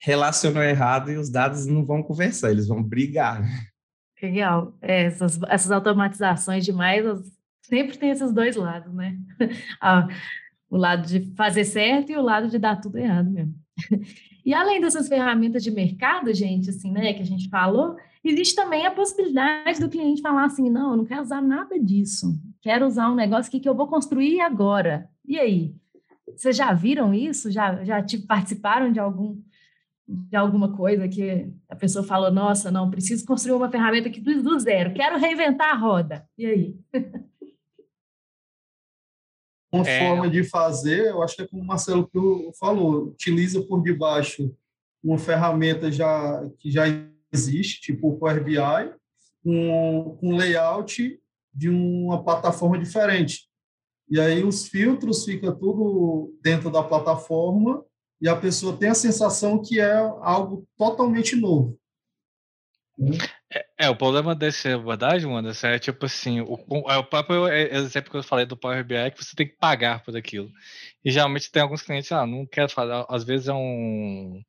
relacionou 0.00 0.62
errado 0.62 1.10
e 1.10 1.16
os 1.16 1.28
dados 1.28 1.66
não 1.66 1.84
vão 1.84 2.02
conversar, 2.02 2.50
eles 2.50 2.68
vão 2.68 2.82
brigar. 2.82 3.42
Legal. 4.22 4.76
É, 4.80 5.04
essas, 5.04 5.38
essas 5.48 5.70
automatizações 5.70 6.64
demais 6.64 7.04
sempre 7.62 7.98
tem 7.98 8.10
esses 8.10 8.32
dois 8.32 8.56
lados, 8.56 8.94
né? 8.94 9.18
Ah, 9.80 10.08
o 10.70 10.76
lado 10.76 11.06
de 11.06 11.34
fazer 11.34 11.64
certo 11.64 12.12
e 12.12 12.16
o 12.16 12.22
lado 12.22 12.48
de 12.48 12.58
dar 12.58 12.80
tudo 12.80 12.96
errado 12.96 13.30
mesmo. 13.30 13.54
E 14.42 14.54
além 14.54 14.80
dessas 14.80 15.06
ferramentas 15.06 15.62
de 15.62 15.70
mercado, 15.70 16.32
gente, 16.32 16.70
assim, 16.70 16.90
né, 16.90 17.12
que 17.12 17.20
a 17.20 17.26
gente 17.26 17.50
falou, 17.50 17.96
existe 18.24 18.54
também 18.54 18.86
a 18.86 18.90
possibilidade 18.90 19.78
do 19.78 19.88
cliente 19.88 20.22
falar 20.22 20.46
assim, 20.46 20.70
não, 20.70 20.92
eu 20.92 20.96
não 20.96 21.04
quero 21.04 21.20
usar 21.20 21.42
nada 21.42 21.78
disso, 21.78 22.40
quero 22.62 22.86
usar 22.86 23.10
um 23.10 23.14
negócio 23.14 23.50
que, 23.50 23.60
que 23.60 23.68
eu 23.68 23.74
vou 23.74 23.86
construir 23.86 24.40
agora. 24.40 25.08
E 25.26 25.38
aí? 25.38 25.74
Vocês 26.34 26.56
já 26.56 26.72
viram 26.72 27.12
isso? 27.12 27.50
Já, 27.50 27.84
já 27.84 28.02
tipo, 28.02 28.26
participaram 28.26 28.90
de 28.90 28.98
algum 28.98 29.36
de 30.08 30.36
alguma 30.36 30.74
coisa 30.74 31.06
que 31.06 31.48
a 31.68 31.76
pessoa 31.76 32.04
falou, 32.04 32.32
nossa, 32.32 32.70
não, 32.70 32.90
preciso 32.90 33.24
construir 33.24 33.54
uma 33.54 33.70
ferramenta 33.70 34.08
do, 34.08 34.42
do 34.42 34.58
zero, 34.58 34.92
quero 34.92 35.18
reinventar 35.18 35.70
a 35.70 35.78
roda. 35.78 36.26
E 36.36 36.46
aí? 36.46 36.76
Uma 39.72 39.86
é... 39.86 39.98
forma 40.00 40.28
de 40.28 40.42
fazer, 40.42 41.06
eu 41.06 41.22
acho 41.22 41.36
que 41.36 41.42
é 41.42 41.46
como 41.46 41.62
o 41.62 41.66
Marcelo 41.66 42.10
falou, 42.58 43.08
utiliza 43.08 43.62
por 43.62 43.82
debaixo 43.82 44.54
uma 45.02 45.18
ferramenta 45.18 45.90
já, 45.90 46.48
que 46.58 46.70
já 46.70 46.84
existe, 47.32 47.80
tipo 47.80 48.08
o 48.08 48.18
Power 48.18 48.42
BI, 48.42 48.56
com 49.42 50.18
um, 50.22 50.30
um 50.30 50.36
layout 50.36 51.18
de 51.54 51.68
uma 51.68 52.22
plataforma 52.22 52.78
diferente. 52.78 53.48
E 54.08 54.20
aí 54.20 54.42
os 54.42 54.66
filtros 54.66 55.24
fica 55.24 55.52
tudo 55.52 56.36
dentro 56.42 56.70
da 56.70 56.82
plataforma 56.82 57.84
e 58.20 58.28
a 58.28 58.36
pessoa 58.36 58.76
tem 58.76 58.90
a 58.90 58.94
sensação 58.94 59.62
que 59.62 59.80
é 59.80 59.94
algo 59.94 60.66
totalmente 60.76 61.36
novo. 61.36 61.78
É, 63.80 63.86
é, 63.86 63.90
o 63.90 63.96
problema 63.96 64.34
dessa 64.34 64.74
abordagem, 64.74 65.34
Anderson, 65.34 65.68
é 65.68 65.78
tipo 65.78 66.04
assim, 66.04 66.40
o, 66.42 66.58
é 66.90 66.96
o 66.98 67.04
próprio 67.04 67.48
exemplo 67.48 68.10
que 68.10 68.16
eu 68.18 68.22
falei 68.22 68.44
do 68.44 68.56
Power 68.56 68.84
BI 68.84 68.94
é 68.94 69.10
que 69.10 69.22
você 69.22 69.34
tem 69.34 69.46
que 69.46 69.56
pagar 69.56 70.02
por 70.02 70.14
aquilo. 70.16 70.50
E 71.04 71.10
geralmente 71.10 71.50
tem 71.50 71.62
alguns 71.62 71.82
clientes, 71.82 72.12
ah, 72.12 72.26
não 72.26 72.46
quero 72.46 72.68
fazer, 72.70 73.06
às 73.08 73.24
vezes 73.24 73.48
é 73.48 73.54
um, 73.54 74.42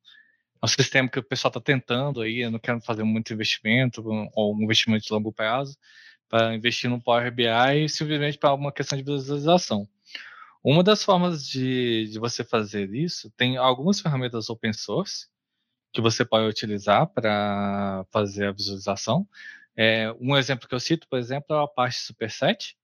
é 0.61 0.65
um 0.65 0.67
sistema 0.67 1.07
que 1.09 1.19
o 1.19 1.23
pessoal 1.23 1.49
está 1.49 1.61
tentando 1.61 2.21
aí, 2.21 2.41
eu 2.41 2.51
não 2.51 2.59
quero 2.59 2.81
fazer 2.81 3.03
muito 3.03 3.33
investimento, 3.33 4.03
ou 4.35 4.55
um 4.55 4.61
investimento 4.63 5.05
de 5.05 5.13
longo 5.13 5.31
prazo, 5.31 5.77
para 6.29 6.53
investir 6.55 6.89
no 6.89 7.01
Power 7.01 7.33
BI 7.33 7.89
simplesmente 7.89 8.37
para 8.37 8.53
uma 8.53 8.71
questão 8.71 8.97
de 8.97 9.03
visualização. 9.03 9.87
Uma 10.63 10.83
das 10.83 11.03
formas 11.03 11.45
de, 11.47 12.07
de 12.11 12.19
você 12.19 12.43
fazer 12.43 12.93
isso, 12.93 13.31
tem 13.37 13.57
algumas 13.57 13.99
ferramentas 14.01 14.49
open 14.49 14.73
source 14.73 15.30
que 15.91 16.01
você 16.01 16.23
pode 16.25 16.47
utilizar 16.47 17.07
para 17.07 18.05
fazer 18.11 18.47
a 18.47 18.51
visualização. 18.51 19.27
É, 19.75 20.13
um 20.19 20.35
exemplo 20.37 20.67
que 20.67 20.75
eu 20.75 20.79
cito, 20.79 21.07
por 21.07 21.19
exemplo, 21.19 21.55
é 21.55 21.59
o 21.59 21.63
Apache 21.63 21.99
Superset. 21.99 22.75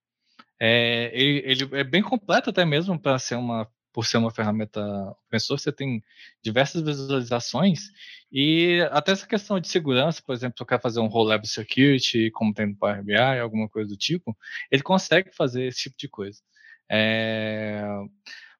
É, 0.60 1.12
ele, 1.14 1.44
ele 1.46 1.76
é 1.78 1.84
bem 1.84 2.02
completo 2.02 2.50
até 2.50 2.66
mesmo 2.66 3.00
para 3.00 3.20
ser 3.20 3.36
uma 3.36 3.68
por 3.98 4.06
ser 4.06 4.18
uma 4.18 4.30
ferramenta 4.30 4.80
open 5.26 5.40
source, 5.40 5.64
você 5.64 5.72
tem 5.72 6.04
diversas 6.44 6.84
visualizações 6.84 7.90
e 8.32 8.80
até 8.92 9.12
essa 9.12 9.26
questão 9.26 9.60
de 9.60 9.68
segurança, 9.68 10.22
por 10.24 10.36
exemplo, 10.36 10.56
se 10.56 10.62
eu 10.62 10.68
quero 10.68 10.84
fazer 10.84 11.00
um 11.00 11.08
role 11.08 11.30
level 11.30 11.48
security, 11.48 12.30
como 12.30 12.54
tem 12.54 12.68
no 12.68 12.76
Power 12.76 13.04
BI, 13.04 13.16
alguma 13.16 13.68
coisa 13.68 13.90
do 13.90 13.98
tipo, 13.98 14.38
ele 14.70 14.84
consegue 14.84 15.36
fazer 15.36 15.66
esse 15.66 15.82
tipo 15.82 15.96
de 15.98 16.08
coisa. 16.08 16.40
É, 16.88 17.84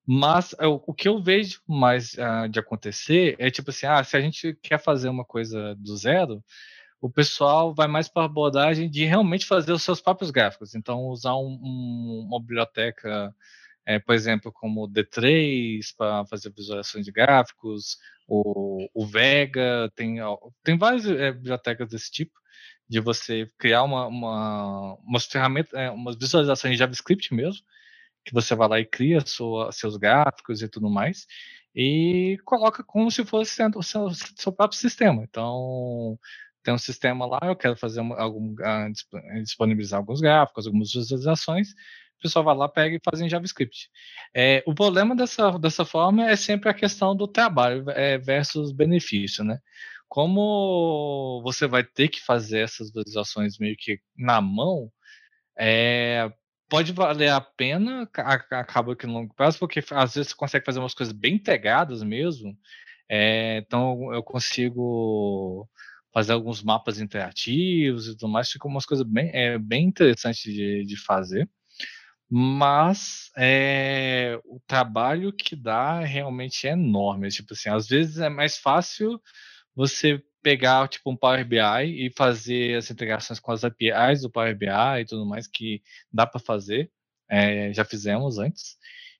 mas 0.10 0.56
eu, 0.62 0.82
o 0.88 0.94
que 0.94 1.10
eu 1.10 1.22
vejo 1.22 1.62
mais 1.68 2.14
uh, 2.14 2.48
de 2.50 2.60
acontecer 2.60 3.36
é 3.38 3.52
tipo 3.52 3.72
assim, 3.72 3.86
ah, 3.86 4.02
se 4.06 4.16
a 4.16 4.22
gente 4.22 4.58
quer 4.64 4.80
fazer 4.80 5.10
uma 5.10 5.26
coisa 5.26 5.76
do 5.76 5.98
zero, 5.98 6.42
o 7.02 7.10
pessoal 7.10 7.76
vai 7.76 7.88
mais 7.88 8.08
para 8.08 8.24
a 8.24 8.26
abordagem 8.26 8.90
de 8.90 9.04
realmente 9.04 9.46
fazer 9.46 9.74
os 9.74 9.84
seus 9.84 10.00
próprios 10.00 10.32
gráficos. 10.32 10.74
Então, 10.76 11.08
usar 11.08 11.36
um, 11.36 11.60
um, 11.62 12.26
uma 12.30 12.40
biblioteca, 12.40 13.36
é, 13.86 14.00
por 14.00 14.16
exemplo, 14.16 14.50
como 14.52 14.86
o 14.86 14.90
D3 14.90 15.94
para 15.98 16.26
fazer 16.26 16.54
visualizações 16.56 17.06
de 17.06 17.12
gráficos, 17.12 17.98
o, 18.28 18.88
o 18.94 19.06
Vega, 19.06 19.92
tem, 19.94 20.20
tem 20.64 20.78
várias 20.78 21.06
é, 21.06 21.34
bibliotecas 21.34 21.90
desse 21.90 22.10
tipo, 22.12 22.40
de 22.88 23.02
você 23.02 23.52
criar 23.58 23.84
uma, 23.84 24.08
uma, 24.08 24.96
umas 25.06 25.26
ferramentas, 25.26 25.74
é, 25.74 25.92
umas 25.92 26.16
visualizações 26.16 26.74
de 26.74 26.80
JavaScript 26.80 27.34
mesmo, 27.34 27.62
que 28.28 28.34
você 28.34 28.54
vai 28.54 28.68
lá 28.68 28.80
e 28.80 28.86
cria 28.86 29.22
sua, 29.26 29.72
seus 29.72 29.96
gráficos 29.96 30.62
e 30.62 30.68
tudo 30.68 30.90
mais, 30.90 31.26
e 31.74 32.38
coloca 32.44 32.84
como 32.84 33.10
se 33.10 33.24
fosse 33.24 33.62
o 33.74 33.82
seu, 33.82 34.10
seu 34.36 34.52
próprio 34.52 34.78
sistema. 34.78 35.24
Então, 35.24 36.20
tem 36.62 36.74
um 36.74 36.78
sistema 36.78 37.26
lá, 37.26 37.40
eu 37.44 37.56
quero 37.56 37.78
fazer 37.78 38.02
algum, 38.02 38.54
uh, 38.54 39.42
disponibilizar 39.42 40.00
alguns 40.00 40.20
gráficos, 40.20 40.68
algumas 40.68 40.92
visualizações, 40.92 41.70
o 41.70 42.22
pessoal 42.22 42.44
vai 42.44 42.56
lá, 42.56 42.68
pega 42.68 42.98
e 42.98 43.02
faz 43.02 43.22
em 43.22 43.30
JavaScript. 43.30 43.90
É, 44.36 44.62
o 44.68 44.76
problema 44.76 45.16
dessa, 45.16 45.58
dessa 45.58 45.86
forma 45.86 46.30
é 46.30 46.36
sempre 46.36 46.70
a 46.70 46.74
questão 46.74 47.16
do 47.16 47.28
trabalho 47.30 47.90
é, 47.92 48.18
versus 48.18 48.74
benefício, 48.74 49.44
né? 49.44 49.60
Como 50.10 51.42
você 51.44 51.66
vai 51.68 51.84
ter 51.84 52.10
que 52.10 52.20
fazer 52.22 52.60
essas 52.60 52.88
visualizações 52.88 53.58
meio 53.58 53.76
que 53.78 54.00
na 54.18 54.42
mão, 54.42 54.92
é, 55.58 56.30
pode 56.70 56.92
valer 56.94 57.30
a 57.30 57.42
pena, 57.42 58.10
acaba 58.14 58.96
que 58.96 59.08
no 59.08 59.14
longo 59.14 59.34
prazo, 59.34 59.60
porque 59.60 59.84
às 59.92 60.16
vezes 60.16 60.32
você 60.32 60.36
consegue 60.36 60.66
fazer 60.66 60.80
umas 60.80 60.94
coisas 60.94 61.14
bem 61.14 61.38
pegadas 61.38 62.04
mesmo. 62.04 62.58
É, 63.10 63.58
então 63.58 64.14
eu 64.14 64.22
consigo 64.24 65.68
fazer 66.14 66.34
alguns 66.34 66.64
mapas 66.64 67.00
interativos 67.00 68.08
e 68.08 68.18
tudo 68.18 68.30
mais, 68.30 68.52
fica 68.52 68.68
umas 68.68 68.86
coisas 68.86 69.06
bem, 69.06 69.30
é, 69.34 69.58
bem 69.58 69.86
interessantes 69.86 70.42
de, 70.42 70.84
de 70.86 70.98
fazer. 70.98 71.50
mas 72.30 73.32
é, 73.38 74.40
o 74.46 74.60
trabalho 74.68 75.32
que 75.34 75.56
dá 75.56 76.00
realmente 76.02 76.68
é 76.68 76.72
enorme. 76.72 77.30
Tipo 77.30 77.54
assim, 77.54 77.70
às 77.70 77.88
vezes 77.88 78.20
é 78.20 78.30
mais 78.30 78.58
fácil 78.58 79.22
você 79.76 80.22
pegar 80.48 80.88
tipo 80.88 81.12
um 81.12 81.18
Power 81.18 81.46
BI 81.46 81.58
e 82.06 82.10
fazer 82.16 82.78
as 82.78 82.90
integrações 82.90 83.38
com 83.38 83.52
as 83.52 83.66
APIs 83.66 84.22
do 84.22 84.30
Power 84.30 84.58
BI 84.58 85.02
e 85.02 85.06
tudo 85.06 85.26
mais 85.26 85.46
que 85.46 85.84
dá 86.10 86.26
para 86.26 86.40
fazer, 86.40 86.90
é, 87.30 87.74
já 87.74 87.84
fizemos 87.84 88.40
antes, 88.40 88.78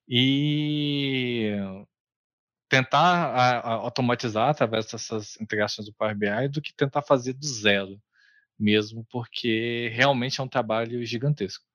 e 0.08 1.52
tentar 2.70 3.02
a, 3.02 3.60
a, 3.60 3.74
automatizar 3.74 4.48
através 4.48 4.90
dessas 4.90 5.38
integrações 5.42 5.86
do 5.86 5.94
Power 5.94 6.16
BI 6.16 6.48
do 6.48 6.62
que 6.62 6.74
tentar 6.74 7.02
fazer 7.02 7.34
do 7.34 7.46
zero 7.46 8.02
mesmo, 8.58 9.06
porque 9.12 9.90
realmente 9.94 10.40
é 10.40 10.44
um 10.46 10.48
trabalho 10.48 11.06
gigantesco. 11.06 11.66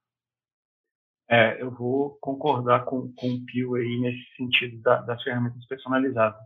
É, 1.28 1.60
eu 1.60 1.70
vou 1.70 2.16
concordar 2.22 2.86
com, 2.86 3.12
com 3.12 3.34
o 3.34 3.44
Pio 3.44 3.74
aí 3.74 4.00
nesse 4.00 4.34
sentido 4.34 4.80
da, 4.80 5.02
das 5.02 5.22
ferramentas 5.22 5.66
personalizadas. 5.66 6.40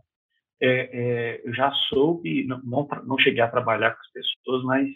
É, 0.59 0.69
é, 0.69 1.41
eu 1.47 1.53
já 1.53 1.71
soube, 1.89 2.45
não, 2.45 2.61
não, 2.63 2.87
não, 3.05 3.19
cheguei 3.19 3.41
a 3.41 3.49
trabalhar 3.49 3.91
com 3.91 3.99
as 3.99 4.11
pessoas, 4.11 4.63
mas 4.63 4.87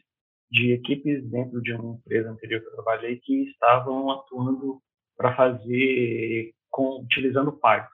de 0.50 0.72
equipes 0.74 1.24
dentro 1.30 1.62
de 1.62 1.74
uma 1.74 1.96
empresa 1.96 2.32
anterior 2.32 2.62
que 2.62 2.68
eu 2.68 2.74
trabalhei 2.74 3.18
que 3.18 3.44
estavam 3.44 4.10
atuando 4.12 4.82
para 5.16 5.36
fazer 5.36 6.52
com, 6.70 7.02
utilizando 7.02 7.52
Python. 7.52 7.88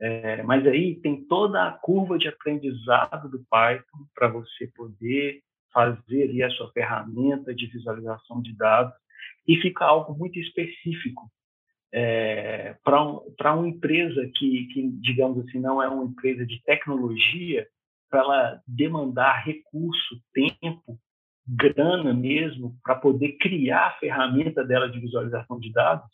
É, 0.00 0.42
mas 0.44 0.66
aí 0.66 0.96
tem 1.00 1.26
toda 1.26 1.66
a 1.66 1.72
curva 1.72 2.16
de 2.16 2.28
aprendizado 2.28 3.28
do 3.28 3.44
Python 3.50 4.06
para 4.14 4.28
você 4.28 4.68
poder 4.68 5.42
fazer 5.72 6.22
ali 6.22 6.42
a 6.42 6.50
sua 6.50 6.70
ferramenta 6.72 7.54
de 7.54 7.66
visualização 7.66 8.40
de 8.40 8.56
dados 8.56 8.94
e 9.46 9.56
fica 9.56 9.84
algo 9.84 10.16
muito 10.16 10.38
específico 10.38 11.30
é, 11.92 12.76
para 12.84 13.02
um, 13.02 13.20
uma 13.58 13.68
empresa 13.68 14.30
que, 14.34 14.66
que, 14.66 14.88
digamos 15.00 15.44
assim, 15.44 15.58
não 15.58 15.82
é 15.82 15.88
uma 15.88 16.04
empresa 16.04 16.46
de 16.46 16.62
tecnologia, 16.62 17.66
para 18.08 18.20
ela 18.20 18.62
demandar 18.66 19.44
recurso, 19.44 20.20
tempo, 20.32 20.98
grana 21.46 22.12
mesmo, 22.12 22.76
para 22.82 22.96
poder 22.96 23.36
criar 23.38 23.86
a 23.86 23.98
ferramenta 23.98 24.64
dela 24.64 24.88
de 24.88 25.00
visualização 25.00 25.58
de 25.58 25.72
dados, 25.72 26.08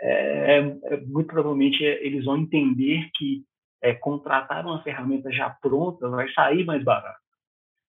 é, 0.00 0.58
é, 0.58 1.00
muito 1.06 1.28
provavelmente 1.28 1.82
eles 1.82 2.24
vão 2.24 2.36
entender 2.36 3.10
que 3.14 3.44
é, 3.82 3.94
contratar 3.94 4.64
uma 4.64 4.82
ferramenta 4.82 5.30
já 5.30 5.50
pronta 5.50 6.08
vai 6.08 6.30
sair 6.32 6.64
mais 6.64 6.82
barato. 6.82 7.22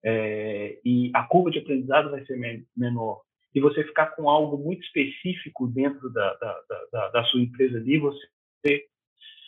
É, 0.03 0.79
e 0.85 1.11
a 1.13 1.23
curva 1.23 1.49
de 1.51 1.59
aprendizado 1.59 2.11
vai 2.11 2.23
ser 2.25 2.65
menor 2.75 3.21
e 3.57 3.59
você 3.59 3.83
ficar 3.83 4.07
com 4.15 4.29
algo 4.29 4.57
muito 4.57 4.83
específico 4.83 5.67
dentro 5.67 6.11
da, 6.13 6.33
da, 6.35 6.61
da, 6.91 7.09
da 7.09 7.23
sua 7.25 7.41
empresa 7.41 7.77
ali, 7.77 7.97
você 7.97 8.27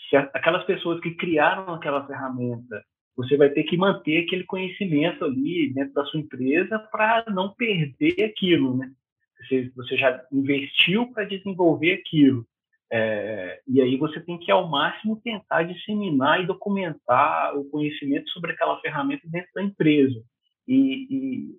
se 0.10 0.16
aquelas 0.16 0.66
pessoas 0.66 1.00
que 1.00 1.12
criaram 1.12 1.72
aquela 1.72 2.06
ferramenta, 2.08 2.84
você 3.16 3.38
vai 3.38 3.50
ter 3.52 3.64
que 3.64 3.78
manter 3.78 4.24
aquele 4.26 4.44
conhecimento 4.46 5.24
ali 5.24 5.72
dentro 5.72 5.94
da 5.94 6.04
sua 6.06 6.20
empresa 6.20 6.80
para 6.80 7.26
não 7.28 7.54
perder 7.54 8.24
aquilo, 8.24 8.76
né? 8.76 8.92
Você, 9.38 9.72
você 9.76 9.96
já 9.96 10.26
investiu 10.32 11.12
para 11.14 11.26
desenvolver 11.26 11.94
aquilo. 11.94 12.46
É, 12.92 13.62
e 13.68 13.80
aí 13.80 13.96
você 13.98 14.20
tem 14.20 14.40
que, 14.40 14.52
ao 14.52 14.68
máximo, 14.68 15.22
tentar 15.22 15.64
disseminar 15.64 16.42
e 16.42 16.48
documentar 16.48 17.56
o 17.56 17.66
conhecimento 17.66 18.30
sobre 18.32 18.54
aquela 18.54 18.82
ferramenta 18.82 19.28
dentro 19.30 19.52
da 19.54 19.62
empresa. 19.62 20.20
E, 20.68 21.08
e 21.10 21.56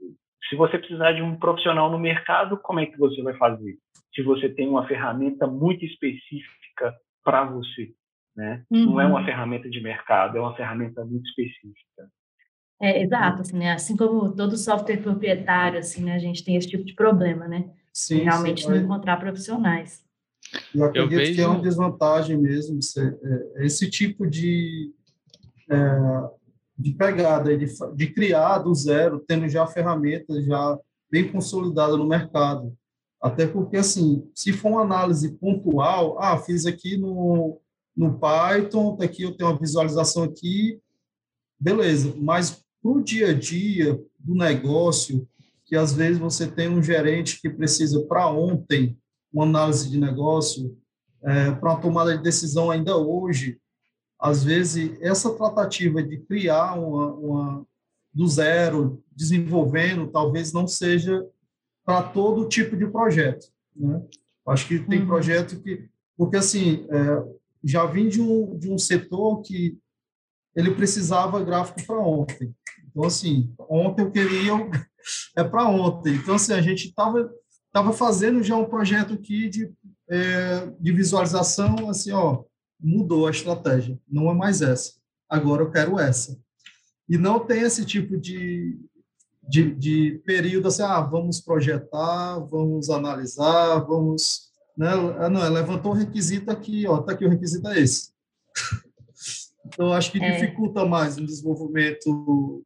se 0.48 0.56
você 0.56 0.78
precisar 0.78 1.12
de 1.12 1.22
um 1.22 1.36
profissional 1.36 1.90
no 1.90 1.98
mercado, 1.98 2.58
como 2.58 2.80
é 2.80 2.86
que 2.86 2.98
você 2.98 3.22
vai 3.22 3.36
fazer? 3.36 3.78
Se 4.14 4.22
você 4.22 4.48
tem 4.48 4.68
uma 4.68 4.86
ferramenta 4.86 5.46
muito 5.46 5.84
específica 5.84 6.94
para 7.24 7.44
você, 7.44 7.92
né? 8.36 8.64
Uhum. 8.70 8.86
Não 8.86 9.00
é 9.00 9.06
uma 9.06 9.20
uhum. 9.20 9.24
ferramenta 9.24 9.68
de 9.68 9.80
mercado, 9.80 10.38
é 10.38 10.40
uma 10.40 10.56
ferramenta 10.56 11.04
muito 11.04 11.28
específica. 11.28 12.10
É, 12.80 13.02
exato, 13.02 13.42
assim, 13.42 13.58
né? 13.58 13.72
Assim 13.72 13.96
como 13.96 14.34
todo 14.34 14.56
software 14.56 14.96
proprietário, 14.96 15.78
assim, 15.78 16.02
né? 16.02 16.14
A 16.14 16.18
gente 16.18 16.42
tem 16.42 16.56
esse 16.56 16.68
tipo 16.68 16.84
de 16.84 16.94
problema, 16.94 17.46
né? 17.46 17.70
Sim, 17.92 18.22
realmente 18.22 18.62
sim, 18.62 18.70
não 18.70 18.76
encontrar 18.76 19.18
profissionais. 19.18 20.02
Eu 20.74 20.84
acredito 20.84 21.12
eu 21.12 21.18
vejo... 21.18 21.34
que 21.34 21.40
é 21.40 21.46
uma 21.46 21.60
desvantagem 21.60 22.36
mesmo 22.38 22.78
é, 22.98 23.64
esse 23.66 23.90
tipo 23.90 24.26
de 24.26 24.92
é, 25.70 25.76
de 26.80 26.92
pegada, 26.92 27.56
de, 27.56 27.66
de 27.94 28.06
criar 28.06 28.58
do 28.58 28.74
zero, 28.74 29.22
tendo 29.26 29.48
já 29.48 29.66
ferramentas 29.66 30.44
já 30.46 30.78
bem 31.10 31.30
consolidadas 31.30 31.98
no 31.98 32.08
mercado. 32.08 32.74
Até 33.20 33.46
porque, 33.46 33.76
assim, 33.76 34.26
se 34.34 34.50
for 34.52 34.70
uma 34.70 34.82
análise 34.82 35.36
pontual, 35.36 36.16
ah, 36.18 36.38
fiz 36.38 36.64
aqui 36.64 36.96
no, 36.96 37.60
no 37.94 38.18
Python, 38.18 38.96
tá 38.96 39.04
aqui 39.04 39.24
eu 39.24 39.36
tenho 39.36 39.50
uma 39.50 39.58
visualização 39.58 40.22
aqui, 40.22 40.80
beleza. 41.58 42.14
Mas 42.16 42.64
para 42.82 42.90
o 42.90 43.02
dia 43.02 43.28
a 43.28 43.34
dia 43.34 44.00
do 44.18 44.34
negócio, 44.34 45.28
que 45.66 45.76
às 45.76 45.92
vezes 45.92 46.18
você 46.18 46.46
tem 46.46 46.68
um 46.68 46.82
gerente 46.82 47.40
que 47.42 47.50
precisa 47.50 48.00
para 48.06 48.26
ontem 48.28 48.96
uma 49.30 49.44
análise 49.44 49.90
de 49.90 49.98
negócio, 49.98 50.76
é, 51.22 51.50
para 51.50 51.72
uma 51.72 51.80
tomada 51.80 52.16
de 52.16 52.22
decisão 52.22 52.70
ainda 52.70 52.96
hoje, 52.96 53.58
às 54.20 54.44
vezes, 54.44 55.00
essa 55.00 55.34
tratativa 55.34 56.02
de 56.02 56.18
criar 56.18 56.74
uma, 56.74 57.14
uma 57.14 57.66
do 58.12 58.26
zero, 58.28 59.02
desenvolvendo, 59.10 60.10
talvez 60.10 60.52
não 60.52 60.66
seja 60.66 61.24
para 61.84 62.02
todo 62.02 62.48
tipo 62.48 62.76
de 62.76 62.86
projeto. 62.86 63.46
Né? 63.74 64.02
Acho 64.46 64.68
que 64.68 64.78
tem 64.80 65.00
uhum. 65.00 65.06
projeto 65.06 65.60
que. 65.62 65.88
Porque, 66.16 66.36
assim, 66.36 66.86
é, 66.90 67.24
já 67.64 67.86
vim 67.86 68.08
de 68.08 68.20
um, 68.20 68.58
de 68.58 68.70
um 68.70 68.76
setor 68.76 69.40
que 69.40 69.78
ele 70.54 70.74
precisava 70.74 71.42
gráfico 71.42 71.82
para 71.86 71.98
ontem. 71.98 72.54
Então, 72.88 73.04
assim, 73.04 73.54
ontem 73.68 74.02
eu 74.02 74.10
queria. 74.10 74.52
É 75.34 75.42
para 75.42 75.66
ontem. 75.66 76.14
Então, 76.14 76.34
assim, 76.34 76.52
a 76.52 76.60
gente 76.60 76.88
estava 76.88 77.32
tava 77.72 77.92
fazendo 77.92 78.42
já 78.42 78.56
um 78.56 78.66
projeto 78.66 79.14
aqui 79.14 79.48
de, 79.48 79.72
é, 80.10 80.66
de 80.78 80.92
visualização, 80.92 81.88
assim, 81.88 82.12
ó, 82.12 82.44
mudou 82.82 83.26
a 83.26 83.30
estratégia, 83.30 83.98
não 84.08 84.30
é 84.30 84.34
mais 84.34 84.62
essa. 84.62 84.94
Agora 85.28 85.62
eu 85.62 85.70
quero 85.70 85.98
essa. 85.98 86.38
E 87.08 87.18
não 87.18 87.40
tem 87.40 87.62
esse 87.62 87.84
tipo 87.84 88.16
de, 88.16 88.78
de, 89.48 89.74
de 89.74 90.22
período 90.24 90.68
assim, 90.68 90.82
ah, 90.82 91.00
vamos 91.00 91.40
projetar, 91.40 92.38
vamos 92.38 92.88
analisar, 92.88 93.80
vamos. 93.80 94.50
Né? 94.76 94.88
Ah, 95.18 95.28
não, 95.28 95.48
levantou 95.48 95.92
o 95.92 95.94
requisito 95.94 96.50
aqui, 96.50 96.86
ó, 96.86 96.98
tá 96.98 97.12
aqui 97.12 97.24
o 97.24 97.28
requisito 97.28 97.68
é 97.68 97.80
esse. 97.80 98.12
então, 99.66 99.92
acho 99.92 100.12
que 100.12 100.22
é. 100.22 100.30
dificulta 100.32 100.84
mais 100.84 101.16
o 101.16 101.26
desenvolvimento 101.26 102.64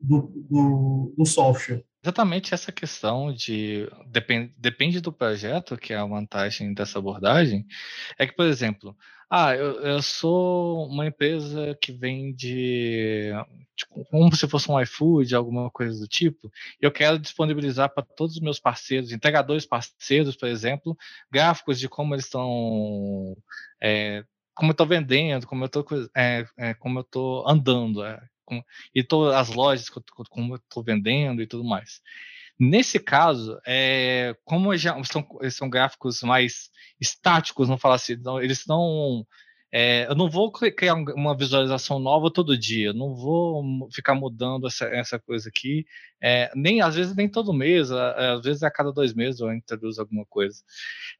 do, 0.00 0.32
do, 0.48 1.14
do 1.16 1.26
software. 1.26 1.84
Exatamente 2.02 2.54
essa 2.54 2.72
questão 2.72 3.32
de 3.32 3.86
depende, 4.06 4.54
depende 4.56 5.00
do 5.00 5.12
projeto, 5.12 5.76
que 5.76 5.92
é 5.92 5.96
a 5.96 6.06
vantagem 6.06 6.72
dessa 6.72 6.98
abordagem, 6.98 7.66
é 8.18 8.26
que, 8.26 8.34
por 8.34 8.46
exemplo, 8.46 8.96
ah, 9.30 9.54
eu, 9.54 9.80
eu 9.80 10.02
sou 10.02 10.88
uma 10.88 11.06
empresa 11.06 11.76
que 11.80 11.92
vende 11.92 13.30
tipo, 13.76 14.04
como 14.06 14.34
se 14.34 14.48
fosse 14.48 14.70
um 14.70 14.80
iFood, 14.80 15.34
alguma 15.34 15.70
coisa 15.70 15.98
do 16.00 16.08
tipo, 16.08 16.50
e 16.80 16.84
eu 16.84 16.92
quero 16.92 17.18
disponibilizar 17.18 17.88
para 17.94 18.04
todos 18.04 18.36
os 18.36 18.42
meus 18.42 18.58
parceiros, 18.58 19.12
entregadores 19.12 19.64
parceiros, 19.64 20.36
por 20.36 20.48
exemplo, 20.48 20.96
gráficos 21.30 21.78
de 21.78 21.88
como 21.88 22.14
eles 22.14 22.24
estão, 22.24 23.36
é, 23.80 24.24
como 24.54 24.70
eu 24.70 24.72
estou 24.72 24.86
vendendo, 24.86 25.46
como 25.46 25.62
eu 25.62 25.66
estou 25.66 25.86
é, 26.16 26.44
é, 26.58 26.74
como 26.74 26.98
eu 26.98 27.44
andando, 27.46 28.04
é, 28.04 28.20
e 28.94 29.02
todas 29.04 29.34
as 29.34 29.54
lojas 29.54 29.88
que 29.88 29.98
eu, 29.98 30.04
como 30.28 30.54
eu 30.54 30.56
estou 30.56 30.82
vendendo 30.82 31.40
e 31.40 31.46
tudo 31.46 31.64
mais. 31.64 32.00
Nesse 32.60 33.00
caso, 33.00 33.58
é, 33.66 34.36
como 34.44 34.76
já 34.76 35.02
são, 35.04 35.26
são 35.50 35.70
gráficos 35.70 36.22
mais 36.22 36.68
estáticos, 37.00 37.70
não 37.70 37.78
falar 37.78 37.94
assim, 37.94 38.16
não, 38.16 38.38
eles 38.38 38.66
não. 38.66 39.26
É, 39.72 40.06
eu 40.10 40.14
não 40.14 40.28
vou 40.28 40.52
criar 40.52 40.94
uma 40.94 41.34
visualização 41.34 41.98
nova 41.98 42.30
todo 42.30 42.58
dia, 42.58 42.92
não 42.92 43.14
vou 43.14 43.88
ficar 43.92 44.14
mudando 44.14 44.66
essa, 44.66 44.84
essa 44.86 45.18
coisa 45.18 45.48
aqui, 45.48 45.86
é, 46.20 46.50
nem 46.56 46.82
às 46.82 46.96
vezes 46.96 47.14
nem 47.14 47.28
todo 47.28 47.52
mês, 47.52 47.90
às 47.92 48.42
vezes 48.42 48.64
a 48.64 48.70
cada 48.70 48.92
dois 48.92 49.14
meses 49.14 49.40
eu 49.40 49.52
introduzo 49.54 50.00
alguma 50.00 50.26
coisa. 50.26 50.60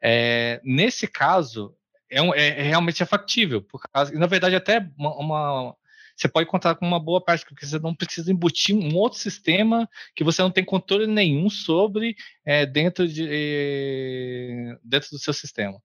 É, 0.03 0.61
nesse 0.65 1.07
caso, 1.07 1.75
é, 2.11 2.21
um, 2.21 2.35
é, 2.35 2.49
é, 2.49 2.63
realmente 2.63 3.03
é 3.03 3.07
factível, 3.07 3.63
por 3.63 3.81
causa, 3.89 4.13
na 4.19 4.27
verdade 4.27 4.57
até 4.57 4.85
uma, 4.99 5.15
uma 5.17 5.77
você 6.21 6.29
pode 6.29 6.49
contar 6.49 6.75
com 6.75 6.87
uma 6.87 7.01
boa 7.01 7.21
prática, 7.23 7.51
porque 7.51 7.65
você 7.65 7.79
não 7.79 7.95
precisa 7.95 8.31
embutir 8.31 8.77
um 8.77 8.95
outro 8.95 9.19
sistema 9.19 9.89
que 10.15 10.23
você 10.23 10.43
não 10.43 10.51
tem 10.51 10.65
controle 10.65 11.07
nenhum 11.07 11.49
sobre 11.49 12.15
é, 12.45 12.67
dentro, 12.67 13.09
de, 13.09 13.27
é, 13.31 14.77
dentro 14.85 15.11
do 15.11 15.19
seu 15.19 15.33
sistema. 15.33 15.81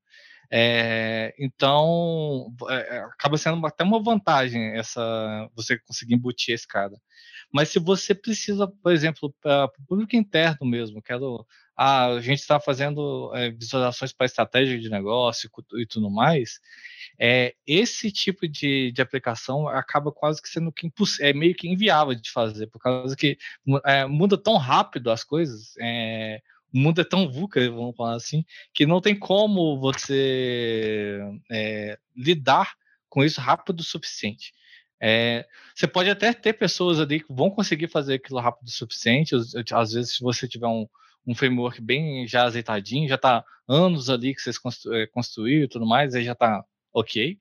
É, 0.51 1.33
então, 1.39 2.53
é, 2.69 2.97
acaba 2.99 3.37
sendo 3.37 3.65
até 3.65 3.83
uma 3.83 4.01
vantagem 4.03 4.77
essa 4.77 5.49
você 5.55 5.79
conseguir 5.79 6.15
embutir 6.15 6.53
esse 6.53 6.67
cara. 6.67 6.93
Mas 7.51 7.69
se 7.69 7.79
você 7.79 8.13
precisa, 8.13 8.67
por 8.67 8.91
exemplo, 8.91 9.33
para 9.41 9.65
o 9.65 9.85
público 9.87 10.15
interno 10.15 10.67
mesmo, 10.67 11.01
quero 11.01 11.45
ah, 11.75 12.07
a 12.07 12.21
gente 12.21 12.39
está 12.39 12.59
fazendo 12.59 13.31
é, 13.35 13.51
visualizações 13.51 14.13
para 14.13 14.25
estratégia 14.25 14.79
de 14.79 14.89
negócio 14.89 15.49
e 15.77 15.85
tudo 15.85 16.09
mais, 16.09 16.59
é, 17.19 17.53
esse 17.65 18.11
tipo 18.11 18.47
de, 18.47 18.91
de 18.91 19.01
aplicação 19.01 19.67
acaba 19.67 20.11
quase 20.11 20.41
que 20.41 20.49
sendo 20.49 20.71
que 20.71 20.91
é 21.21 21.33
meio 21.33 21.55
que 21.55 21.67
inviável 21.67 22.15
de 22.15 22.31
fazer, 22.31 22.67
por 22.67 22.79
causa 22.79 23.15
que 23.15 23.37
é, 23.85 24.05
muda 24.05 24.37
tão 24.37 24.57
rápido 24.57 25.11
as 25.11 25.23
coisas, 25.23 25.73
é, 25.79 26.41
o 26.73 26.77
mundo 26.77 26.99
é 26.99 27.05
tão 27.05 27.31
VUCA, 27.31 27.69
vamos 27.71 27.95
falar 27.95 28.15
assim, 28.15 28.43
que 28.73 28.85
não 28.85 28.99
tem 28.99 29.17
como 29.17 29.79
você 29.79 31.21
é, 31.49 31.97
lidar 32.15 32.73
com 33.07 33.23
isso 33.23 33.39
rápido 33.39 33.79
o 33.79 33.83
suficiente. 33.83 34.53
É, 34.99 35.45
você 35.73 35.87
pode 35.87 36.09
até 36.09 36.33
ter 36.33 36.53
pessoas 36.53 36.99
ali 36.99 37.21
que 37.21 37.33
vão 37.33 37.49
conseguir 37.49 37.87
fazer 37.87 38.15
aquilo 38.15 38.39
rápido 38.39 38.67
o 38.67 38.71
suficiente. 38.71 39.35
Às 39.73 39.93
vezes, 39.93 40.15
se 40.15 40.21
você 40.21 40.47
tiver 40.47 40.67
um, 40.67 40.87
um 41.25 41.35
framework 41.35 41.81
bem 41.81 42.27
já 42.27 42.43
azeitadinho, 42.43 43.07
já 43.09 43.15
está 43.15 43.43
anos 43.67 44.09
ali 44.09 44.33
que 44.35 44.41
vocês 44.41 44.57
é, 44.91 45.07
construíram 45.07 45.65
e 45.65 45.69
tudo 45.69 45.85
mais, 45.85 46.13
aí 46.15 46.23
já 46.23 46.33
está 46.33 46.63
ok. 46.93 47.39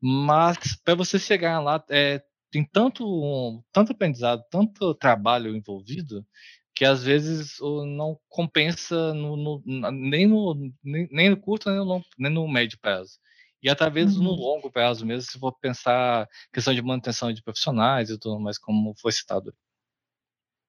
Mas 0.00 0.76
para 0.84 0.94
você 0.94 1.18
chegar 1.18 1.60
lá, 1.60 1.84
é, 1.90 2.22
tem 2.50 2.64
tanto, 2.64 3.62
tanto 3.72 3.92
aprendizado, 3.92 4.42
tanto 4.50 4.94
trabalho 4.94 5.54
envolvido, 5.56 6.26
que 6.74 6.84
às 6.84 7.02
vezes 7.02 7.58
não 7.60 8.18
compensa 8.28 9.12
no, 9.12 9.36
no, 9.36 9.62
nem, 9.90 10.26
no, 10.26 10.54
nem, 10.82 11.08
nem, 11.10 11.30
no 11.30 11.36
curto, 11.36 11.68
nem 11.70 11.78
no, 11.84 12.02
nem 12.16 12.32
no 12.32 12.48
médio 12.48 12.78
prazo. 12.78 13.18
E 13.60 13.68
até 13.68 13.90
vezes 13.90 14.16
uhum. 14.16 14.24
no 14.24 14.30
longo 14.30 14.70
prazo 14.70 15.04
mesmo, 15.04 15.28
se 15.30 15.38
for 15.38 15.52
pensar 15.58 16.28
questão 16.52 16.72
de 16.72 16.80
manutenção 16.80 17.32
de 17.32 17.42
profissionais 17.42 18.10
e 18.10 18.18
tudo 18.18 18.38
mais, 18.38 18.58
como 18.58 18.94
foi 19.00 19.10
citado. 19.10 19.52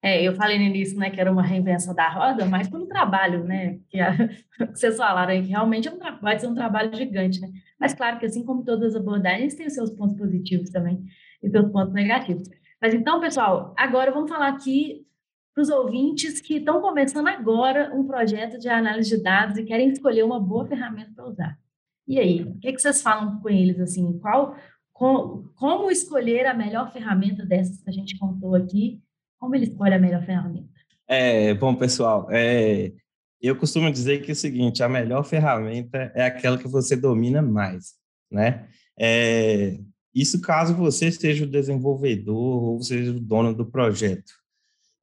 É, 0.01 0.23
eu 0.23 0.33
falei 0.33 0.57
no 0.57 0.63
início, 0.63 0.97
né, 0.97 1.09
que 1.09 1.19
era 1.19 1.31
uma 1.31 1.43
reinvenção 1.43 1.93
da 1.93 2.07
roda, 2.09 2.45
mas 2.45 2.69
pelo 2.69 2.87
trabalho, 2.87 3.43
né, 3.43 3.79
que 3.89 3.99
a, 3.99 4.15
vocês 4.73 4.95
falaram 4.95 5.31
aí, 5.31 5.41
que 5.41 5.49
realmente 5.49 5.89
é 5.89 5.91
um, 5.91 5.99
vai 6.21 6.39
ser 6.39 6.47
um 6.47 6.55
trabalho 6.55 6.95
gigante, 6.95 7.41
né, 7.41 7.49
mas 7.77 7.93
claro 7.93 8.17
que 8.17 8.25
assim 8.25 8.45
como 8.45 8.63
todas 8.63 8.95
as 8.95 9.01
abordagens, 9.01 9.55
tem 9.55 9.67
os 9.67 9.73
seus 9.73 9.91
pontos 9.91 10.17
positivos 10.17 10.69
também 10.69 11.03
e 11.43 11.49
seus 11.49 11.69
pontos 11.69 11.93
negativos. 11.93 12.47
Mas 12.81 12.93
então, 12.93 13.19
pessoal, 13.19 13.73
agora 13.77 14.11
vamos 14.11 14.29
falar 14.29 14.47
aqui 14.47 15.05
para 15.53 15.63
os 15.63 15.69
ouvintes 15.69 16.39
que 16.39 16.57
estão 16.57 16.79
começando 16.79 17.27
agora 17.27 17.91
um 17.93 18.07
projeto 18.07 18.57
de 18.57 18.69
análise 18.69 19.09
de 19.09 19.21
dados 19.21 19.57
e 19.57 19.65
querem 19.65 19.89
escolher 19.89 20.23
uma 20.23 20.39
boa 20.39 20.65
ferramenta 20.65 21.11
para 21.13 21.25
usar. 21.25 21.59
E 22.07 22.17
aí, 22.17 22.43
o 22.43 22.57
que, 22.59 22.71
que 22.71 22.81
vocês 22.81 23.01
falam 23.01 23.39
com 23.41 23.49
eles, 23.49 23.79
assim, 23.79 24.17
qual, 24.19 24.55
com, 24.93 25.43
como 25.55 25.91
escolher 25.91 26.45
a 26.45 26.53
melhor 26.53 26.89
ferramenta 26.91 27.45
dessas 27.45 27.81
que 27.81 27.89
a 27.89 27.93
gente 27.93 28.17
contou 28.17 28.55
aqui 28.55 29.01
como 29.39 29.55
ele 29.55 29.65
escolhe 29.65 29.93
a 29.93 29.99
melhor 29.99 30.23
ferramenta? 30.23 30.69
É, 31.07 31.53
bom, 31.55 31.73
pessoal, 31.73 32.27
é, 32.29 32.91
eu 33.41 33.55
costumo 33.55 33.91
dizer 33.91 34.21
que 34.21 34.31
é 34.31 34.33
o 34.33 34.35
seguinte, 34.35 34.83
a 34.83 34.89
melhor 34.89 35.23
ferramenta 35.23 36.11
é 36.13 36.23
aquela 36.23 36.57
que 36.57 36.67
você 36.67 36.95
domina 36.95 37.41
mais, 37.41 37.93
né? 38.29 38.67
É, 38.99 39.79
isso 40.13 40.41
caso 40.41 40.75
você 40.75 41.11
seja 41.11 41.45
o 41.45 41.49
desenvolvedor 41.49 42.63
ou 42.63 42.81
seja 42.81 43.11
o 43.11 43.19
dono 43.19 43.53
do 43.53 43.65
projeto. 43.65 44.33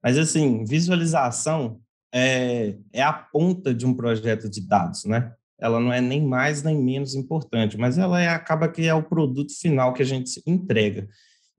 Mas, 0.03 0.17
assim, 0.17 0.63
visualização 0.63 1.81
é, 2.13 2.77
é 2.93 3.01
a 3.01 3.11
ponta 3.11 3.73
de 3.73 3.85
um 3.85 3.93
projeto 3.93 4.49
de 4.49 4.61
dados, 4.61 5.05
né? 5.05 5.33
Ela 5.59 5.79
não 5.79 5.91
é 5.91 5.99
nem 5.99 6.23
mais 6.23 6.61
nem 6.61 6.79
menos 6.79 7.15
importante, 7.15 7.77
mas 7.77 7.97
ela 7.97 8.21
é, 8.21 8.29
acaba 8.29 8.69
que 8.69 8.85
é 8.85 8.93
o 8.93 9.01
produto 9.01 9.51
final 9.59 9.93
que 9.93 10.03
a 10.03 10.05
gente 10.05 10.41
entrega. 10.45 11.07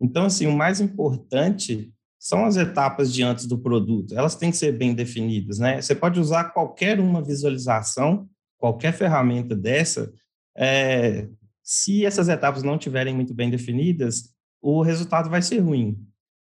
Então, 0.01 0.25
assim, 0.27 0.47
o 0.47 0.57
mais 0.57 0.81
importante 0.81 1.93
são 2.19 2.45
as 2.45 2.57
etapas 2.57 3.13
de 3.13 3.23
antes 3.23 3.47
do 3.47 3.59
produto. 3.59 4.15
Elas 4.15 4.35
têm 4.35 4.51
que 4.51 4.57
ser 4.57 4.73
bem 4.73 4.95
definidas, 4.95 5.59
né? 5.59 5.81
Você 5.81 5.95
pode 5.95 6.19
usar 6.19 6.45
qualquer 6.45 6.99
uma 6.99 7.23
visualização, 7.23 8.29
qualquer 8.59 8.93
ferramenta 8.93 9.55
dessa, 9.55 10.13
é, 10.57 11.29
se 11.63 12.05
essas 12.05 12.29
etapas 12.29 12.63
não 12.63 12.75
estiverem 12.75 13.15
muito 13.15 13.33
bem 13.33 13.49
definidas, 13.49 14.35
o 14.61 14.83
resultado 14.83 15.31
vai 15.31 15.41
ser 15.41 15.59
ruim. 15.59 15.97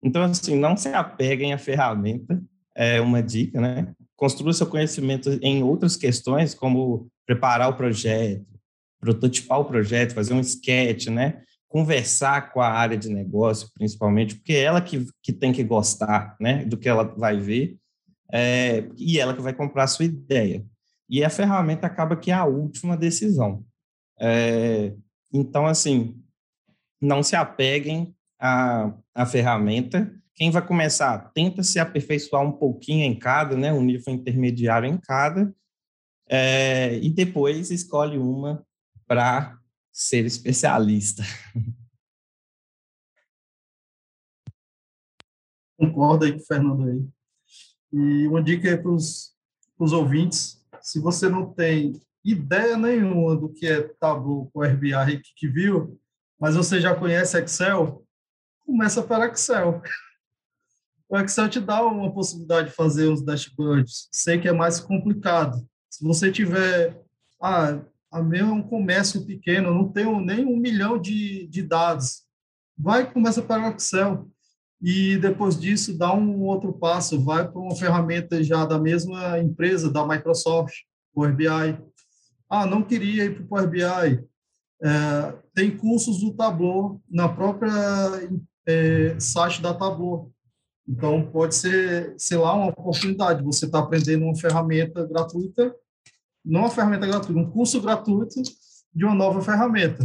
Então, 0.03 0.23
assim, 0.23 0.57
não 0.57 0.77
se 0.77 0.89
apeguem 0.89 1.53
à 1.53 1.59
ferramenta, 1.59 2.41
é 2.75 3.01
uma 3.01 3.23
dica, 3.23 3.61
né? 3.61 3.93
Construa 4.17 4.53
seu 4.53 4.67
conhecimento 4.67 5.29
em 5.43 5.63
outras 5.63 5.97
questões, 5.97 6.55
como 6.55 7.09
preparar 7.27 7.69
o 7.69 7.77
projeto, 7.77 8.47
prototipar 9.01 9.61
o 9.61 9.65
projeto, 9.65 10.15
fazer 10.15 10.33
um 10.33 10.41
sketch, 10.41 11.09
né? 11.09 11.43
Conversar 11.69 12.53
com 12.53 12.61
a 12.61 12.69
área 12.69 12.97
de 12.97 13.11
negócio, 13.11 13.71
principalmente, 13.75 14.37
porque 14.37 14.55
é 14.55 14.63
ela 14.63 14.81
que, 14.81 15.07
que 15.23 15.33
tem 15.33 15.53
que 15.53 15.63
gostar 15.63 16.37
né, 16.41 16.65
do 16.65 16.79
que 16.79 16.89
ela 16.89 17.05
vai 17.05 17.39
ver 17.39 17.79
é, 18.33 18.89
e 18.97 19.19
ela 19.19 19.35
que 19.35 19.43
vai 19.43 19.53
comprar 19.53 19.85
a 19.85 19.89
sua 19.89 20.07
ideia. 20.07 20.65
E 21.09 21.25
a 21.25 21.31
ferramenta 21.31 21.87
acaba 21.87 22.17
que 22.17 22.31
é 22.31 22.35
a 22.35 22.45
última 22.45 22.97
decisão. 22.97 23.65
É, 24.19 24.93
então, 25.33 25.67
assim, 25.67 26.21
não 27.01 27.23
se 27.23 27.37
apeguem 27.37 28.15
à, 28.39 28.93
à 29.15 29.27
ferramenta. 29.27 30.13
Quem 30.35 30.51
vai 30.51 30.67
começar, 30.67 31.31
tenta 31.35 31.63
se 31.63 31.79
aperfeiçoar 31.79 32.43
um 32.43 32.53
pouquinho 32.53 33.05
em 33.05 33.19
cada, 33.19 33.57
né, 33.57 33.73
um 33.73 33.83
nível 33.83 34.13
intermediário 34.13 34.89
em 34.89 34.97
cada, 34.97 35.53
é, 36.31 36.97
e 36.99 37.11
depois 37.11 37.71
escolhe 37.71 38.19
uma 38.19 38.63
para 39.07 39.59
ser 39.99 40.25
especialista. 40.25 41.25
Concordo 45.77 46.25
aí 46.25 46.33
com 46.33 46.39
o 46.39 46.47
Fernando 46.47 46.85
aí. 46.85 47.05
E 47.93 48.29
uma 48.29 48.41
dica 48.41 48.79
para 48.79 48.93
os 48.93 49.35
ouvintes, 49.93 50.65
se 50.81 51.01
você 51.01 51.29
não 51.29 51.53
tem 51.53 52.01
ideia 52.25 52.77
nenhuma 52.77 53.35
do 53.35 53.53
que 53.53 53.67
é 53.67 53.83
Tableau 53.99 54.49
com 54.53 54.63
RBI 54.63 55.21
que, 55.21 55.35
que 55.35 55.49
viu, 55.49 56.01
mas 56.39 56.55
você 56.55 56.81
já 56.81 56.95
conhece 56.95 57.37
Excel, 57.37 58.07
começa 58.61 59.03
pelo 59.03 59.25
Excel. 59.25 59.83
O 61.09 61.19
Excel 61.19 61.49
te 61.49 61.59
dá 61.59 61.85
uma 61.85 62.13
possibilidade 62.15 62.69
de 62.69 62.77
fazer 62.77 63.09
uns 63.09 63.25
dashboards. 63.25 64.09
Sei 64.13 64.41
que 64.41 64.47
é 64.47 64.53
mais 64.53 64.79
complicado. 64.79 65.69
Se 65.91 66.05
você 66.05 66.31
tiver, 66.31 67.03
ah, 67.43 67.83
a 68.11 68.23
meu 68.23 68.47
é 68.47 68.53
um 68.53 68.63
comércio 68.63 69.25
pequeno, 69.27 69.75
não 69.75 69.89
tenho 69.89 70.21
nem 70.21 70.45
um 70.45 70.57
milhão 70.57 70.99
de, 70.99 71.47
de 71.47 71.63
dados. 71.63 72.23
Vai 72.77 73.11
começa 73.11 73.43
para 73.43 73.69
o 73.69 73.75
Excel 73.75 74.29
e 74.81 75.17
depois 75.19 75.59
disso 75.59 75.97
dá 75.99 76.15
um 76.15 76.43
outro 76.43 76.73
passo, 76.73 77.23
vai 77.23 77.47
para 77.47 77.61
uma 77.61 77.77
ferramenta 77.77 78.43
já 78.43 78.65
da 78.65 78.79
mesma 78.79 79.39
empresa, 79.39 79.91
da 79.91 80.07
Microsoft, 80.07 80.75
Power 81.13 81.35
BI. 81.35 81.79
Ah, 82.49 82.65
não 82.65 82.83
queria 82.83 83.25
ir 83.25 83.35
para 83.35 83.45
o 83.45 83.49
Power 83.49 83.69
BI. 83.69 84.25
É, 84.81 85.35
tem 85.53 85.77
cursos 85.77 86.21
do 86.21 86.33
Tableau 86.33 87.03
na 87.11 87.29
própria 87.29 87.73
é, 88.67 89.19
site 89.19 89.61
da 89.61 89.75
Tableau. 89.75 90.33
Então, 90.89 91.29
pode 91.31 91.55
ser, 91.55 92.15
sei 92.17 92.39
lá, 92.39 92.55
uma 92.55 92.69
oportunidade. 92.69 93.43
Você 93.43 93.67
está 93.67 93.81
aprendendo 93.81 94.25
uma 94.25 94.37
ferramenta 94.37 95.05
gratuita 95.07 95.75
uma 96.57 96.71
ferramenta 96.71 97.07
gratuita, 97.07 97.41
um 97.41 97.51
curso 97.51 97.81
gratuito 97.81 98.41
de 98.95 99.05
uma 99.05 99.15
nova 99.15 99.43
ferramenta. 99.43 100.03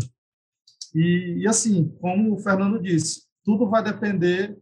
E, 0.94 1.38
e 1.40 1.48
assim, 1.48 1.90
como 2.00 2.34
o 2.34 2.40
Fernando 2.40 2.82
disse, 2.82 3.24
tudo 3.44 3.70
vai 3.70 3.84
depender 3.84 4.58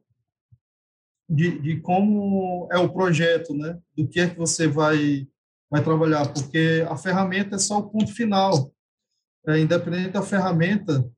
de, 1.30 1.60
de, 1.60 1.80
como 1.80 2.68
é 2.72 2.78
o 2.78 2.92
projeto, 2.92 3.54
né? 3.56 3.80
Do 3.96 4.08
que 4.08 4.20
é 4.20 4.30
que 4.30 4.38
você 4.38 4.68
vai 4.68 5.28
vai 5.72 5.82
trabalhar, 5.82 6.28
porque 6.34 6.86
a 6.90 6.98
ferramenta 6.98 7.56
é 7.56 7.60
só 7.60 7.80
o 7.80 7.90
ponto 7.90 8.14
final. 8.14 8.74
É, 9.48 9.58
independente 9.58 10.10
da 10.10 10.22
ferramenta, 10.22 11.10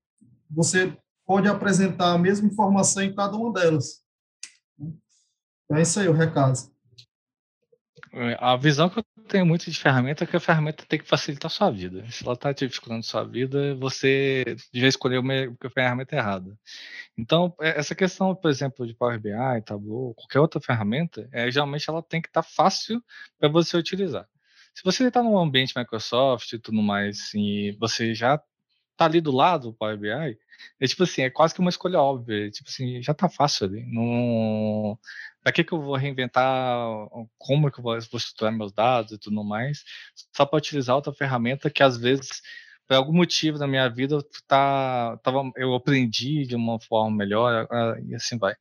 você 0.50 0.96
pode 1.26 1.48
apresentar 1.48 2.14
a 2.14 2.18
mesma 2.20 2.48
informação 2.48 3.02
em 3.02 3.14
cada 3.14 3.36
uma 3.36 3.52
delas. 3.52 4.04
Então, 4.80 5.78
é 5.78 5.82
isso 5.82 6.00
aí 6.00 6.08
o 6.08 6.14
recado. 6.14 6.60
É, 8.14 8.38
a 8.40 8.56
visão 8.56 8.90
que 8.90 9.00
eu 9.00 9.04
tenho 9.28 9.46
muito 9.46 9.70
de 9.70 9.80
ferramenta 9.80 10.26
que 10.26 10.36
a 10.36 10.40
ferramenta 10.40 10.86
tem 10.88 11.00
que 11.00 11.08
facilitar 11.08 11.48
a 11.48 11.54
sua 11.54 11.70
vida. 11.72 12.06
Se 12.12 12.24
ela 12.24 12.34
está 12.34 12.54
te 12.54 12.68
dificultando 12.68 13.00
a 13.00 13.04
sua 13.04 13.24
vida, 13.24 13.76
você 13.76 14.56
já 14.74 14.88
escolheu 14.88 15.22
a 15.22 15.70
ferramenta 15.70 16.16
errada. 16.16 16.58
Então, 17.18 17.56
é, 17.60 17.80
essa 17.80 17.96
questão, 17.96 18.36
por 18.36 18.50
exemplo, 18.50 18.86
de 18.86 18.94
Power 18.94 19.20
BI, 19.20 19.32
Tableau, 19.66 20.14
qualquer 20.16 20.40
outra 20.40 20.62
ferramenta, 20.62 21.28
é, 21.32 21.50
geralmente 21.52 21.90
ela 21.90 22.02
tem 22.04 22.22
que 22.22 22.28
estar 22.28 22.44
tá 22.44 22.50
fácil 22.50 23.04
para 23.40 23.50
você 23.50 23.78
utilizar. 23.78 24.28
Se 24.74 24.84
você 24.84 25.08
está 25.08 25.22
num 25.22 25.38
ambiente 25.38 25.78
Microsoft 25.78 26.52
e 26.54 26.60
tudo 26.60 26.82
mais, 26.82 27.34
e 27.34 27.78
você 27.80 28.14
já 28.16 28.42
está 28.92 29.06
ali 29.06 29.22
do 29.22 29.32
lado 29.32 29.70
do 29.72 29.74
Power 29.74 29.98
BI, 29.98 30.38
é 30.80 30.88
tipo 30.88 31.04
assim, 31.04 31.24
é 31.24 31.30
quase 31.30 31.54
que 31.54 31.60
uma 31.60 31.70
escolha 31.70 32.00
óbvia. 32.00 32.50
Tipo 32.52 32.70
assim, 32.70 33.02
já 33.02 33.12
está 33.12 33.30
fácil 33.30 33.68
ali. 33.68 33.86
Não, 33.86 34.98
para 35.44 35.52
que, 35.54 35.66
eu 35.74 35.82
vou 35.82 35.96
reinventar 35.96 36.88
como 37.38 37.70
que 37.72 37.80
eu 37.80 37.84
vou, 37.84 37.98
estruturar 37.98 38.54
meus 38.54 38.72
dados 38.72 39.12
e 39.14 39.18
tudo 39.20 39.44
mais, 39.44 39.84
só 40.36 40.46
para 40.46 40.58
utilizar 40.58 40.96
outra 40.96 41.14
ferramenta 41.14 41.70
que 41.70 41.84
às 41.84 41.98
vezes, 41.98 42.42
por 42.88 42.96
algum 42.96 43.14
motivo 43.14 43.58
na 43.58 43.68
minha 43.68 43.90
vida, 43.90 44.20
tá, 44.48 45.18
tava, 45.24 45.44
eu 45.58 45.74
aprendi 45.76 46.46
de 46.46 46.56
uma 46.56 46.80
forma 46.80 47.16
melhor 47.18 47.68
e 48.08 48.16
assim 48.16 48.38
vai. 48.38 48.56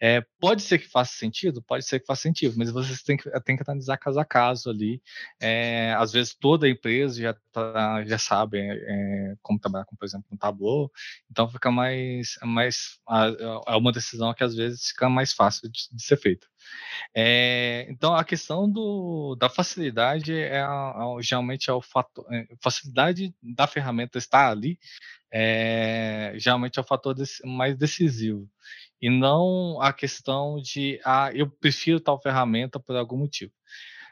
É, 0.00 0.24
pode 0.40 0.62
ser 0.62 0.78
que 0.78 0.88
faça 0.88 1.12
sentido? 1.14 1.62
Pode 1.62 1.84
ser 1.84 2.00
que 2.00 2.06
faça 2.06 2.22
sentido, 2.22 2.54
mas 2.56 2.70
vocês 2.70 3.02
têm 3.02 3.16
que, 3.16 3.30
têm 3.40 3.56
que 3.56 3.62
analisar 3.66 3.96
caso 3.96 4.20
a 4.20 4.24
caso 4.24 4.70
ali. 4.70 5.02
É, 5.40 5.94
às 5.98 6.12
vezes 6.12 6.34
toda 6.34 6.66
a 6.66 6.70
empresa 6.70 7.20
já, 7.20 7.36
tá, 7.52 8.04
já 8.04 8.18
sabe 8.18 8.58
é, 8.60 9.34
como 9.42 9.58
trabalhar 9.58 9.84
com, 9.84 9.96
por 9.96 10.04
exemplo, 10.04 10.26
um 10.32 10.36
Tableau, 10.36 10.90
então 11.30 11.48
fica 11.48 11.70
mais, 11.70 12.38
mais 12.42 12.98
é 13.66 13.76
uma 13.76 13.92
decisão 13.92 14.34
que 14.34 14.44
às 14.44 14.54
vezes 14.54 14.88
fica 14.88 15.08
mais 15.08 15.32
fácil 15.32 15.70
de, 15.70 15.88
de 15.92 16.02
ser 16.02 16.16
feita. 16.16 16.46
É, 17.14 17.86
então 17.88 18.14
a 18.14 18.24
questão 18.24 18.70
do, 18.70 19.36
da 19.36 19.48
facilidade 19.48 20.32
é, 20.32 20.60
a, 20.60 20.68
a, 20.68 21.16
geralmente 21.20 21.68
é 21.68 21.72
o 21.72 21.82
fator, 21.82 22.24
é, 22.32 22.46
facilidade 22.60 23.34
da 23.42 23.66
ferramenta 23.66 24.18
estar 24.18 24.50
ali 24.50 24.78
é, 25.32 26.34
geralmente 26.36 26.78
é 26.78 26.82
o 26.82 26.84
fator 26.84 27.14
mais 27.44 27.76
decisivo 27.76 28.48
e 29.02 29.10
não 29.10 29.80
a 29.82 29.92
questão 29.92 30.60
de 30.62 31.00
ah 31.04 31.30
eu 31.34 31.50
prefiro 31.50 32.00
tal 32.00 32.20
ferramenta 32.22 32.80
por 32.80 32.96
algum 32.96 33.18
motivo. 33.18 33.52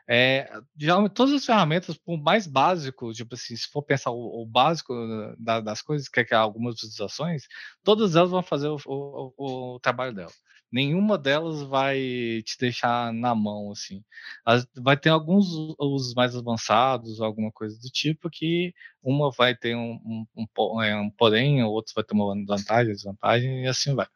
É, 0.08 0.50
geralmente 0.76 1.12
todas 1.12 1.34
as 1.34 1.46
ferramentas, 1.46 1.96
por 1.96 2.18
mais 2.18 2.46
básico, 2.46 3.12
tipo 3.12 3.34
assim, 3.34 3.56
se 3.56 3.68
for 3.68 3.82
pensar 3.82 4.10
o, 4.10 4.42
o 4.42 4.46
básico 4.46 4.92
da, 5.38 5.60
das 5.60 5.82
coisas, 5.82 6.08
que 6.08 6.20
é 6.20 6.34
algumas 6.34 6.74
visualizações, 6.76 7.44
todas 7.84 8.16
elas 8.16 8.30
vão 8.30 8.42
fazer 8.42 8.68
o, 8.68 8.76
o, 8.86 9.74
o 9.76 9.80
trabalho 9.80 10.12
dela 10.14 10.32
nenhuma 10.72 11.18
delas 11.18 11.62
vai 11.62 12.42
te 12.44 12.56
deixar 12.58 13.12
na 13.12 13.34
mão, 13.34 13.72
assim. 13.72 14.02
As, 14.44 14.66
vai 14.76 14.96
ter 14.96 15.08
alguns 15.10 15.46
os 15.78 16.14
mais 16.14 16.36
avançados, 16.36 17.20
alguma 17.20 17.50
coisa 17.52 17.78
do 17.80 17.88
tipo, 17.88 18.30
que 18.30 18.72
uma 19.02 19.30
vai 19.30 19.56
ter 19.56 19.74
um, 19.76 20.26
um, 20.36 20.46
um, 20.58 20.82
é, 20.82 20.96
um 20.96 21.10
porém, 21.10 21.62
o 21.62 21.68
outro 21.70 21.92
vai 21.94 22.04
ter 22.04 22.14
uma 22.14 22.34
vantagem, 22.46 22.92
desvantagem, 22.92 23.64
e 23.64 23.66
assim 23.68 23.94
vai. 23.94 24.06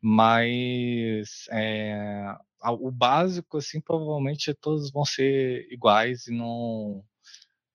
Mas 0.00 1.46
é, 1.50 2.34
o 2.62 2.90
básico, 2.90 3.58
assim, 3.58 3.80
provavelmente 3.80 4.54
todos 4.54 4.90
vão 4.90 5.04
ser 5.04 5.66
iguais 5.70 6.26
e 6.26 6.32
não 6.32 7.04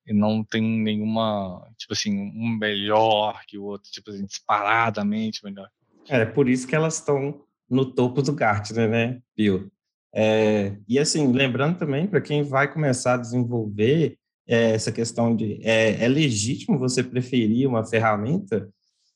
e 0.05 0.13
não 0.13 0.43
tem 0.43 0.63
nenhuma, 0.63 1.67
tipo 1.77 1.93
assim, 1.93 2.11
um 2.35 2.57
melhor 2.57 3.41
que 3.45 3.57
o 3.57 3.63
outro, 3.63 3.91
tipo 3.91 4.09
assim, 4.09 4.25
disparadamente 4.25 5.43
melhor. 5.43 5.69
É, 6.09 6.25
por 6.25 6.49
isso 6.49 6.67
que 6.67 6.75
elas 6.75 6.95
estão 6.95 7.43
no 7.69 7.85
topo 7.85 8.21
do 8.21 8.33
Gartner, 8.33 8.89
né, 8.89 9.21
Bill? 9.37 9.71
É, 10.13 10.75
e 10.87 10.99
assim, 10.99 11.31
lembrando 11.31 11.77
também, 11.77 12.07
para 12.07 12.19
quem 12.19 12.43
vai 12.43 12.71
começar 12.71 13.13
a 13.13 13.17
desenvolver 13.17 14.17
é, 14.47 14.71
essa 14.71 14.91
questão 14.91 15.35
de 15.35 15.59
é, 15.63 16.03
é, 16.03 16.07
legítimo 16.07 16.77
você 16.77 17.03
preferir 17.03 17.67
uma 17.67 17.85
ferramenta, 17.85 18.69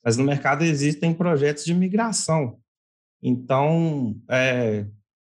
mas 0.03 0.15
no 0.15 0.23
mercado 0.23 0.63
existem 0.63 1.13
projetos 1.13 1.65
de 1.65 1.73
migração. 1.73 2.57
Então, 3.28 4.15
é, 4.30 4.86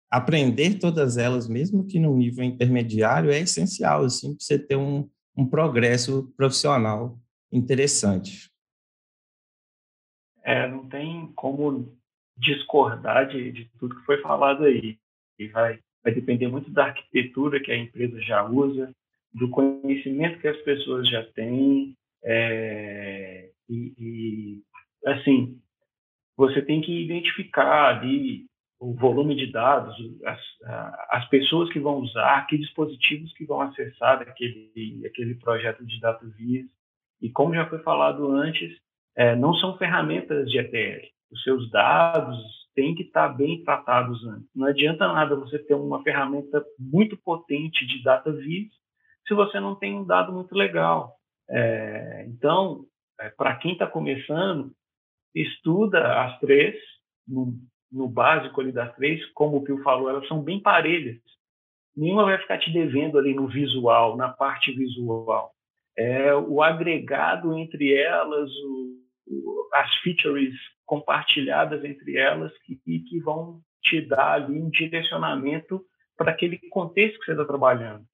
aprender 0.08 0.78
todas 0.78 1.16
elas, 1.16 1.48
mesmo 1.48 1.84
que 1.84 1.98
no 1.98 2.16
nível 2.16 2.44
intermediário, 2.44 3.32
é 3.32 3.40
essencial 3.40 4.04
assim, 4.04 4.36
para 4.36 4.44
você 4.44 4.58
ter 4.60 4.76
um, 4.76 5.10
um 5.36 5.44
progresso 5.44 6.32
profissional 6.36 7.18
interessante. 7.50 8.48
É, 10.44 10.68
não 10.68 10.88
tem 10.88 11.32
como 11.34 11.92
discordar 12.36 13.26
de, 13.26 13.50
de 13.50 13.68
tudo 13.76 13.96
que 13.96 14.06
foi 14.06 14.22
falado 14.22 14.66
aí. 14.66 14.96
E 15.36 15.48
vai, 15.48 15.80
vai 16.04 16.14
depender 16.14 16.46
muito 16.46 16.70
da 16.70 16.86
arquitetura 16.86 17.58
que 17.58 17.72
a 17.72 17.76
empresa 17.76 18.20
já 18.22 18.44
usa, 18.44 18.94
do 19.34 19.50
conhecimento 19.50 20.38
que 20.38 20.46
as 20.46 20.58
pessoas 20.58 21.08
já 21.08 21.24
têm. 21.32 21.96
É, 22.22 23.50
e, 23.68 23.92
e, 23.98 24.62
assim, 25.06 25.60
você 26.40 26.62
tem 26.62 26.80
que 26.80 27.04
identificar 27.04 27.96
ali 27.96 28.46
o 28.80 28.94
volume 28.94 29.36
de 29.36 29.52
dados, 29.52 29.94
as, 30.24 30.40
as 31.10 31.28
pessoas 31.28 31.70
que 31.70 31.78
vão 31.78 31.98
usar, 31.98 32.46
que 32.46 32.56
dispositivos 32.56 33.32
que 33.34 33.44
vão 33.44 33.60
acessar 33.60 34.22
aquele, 34.22 35.02
aquele 35.06 35.34
projeto 35.34 35.84
de 35.84 36.00
data 36.00 36.26
vias. 36.36 36.66
E 37.20 37.28
como 37.30 37.54
já 37.54 37.68
foi 37.68 37.78
falado 37.80 38.30
antes, 38.30 38.74
é, 39.16 39.36
não 39.36 39.52
são 39.54 39.76
ferramentas 39.76 40.48
de 40.48 40.58
ETL 40.58 41.06
os 41.30 41.42
seus 41.42 41.70
dados 41.70 42.38
têm 42.74 42.94
que 42.94 43.04
estar 43.04 43.28
bem 43.28 43.62
tratados 43.62 44.24
antes. 44.26 44.48
Não 44.54 44.66
adianta 44.66 45.06
nada 45.12 45.36
você 45.36 45.58
ter 45.58 45.74
uma 45.74 46.02
ferramenta 46.02 46.64
muito 46.78 47.16
potente 47.16 47.86
de 47.86 48.02
data 48.02 48.32
vis 48.32 48.68
se 49.26 49.34
você 49.34 49.60
não 49.60 49.74
tem 49.74 49.94
um 49.94 50.04
dado 50.04 50.32
muito 50.32 50.54
legal. 50.54 51.14
É, 51.48 52.24
então, 52.28 52.84
é, 53.20 53.28
para 53.30 53.56
quem 53.56 53.72
está 53.72 53.86
começando, 53.86 54.72
estuda 55.34 56.22
as 56.24 56.38
três, 56.40 56.76
no, 57.26 57.54
no, 57.90 58.08
básico 58.08 58.60
ali 58.60 58.72
das 58.72 58.94
três, 58.96 59.24
como 59.32 59.56
o 59.56 59.62
Pio 59.62 59.82
falou, 59.82 60.08
elas 60.08 60.26
são 60.28 60.42
bem 60.42 60.60
parelhas. 60.60 61.20
Nenhuma 61.96 62.24
vai 62.24 62.38
ficar 62.38 62.58
te 62.58 62.72
devendo 62.72 63.18
ali 63.18 63.34
no 63.34 63.48
visual, 63.48 64.16
na 64.16 64.28
parte 64.28 64.72
visual. 64.72 65.52
É 65.96 66.34
o 66.34 66.62
agregado 66.62 67.56
entre 67.56 67.92
elas, 67.94 68.50
o, 69.28 69.68
as 69.74 69.94
features 69.96 70.54
compartilhadas 70.86 71.84
entre 71.84 72.16
elas 72.16 72.52
que, 72.58 72.76
que 72.76 73.20
vão 73.20 73.60
te 73.82 74.00
dar 74.00 74.32
ali 74.32 74.60
um 74.60 74.70
direcionamento 74.70 75.84
para 76.16 76.32
aquele 76.32 76.58
contexto 76.68 77.18
que 77.18 77.26
você 77.26 77.32
está 77.32 77.44
trabalhando. 77.44 78.04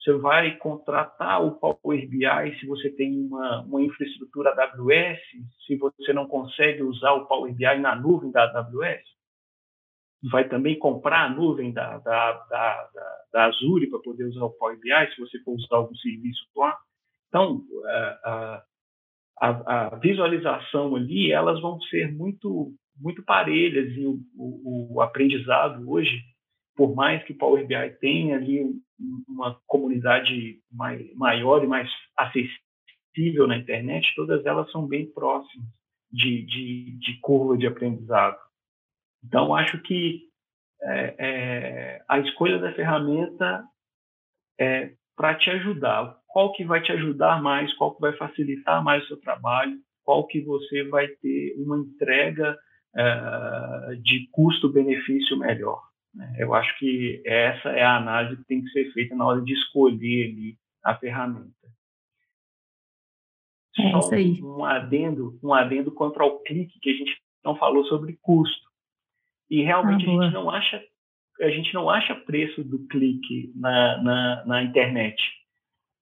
Você 0.00 0.12
vai 0.14 0.56
contratar 0.56 1.44
o 1.44 1.56
Power 1.58 2.08
BI 2.08 2.58
se 2.60 2.66
você 2.66 2.90
tem 2.90 3.20
uma, 3.20 3.62
uma 3.62 3.82
infraestrutura 3.82 4.50
AWS, 4.50 5.18
se 5.66 5.76
você 5.76 6.12
não 6.12 6.26
consegue 6.26 6.82
usar 6.82 7.12
o 7.12 7.26
Power 7.26 7.52
BI 7.52 7.78
na 7.78 7.96
nuvem 7.96 8.30
da 8.30 8.44
AWS. 8.44 9.02
Vai 10.30 10.48
também 10.48 10.78
comprar 10.78 11.24
a 11.24 11.28
nuvem 11.28 11.72
da, 11.72 11.98
da, 11.98 12.32
da, 12.32 12.90
da, 12.94 13.24
da 13.32 13.44
Azure 13.46 13.88
para 13.88 13.98
poder 14.00 14.24
usar 14.24 14.44
o 14.44 14.50
Power 14.50 14.78
BI, 14.78 15.14
se 15.14 15.20
você 15.20 15.38
for 15.40 15.54
usar 15.54 15.76
algum 15.76 15.94
serviço 15.96 16.44
lá. 16.56 16.76
Então, 17.28 17.56
uh, 17.56 17.60
uh, 17.60 18.62
a, 19.40 19.86
a, 19.86 19.96
visualização 19.96 20.94
ali, 20.96 21.32
elas 21.32 21.60
vão 21.60 21.80
ser 21.82 22.12
muito 22.12 22.72
muito 23.00 23.22
parelhas 23.22 23.92
e 23.92 24.04
o, 24.04 24.18
o, 24.36 24.96
o, 24.96 25.00
aprendizado 25.00 25.88
hoje, 25.88 26.20
por 26.74 26.96
mais 26.96 27.22
que 27.22 27.32
o 27.32 27.38
Power 27.38 27.64
BI 27.64 27.90
tenha 28.00 28.34
ali 28.34 28.64
uma 29.28 29.60
comunidade 29.66 30.60
mai, 30.70 31.10
maior 31.14 31.62
e 31.62 31.66
mais 31.66 31.88
acessível 32.16 33.46
na 33.46 33.56
internet, 33.56 34.12
todas 34.14 34.44
elas 34.44 34.70
são 34.70 34.86
bem 34.86 35.06
próximas 35.12 35.66
de, 36.10 36.42
de, 36.42 36.98
de 36.98 37.20
curva 37.20 37.56
de 37.56 37.66
aprendizado. 37.66 38.38
Então, 39.24 39.54
acho 39.54 39.80
que 39.82 40.28
é, 40.82 41.14
é, 41.18 42.04
a 42.08 42.18
escolha 42.20 42.58
da 42.58 42.72
ferramenta 42.72 43.64
é 44.58 44.92
para 45.16 45.34
te 45.34 45.50
ajudar 45.50 46.16
qual 46.28 46.52
que 46.52 46.64
vai 46.64 46.80
te 46.80 46.92
ajudar 46.92 47.42
mais, 47.42 47.72
qual 47.74 47.94
que 47.94 48.00
vai 48.00 48.12
facilitar 48.16 48.82
mais 48.82 49.02
o 49.04 49.08
seu 49.08 49.20
trabalho, 49.20 49.76
qual 50.04 50.26
que 50.26 50.40
você 50.40 50.84
vai 50.84 51.08
ter 51.08 51.54
uma 51.58 51.78
entrega 51.78 52.56
uh, 52.94 53.96
de 53.96 54.28
custo-benefício 54.30 55.36
melhor. 55.36 55.87
Né? 56.18 56.34
Eu 56.38 56.52
acho 56.52 56.76
que 56.78 57.22
essa 57.24 57.68
é 57.68 57.82
a 57.82 57.96
análise 57.96 58.36
que 58.42 58.48
tem 58.48 58.62
que 58.62 58.70
ser 58.70 58.92
feita 58.92 59.14
na 59.14 59.24
hora 59.24 59.40
de 59.40 59.52
escolher 59.52 60.30
ali, 60.30 60.58
a 60.84 60.96
ferramenta. 60.96 61.54
É 63.78 63.90
Só 63.92 63.98
isso 64.00 64.14
aí. 64.14 64.42
Um 64.42 64.64
adendo, 64.64 65.38
um 65.42 65.54
adendo 65.54 65.92
contra 65.92 66.24
o 66.24 66.40
clique 66.40 66.80
que 66.80 66.90
a 66.90 66.94
gente 66.94 67.16
não 67.44 67.54
falou 67.56 67.84
sobre 67.84 68.18
custo. 68.20 68.68
E 69.48 69.62
realmente 69.62 70.04
ah, 70.04 70.18
a 70.18 70.24
gente 70.24 70.34
não 70.34 70.50
acha 70.50 70.84
a 71.40 71.50
gente 71.50 71.72
não 71.72 71.88
acha 71.88 72.16
preço 72.16 72.64
do 72.64 72.84
clique 72.88 73.52
na, 73.54 74.02
na, 74.02 74.44
na 74.44 74.62
internet 74.64 75.22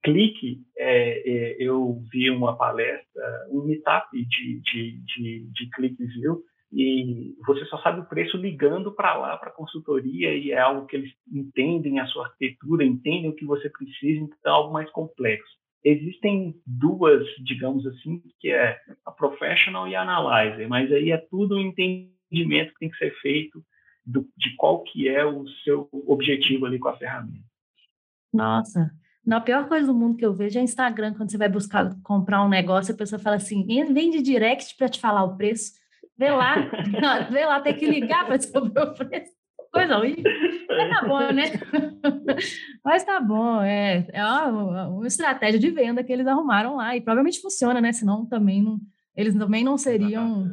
clique, 0.07 0.65
é, 0.79 1.19
é, 1.19 1.57
eu 1.59 2.01
vi 2.13 2.31
uma 2.31 2.57
palestra, 2.57 3.49
um 3.51 3.65
meetup 3.65 4.07
de, 4.25 4.61
de, 4.61 4.99
de, 5.05 5.51
de 5.53 5.71
cliques, 5.71 6.15
viu? 6.15 6.45
E 6.79 7.35
você 7.47 7.65
só 7.65 7.79
sabe 7.79 8.01
o 8.01 8.05
preço 8.05 8.37
ligando 8.37 8.93
para 8.93 9.17
lá, 9.17 9.35
para 9.39 9.49
a 9.49 9.55
consultoria, 9.55 10.37
e 10.37 10.51
é 10.51 10.59
algo 10.59 10.87
que 10.87 10.95
eles 10.95 11.11
entendem 11.33 11.99
a 11.99 12.07
sua 12.07 12.27
arquitetura, 12.27 12.85
entendem 12.85 13.31
o 13.31 13.35
que 13.35 13.47
você 13.47 13.71
precisa, 13.71 14.21
então 14.21 14.37
é 14.45 14.51
algo 14.51 14.75
mais 14.75 14.91
complexo. 14.91 15.57
Existem 15.83 16.55
duas, 16.67 17.27
digamos 17.43 17.87
assim, 17.87 18.23
que 18.39 18.51
é 18.51 18.79
a 19.07 19.11
professional 19.11 19.89
e 19.89 19.97
a 19.97 20.03
analyzer, 20.03 20.69
mas 20.69 20.93
aí 20.93 21.13
é 21.13 21.17
tudo 21.17 21.57
um 21.57 21.61
entendimento 21.63 22.75
que 22.75 22.81
tem 22.81 22.91
que 22.91 22.99
ser 22.99 23.15
feito 23.23 23.65
do, 24.05 24.29
de 24.37 24.55
qual 24.57 24.83
que 24.83 25.09
é 25.09 25.25
o 25.25 25.49
seu 25.65 25.89
objetivo 26.07 26.67
ali 26.67 26.79
com 26.79 26.91
a 26.91 26.97
ferramenta. 26.99 27.47
Nossa, 28.31 28.91
a 29.31 29.41
pior 29.41 29.67
coisa 29.67 29.87
do 29.87 29.95
mundo 29.95 30.19
que 30.19 30.27
eu 30.27 30.35
vejo 30.35 30.59
é 30.59 30.63
Instagram, 30.63 31.15
quando 31.15 31.31
você 31.31 31.39
vai 31.39 31.49
buscar 31.49 31.97
comprar 32.03 32.45
um 32.45 32.51
negócio, 32.51 32.93
a 32.93 32.99
pessoa 32.99 33.19
fala 33.19 33.37
assim, 33.37 33.67
vem 33.67 34.11
de 34.11 34.21
direct 34.21 34.77
para 34.77 34.91
te 34.91 35.01
falar 35.01 35.25
o 35.25 35.39
preço. 35.39 35.86
Vê 36.19 36.31
lá, 36.31 36.57
vê 37.31 37.45
lá, 37.45 37.61
tem 37.61 37.77
que 37.77 37.87
ligar 37.87 38.27
para 38.27 38.37
descobrir 38.37 38.81
o 38.81 38.95
preço. 38.95 39.33
Coisa 39.73 39.97
ruim. 39.97 40.17
Mas 40.69 40.89
tá 40.89 41.07
bom, 41.07 41.33
né? 41.33 41.45
Mas 42.85 43.05
tá 43.05 43.21
bom, 43.21 43.61
é, 43.61 44.07
é 44.13 44.25
uma, 44.25 44.89
uma, 44.89 45.07
estratégia 45.07 45.61
de 45.61 45.71
venda 45.71 46.03
que 46.03 46.13
eles 46.13 46.27
arrumaram 46.27 46.77
lá, 46.77 46.97
e 46.97 47.01
provavelmente 47.01 47.43
funciona, 47.43 47.81
né? 47.81 47.93
Senão 47.93 48.25
também 48.25 48.63
não, 48.63 48.81
eles 49.15 49.35
também 49.35 49.63
não 49.63 49.77
seriam. 49.77 50.49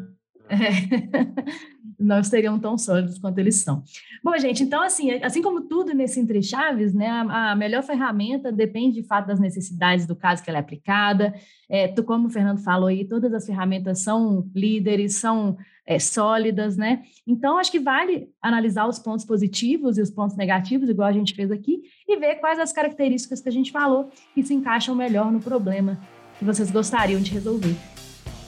É. 0.49 1.63
não 1.99 2.23
seriam 2.23 2.59
tão 2.59 2.77
sólidos 2.77 3.17
quanto 3.17 3.37
eles 3.39 3.55
são. 3.55 3.83
Bom, 4.23 4.37
gente, 4.37 4.63
então, 4.63 4.81
assim, 4.81 5.11
assim 5.21 5.41
como 5.41 5.61
tudo 5.61 5.93
nesse 5.93 6.19
Entre 6.19 6.41
Chaves, 6.41 6.93
né, 6.93 7.07
a, 7.07 7.51
a 7.51 7.55
melhor 7.55 7.83
ferramenta 7.83 8.51
depende, 8.51 9.01
de 9.01 9.07
fato, 9.07 9.27
das 9.27 9.39
necessidades 9.39 10.05
do 10.05 10.15
caso 10.15 10.43
que 10.43 10.49
ela 10.49 10.59
é 10.59 10.61
aplicada. 10.61 11.33
É, 11.69 11.87
tu, 11.87 12.03
como 12.03 12.27
o 12.27 12.29
Fernando 12.29 12.59
falou 12.59 12.87
aí, 12.87 13.05
todas 13.05 13.33
as 13.33 13.45
ferramentas 13.45 13.99
são 13.99 14.49
líderes, 14.53 15.15
são 15.15 15.57
é, 15.85 15.99
sólidas, 15.99 16.77
né? 16.77 17.03
Então, 17.27 17.57
acho 17.57 17.71
que 17.71 17.79
vale 17.79 18.29
analisar 18.41 18.87
os 18.87 18.99
pontos 18.99 19.25
positivos 19.25 19.97
e 19.97 20.01
os 20.01 20.09
pontos 20.09 20.37
negativos, 20.37 20.89
igual 20.89 21.07
a 21.07 21.13
gente 21.13 21.35
fez 21.35 21.51
aqui, 21.51 21.81
e 22.07 22.17
ver 22.17 22.35
quais 22.35 22.59
as 22.59 22.71
características 22.71 23.41
que 23.41 23.49
a 23.49 23.51
gente 23.51 23.71
falou 23.71 24.09
que 24.33 24.43
se 24.43 24.53
encaixam 24.53 24.95
melhor 24.95 25.31
no 25.31 25.39
problema 25.39 25.99
que 26.39 26.45
vocês 26.45 26.71
gostariam 26.71 27.21
de 27.21 27.31
resolver. 27.31 27.75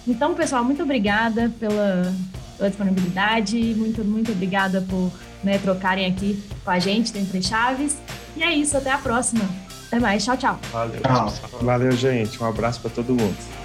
Então, 0.07 0.35
pessoal, 0.35 0.63
muito 0.63 0.83
obrigada 0.83 1.51
pela, 1.59 2.13
pela 2.57 2.69
disponibilidade, 2.69 3.57
muito, 3.75 4.03
muito 4.03 4.31
obrigada 4.31 4.81
por 4.81 5.11
né, 5.43 5.57
trocarem 5.57 6.05
aqui 6.05 6.41
com 6.63 6.71
a 6.71 6.79
gente 6.79 7.11
dentro 7.11 7.39
de 7.39 7.45
Chaves. 7.45 7.97
E 8.35 8.43
é 8.43 8.53
isso, 8.53 8.75
até 8.77 8.91
a 8.91 8.97
próxima. 8.97 9.43
Até 9.87 9.99
mais, 9.99 10.23
tchau, 10.23 10.37
tchau. 10.37 10.59
Valeu, 10.71 11.01
Valeu 11.61 11.91
gente. 11.91 12.41
Um 12.41 12.47
abraço 12.47 12.81
para 12.81 12.89
todo 12.89 13.09
mundo. 13.13 13.64